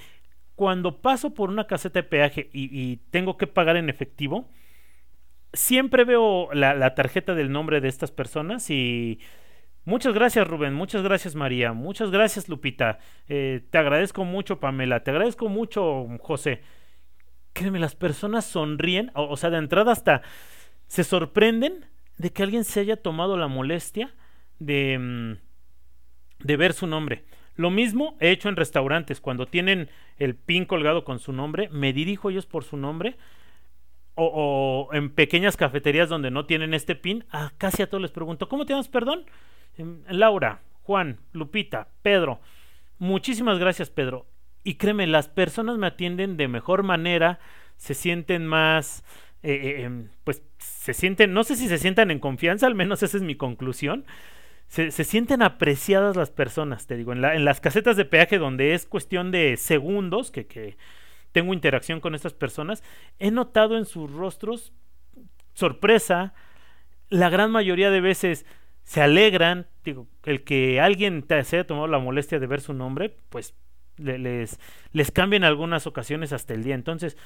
cuando 0.54 1.00
paso 1.00 1.34
por 1.34 1.50
una 1.50 1.66
caseta 1.66 2.00
de 2.00 2.08
peaje 2.08 2.50
y, 2.52 2.96
tengo 3.10 3.36
que 3.36 3.46
pagar 3.46 3.76
en 3.76 3.88
efectivo, 3.88 4.48
siempre 5.52 6.04
veo 6.04 6.48
la, 6.52 6.94
tarjeta 6.94 7.34
del 7.34 7.50
nombre 7.50 7.80
de 7.80 7.88
estas 7.88 8.10
personas 8.10 8.70
y 8.70 9.20
Muchas 9.86 10.14
gracias 10.14 10.48
Rubén, 10.48 10.72
muchas 10.72 11.02
gracias 11.02 11.34
María, 11.34 11.74
muchas 11.74 12.10
gracias 12.10 12.48
Lupita, 12.48 13.00
eh, 13.28 13.60
te 13.68 13.76
agradezco 13.76 14.24
mucho 14.24 14.58
Pamela, 14.58 15.04
te 15.04 15.10
agradezco 15.10 15.50
mucho 15.50 16.06
José 16.20 16.62
créeme, 17.54 17.78
las 17.78 17.94
personas 17.94 18.44
sonríen, 18.44 19.10
o, 19.14 19.36
sea, 19.38 19.48
de 19.48 19.58
entrada 19.58 19.92
hasta 19.92 20.20
se 20.86 21.04
sorprenden 21.04 21.86
de 22.18 22.30
que 22.30 22.42
alguien 22.42 22.64
se 22.64 22.80
haya 22.80 22.96
tomado 22.96 23.38
la 23.38 23.48
molestia 23.48 24.12
de, 24.58 24.98
mm, 24.98 26.44
de 26.44 26.56
ver 26.56 26.74
su 26.74 26.86
nombre. 26.86 27.24
Lo 27.56 27.70
mismo 27.70 28.16
he 28.20 28.30
hecho 28.30 28.48
en 28.48 28.56
restaurantes, 28.56 29.20
cuando 29.20 29.46
tienen 29.46 29.88
el 30.18 30.34
pin 30.34 30.64
colgado 30.64 31.04
con 31.04 31.20
su 31.20 31.32
nombre, 31.32 31.68
me 31.70 31.92
dirijo 31.92 32.30
ellos 32.30 32.46
por 32.46 32.64
su 32.64 32.76
nombre. 32.76 33.16
O, 34.16 34.90
en 34.92 35.10
pequeñas 35.10 35.56
cafeterías 35.56 36.08
donde 36.08 36.30
no 36.30 36.46
tienen 36.46 36.72
este 36.72 36.94
pin, 36.94 37.24
a 37.30 37.50
casi 37.58 37.82
a 37.82 37.88
todos 37.88 38.00
les 38.00 38.12
pregunto, 38.12 38.48
¿cómo 38.48 38.64
te 38.64 38.72
llamas, 38.72 38.86
perdón? 38.86 39.24
Em, 39.76 40.04
Laura, 40.08 40.62
Juan, 40.84 41.18
Lupita, 41.32 41.88
Pedro. 42.02 42.40
Muchísimas 42.98 43.58
gracias, 43.58 43.90
Pedro. 43.90 44.26
Y 44.64 44.74
créeme, 44.74 45.06
las 45.06 45.28
personas 45.28 45.78
me 45.78 45.86
atienden 45.86 46.36
de 46.36 46.48
mejor 46.48 46.82
manera, 46.82 47.38
se 47.76 47.94
sienten 47.94 48.46
más, 48.46 49.04
eh, 49.42 49.52
eh, 49.52 49.82
em, 49.82 50.08
pues 50.24 50.42
se 50.58 50.94
sienten, 50.94 51.34
no 51.34 51.44
sé 51.44 51.54
si 51.54 51.68
se 51.68 51.78
sientan 51.78 52.10
en 52.10 52.18
confianza, 52.18 52.66
al 52.66 52.74
menos 52.74 53.02
esa 53.02 53.18
es 53.18 53.22
mi 53.22 53.36
conclusión. 53.36 54.06
Se, 54.66 54.90
sienten 54.90 55.42
apreciadas 55.42 56.16
las 56.16 56.30
personas, 56.30 56.86
te 56.86 56.96
digo, 56.96 57.12
en, 57.12 57.20
la, 57.20 57.36
en, 57.36 57.44
las 57.44 57.60
casetas 57.60 57.96
de 57.96 58.06
peaje 58.06 58.38
donde 58.38 58.74
es 58.74 58.86
cuestión 58.86 59.30
de 59.30 59.56
segundos 59.56 60.32
que, 60.32 60.46
que 60.46 60.76
tengo 61.30 61.52
interacción 61.52 62.00
con 62.00 62.14
estas 62.14 62.32
personas, 62.32 62.82
he 63.18 63.30
notado 63.30 63.76
en 63.76 63.84
sus 63.84 64.10
rostros 64.10 64.72
sorpresa, 65.54 66.34
la 67.08 67.30
gran 67.30 67.50
mayoría 67.50 67.90
de 67.90 68.00
veces 68.00 68.46
se 68.82 69.00
alegran, 69.00 69.66
digo, 69.84 70.06
el 70.24 70.44
que 70.44 70.80
alguien 70.80 71.22
te 71.22 71.42
se 71.44 71.56
haya 71.56 71.66
tomado 71.66 71.86
la 71.86 71.98
molestia 71.98 72.38
de 72.38 72.46
ver 72.46 72.60
su 72.60 72.74
nombre, 72.74 73.16
pues 73.30 73.54
les, 73.96 74.58
les 74.92 75.10
cambia 75.10 75.36
en 75.36 75.44
algunas 75.44 75.86
ocasiones 75.86 76.32
hasta 76.32 76.54
el 76.54 76.64
día. 76.64 76.74
Entonces, 76.74 77.16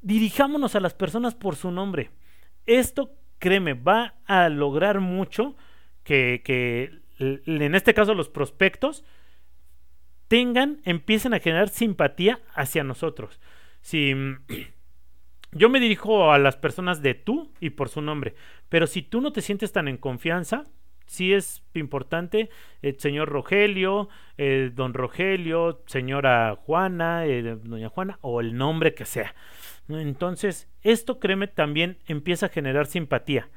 dirijámonos 0.00 0.74
a 0.74 0.80
las 0.80 0.94
personas 0.94 1.34
por 1.34 1.56
su 1.56 1.70
nombre. 1.70 2.10
Esto, 2.66 3.14
créeme, 3.38 3.74
va 3.74 4.14
a 4.26 4.48
lograr 4.48 5.00
mucho 5.00 5.56
que, 6.04 6.42
que 6.44 7.02
en 7.18 7.74
este 7.74 7.94
caso 7.94 8.14
los 8.14 8.28
prospectos 8.28 9.04
tengan, 10.28 10.80
empiecen 10.84 11.34
a 11.34 11.40
generar 11.40 11.68
simpatía 11.68 12.40
hacia 12.54 12.84
nosotros. 12.84 13.40
Si 13.80 14.14
yo 15.52 15.68
me 15.68 15.80
dirijo 15.80 16.32
a 16.32 16.38
las 16.38 16.56
personas 16.56 17.02
de 17.02 17.14
tú 17.14 17.52
y 17.60 17.70
por 17.70 17.88
su 17.88 18.00
nombre, 18.00 18.34
pero 18.68 18.86
si 18.86 19.02
tú 19.02 19.20
no 19.20 19.32
te 19.32 19.42
sientes 19.42 19.72
tan 19.72 19.88
en 19.88 19.98
confianza, 19.98 20.64
sí 21.12 21.32
es 21.34 21.62
importante, 21.74 22.48
el 22.80 22.98
señor 22.98 23.28
Rogelio, 23.28 24.08
eh, 24.38 24.70
don 24.74 24.94
Rogelio, 24.94 25.82
señora 25.86 26.56
Juana, 26.56 27.26
eh, 27.26 27.56
doña 27.62 27.90
Juana, 27.90 28.18
o 28.22 28.40
el 28.40 28.56
nombre 28.56 28.94
que 28.94 29.04
sea. 29.04 29.34
Entonces, 29.88 30.68
esto, 30.80 31.20
créeme, 31.20 31.48
también 31.48 31.98
empieza 32.06 32.46
a 32.46 32.48
generar 32.48 32.86
simpatía. 32.86 33.50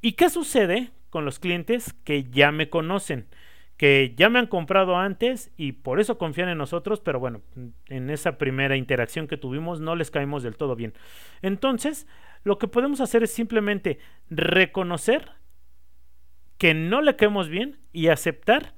¿Y 0.00 0.12
qué 0.12 0.28
sucede 0.28 0.90
con 1.08 1.24
los 1.24 1.38
clientes 1.38 1.94
que 2.04 2.24
ya 2.24 2.50
me 2.52 2.68
conocen? 2.68 3.28
que 3.76 4.14
ya 4.16 4.30
me 4.30 4.38
han 4.38 4.46
comprado 4.46 4.96
antes 4.96 5.52
y 5.58 5.72
por 5.72 6.00
eso 6.00 6.16
confían 6.16 6.48
en 6.48 6.56
nosotros, 6.56 7.00
pero 7.00 7.20
bueno, 7.20 7.42
en 7.88 8.08
esa 8.08 8.38
primera 8.38 8.76
interacción 8.76 9.28
que 9.28 9.36
tuvimos 9.36 9.80
no 9.80 9.96
les 9.96 10.10
caímos 10.10 10.42
del 10.42 10.56
todo 10.56 10.76
bien. 10.76 10.94
Entonces, 11.42 12.06
lo 12.42 12.58
que 12.58 12.68
podemos 12.68 13.00
hacer 13.00 13.22
es 13.22 13.32
simplemente 13.32 13.98
reconocer 14.30 15.30
que 16.58 16.74
no 16.74 17.02
le 17.02 17.16
caemos 17.16 17.48
bien 17.48 17.78
y 17.92 18.08
aceptar 18.08 18.74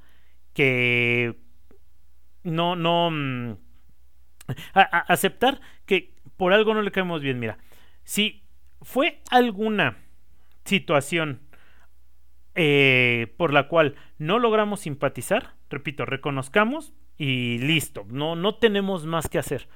que 0.53 1.39
no, 2.43 2.77
no, 2.77 3.11
mm, 3.11 3.57
aceptar 4.83 5.61
que 5.87 6.15
por 6.37 6.53
algo 6.53 6.75
no 6.75 6.83
le 6.83 6.91
caemos 6.91 7.23
bien. 7.23 7.39
Mira, 7.39 7.59
si 8.05 8.43
fue 8.83 9.21
alguna 9.31 9.99
situación 10.65 11.41
eh, 12.55 13.35
por 13.37 13.53
la 13.53 13.69
cual 13.69 13.95
no 14.19 14.39
logramos 14.39 14.81
simpatizar, 14.81 15.55
repito, 15.71 16.05
reconozcamos 16.05 16.93
y 17.17 17.59
listo, 17.59 18.07
no, 18.09 18.37
no 18.37 18.57
tenemos 18.57 19.07
más 19.07 19.29
que 19.29 19.39
hacer. 19.39 19.69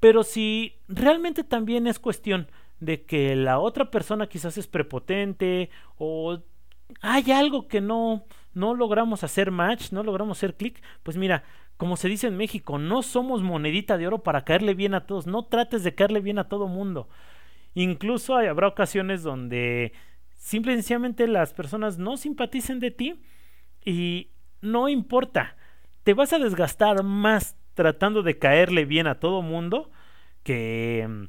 Pero 0.00 0.22
si 0.22 0.80
realmente 0.86 1.44
también 1.44 1.86
es 1.86 1.98
cuestión 1.98 2.50
de 2.80 3.04
que 3.04 3.34
la 3.36 3.58
otra 3.58 3.90
persona 3.90 4.26
quizás 4.26 4.58
es 4.58 4.66
prepotente 4.66 5.70
o 5.96 6.42
hay 7.00 7.30
algo 7.32 7.68
que 7.68 7.80
no, 7.80 8.24
no 8.52 8.74
logramos 8.74 9.24
hacer 9.24 9.50
match, 9.50 9.92
no 9.92 10.02
logramos 10.02 10.38
hacer 10.38 10.56
clic, 10.56 10.82
pues 11.02 11.16
mira, 11.16 11.44
como 11.76 11.96
se 11.96 12.08
dice 12.08 12.28
en 12.28 12.36
México, 12.36 12.78
no 12.78 13.02
somos 13.02 13.42
monedita 13.42 13.98
de 13.98 14.06
oro 14.06 14.22
para 14.22 14.44
caerle 14.44 14.74
bien 14.74 14.94
a 14.94 15.06
todos, 15.06 15.26
no 15.26 15.44
trates 15.46 15.82
de 15.82 15.94
caerle 15.94 16.20
bien 16.20 16.38
a 16.38 16.48
todo 16.48 16.68
mundo. 16.68 17.08
Incluso 17.74 18.36
habrá 18.36 18.68
ocasiones 18.68 19.22
donde 19.22 19.92
simple 20.36 20.72
y 20.72 20.76
sencillamente 20.76 21.26
las 21.26 21.52
personas 21.52 21.98
no 21.98 22.16
simpaticen 22.16 22.78
de 22.78 22.90
ti 22.90 23.20
y 23.84 24.30
no 24.60 24.88
importa, 24.88 25.56
te 26.04 26.14
vas 26.14 26.32
a 26.32 26.38
desgastar 26.38 27.02
más 27.02 27.56
tratando 27.74 28.22
de 28.22 28.38
caerle 28.38 28.84
bien 28.84 29.06
a 29.08 29.18
todo 29.18 29.42
mundo 29.42 29.90
que, 30.44 31.28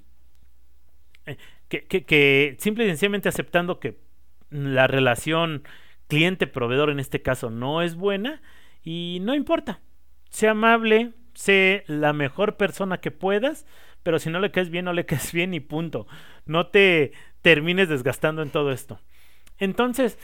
eh, 1.25 1.37
que, 1.67 1.85
que, 1.85 2.05
que 2.05 2.55
simple 2.59 2.85
y 2.85 2.89
sencillamente 2.89 3.29
aceptando 3.29 3.79
que 3.79 4.04
la 4.49 4.87
relación 4.87 5.63
cliente-proveedor 6.07 6.89
en 6.89 6.99
este 6.99 7.21
caso 7.21 7.49
no 7.49 7.81
es 7.81 7.95
buena 7.95 8.41
y 8.83 9.19
no 9.21 9.33
importa. 9.33 9.81
Sé 10.29 10.47
amable, 10.47 11.13
sé 11.33 11.83
la 11.87 12.13
mejor 12.13 12.57
persona 12.57 12.99
que 12.99 13.11
puedas, 13.11 13.65
pero 14.03 14.19
si 14.19 14.29
no 14.29 14.39
le 14.39 14.51
caes 14.51 14.69
bien, 14.69 14.85
no 14.85 14.93
le 14.93 15.05
caes 15.07 15.31
bien 15.33 15.53
y 15.53 15.59
punto. 15.59 16.07
No 16.45 16.67
te 16.67 17.13
termines 17.41 17.89
desgastando 17.89 18.41
en 18.41 18.49
todo 18.49 18.71
esto. 18.71 18.99
Entonces, 19.57 20.17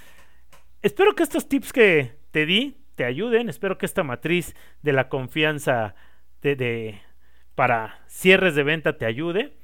espero 0.82 1.16
que 1.16 1.24
estos 1.24 1.48
tips 1.48 1.74
que 1.74 2.16
te 2.32 2.46
di 2.46 2.78
te 2.96 3.06
ayuden, 3.06 3.50
espero 3.50 3.78
que 3.78 3.86
esta 3.86 4.04
matriz 4.04 4.56
de 4.82 4.94
la 4.94 5.10
confianza 5.10 5.96
de, 6.42 6.56
de 6.56 7.02
para 7.56 8.04
cierres 8.08 8.56
de 8.56 8.64
venta 8.64 8.98
te 8.98 9.06
ayude. 9.06 9.58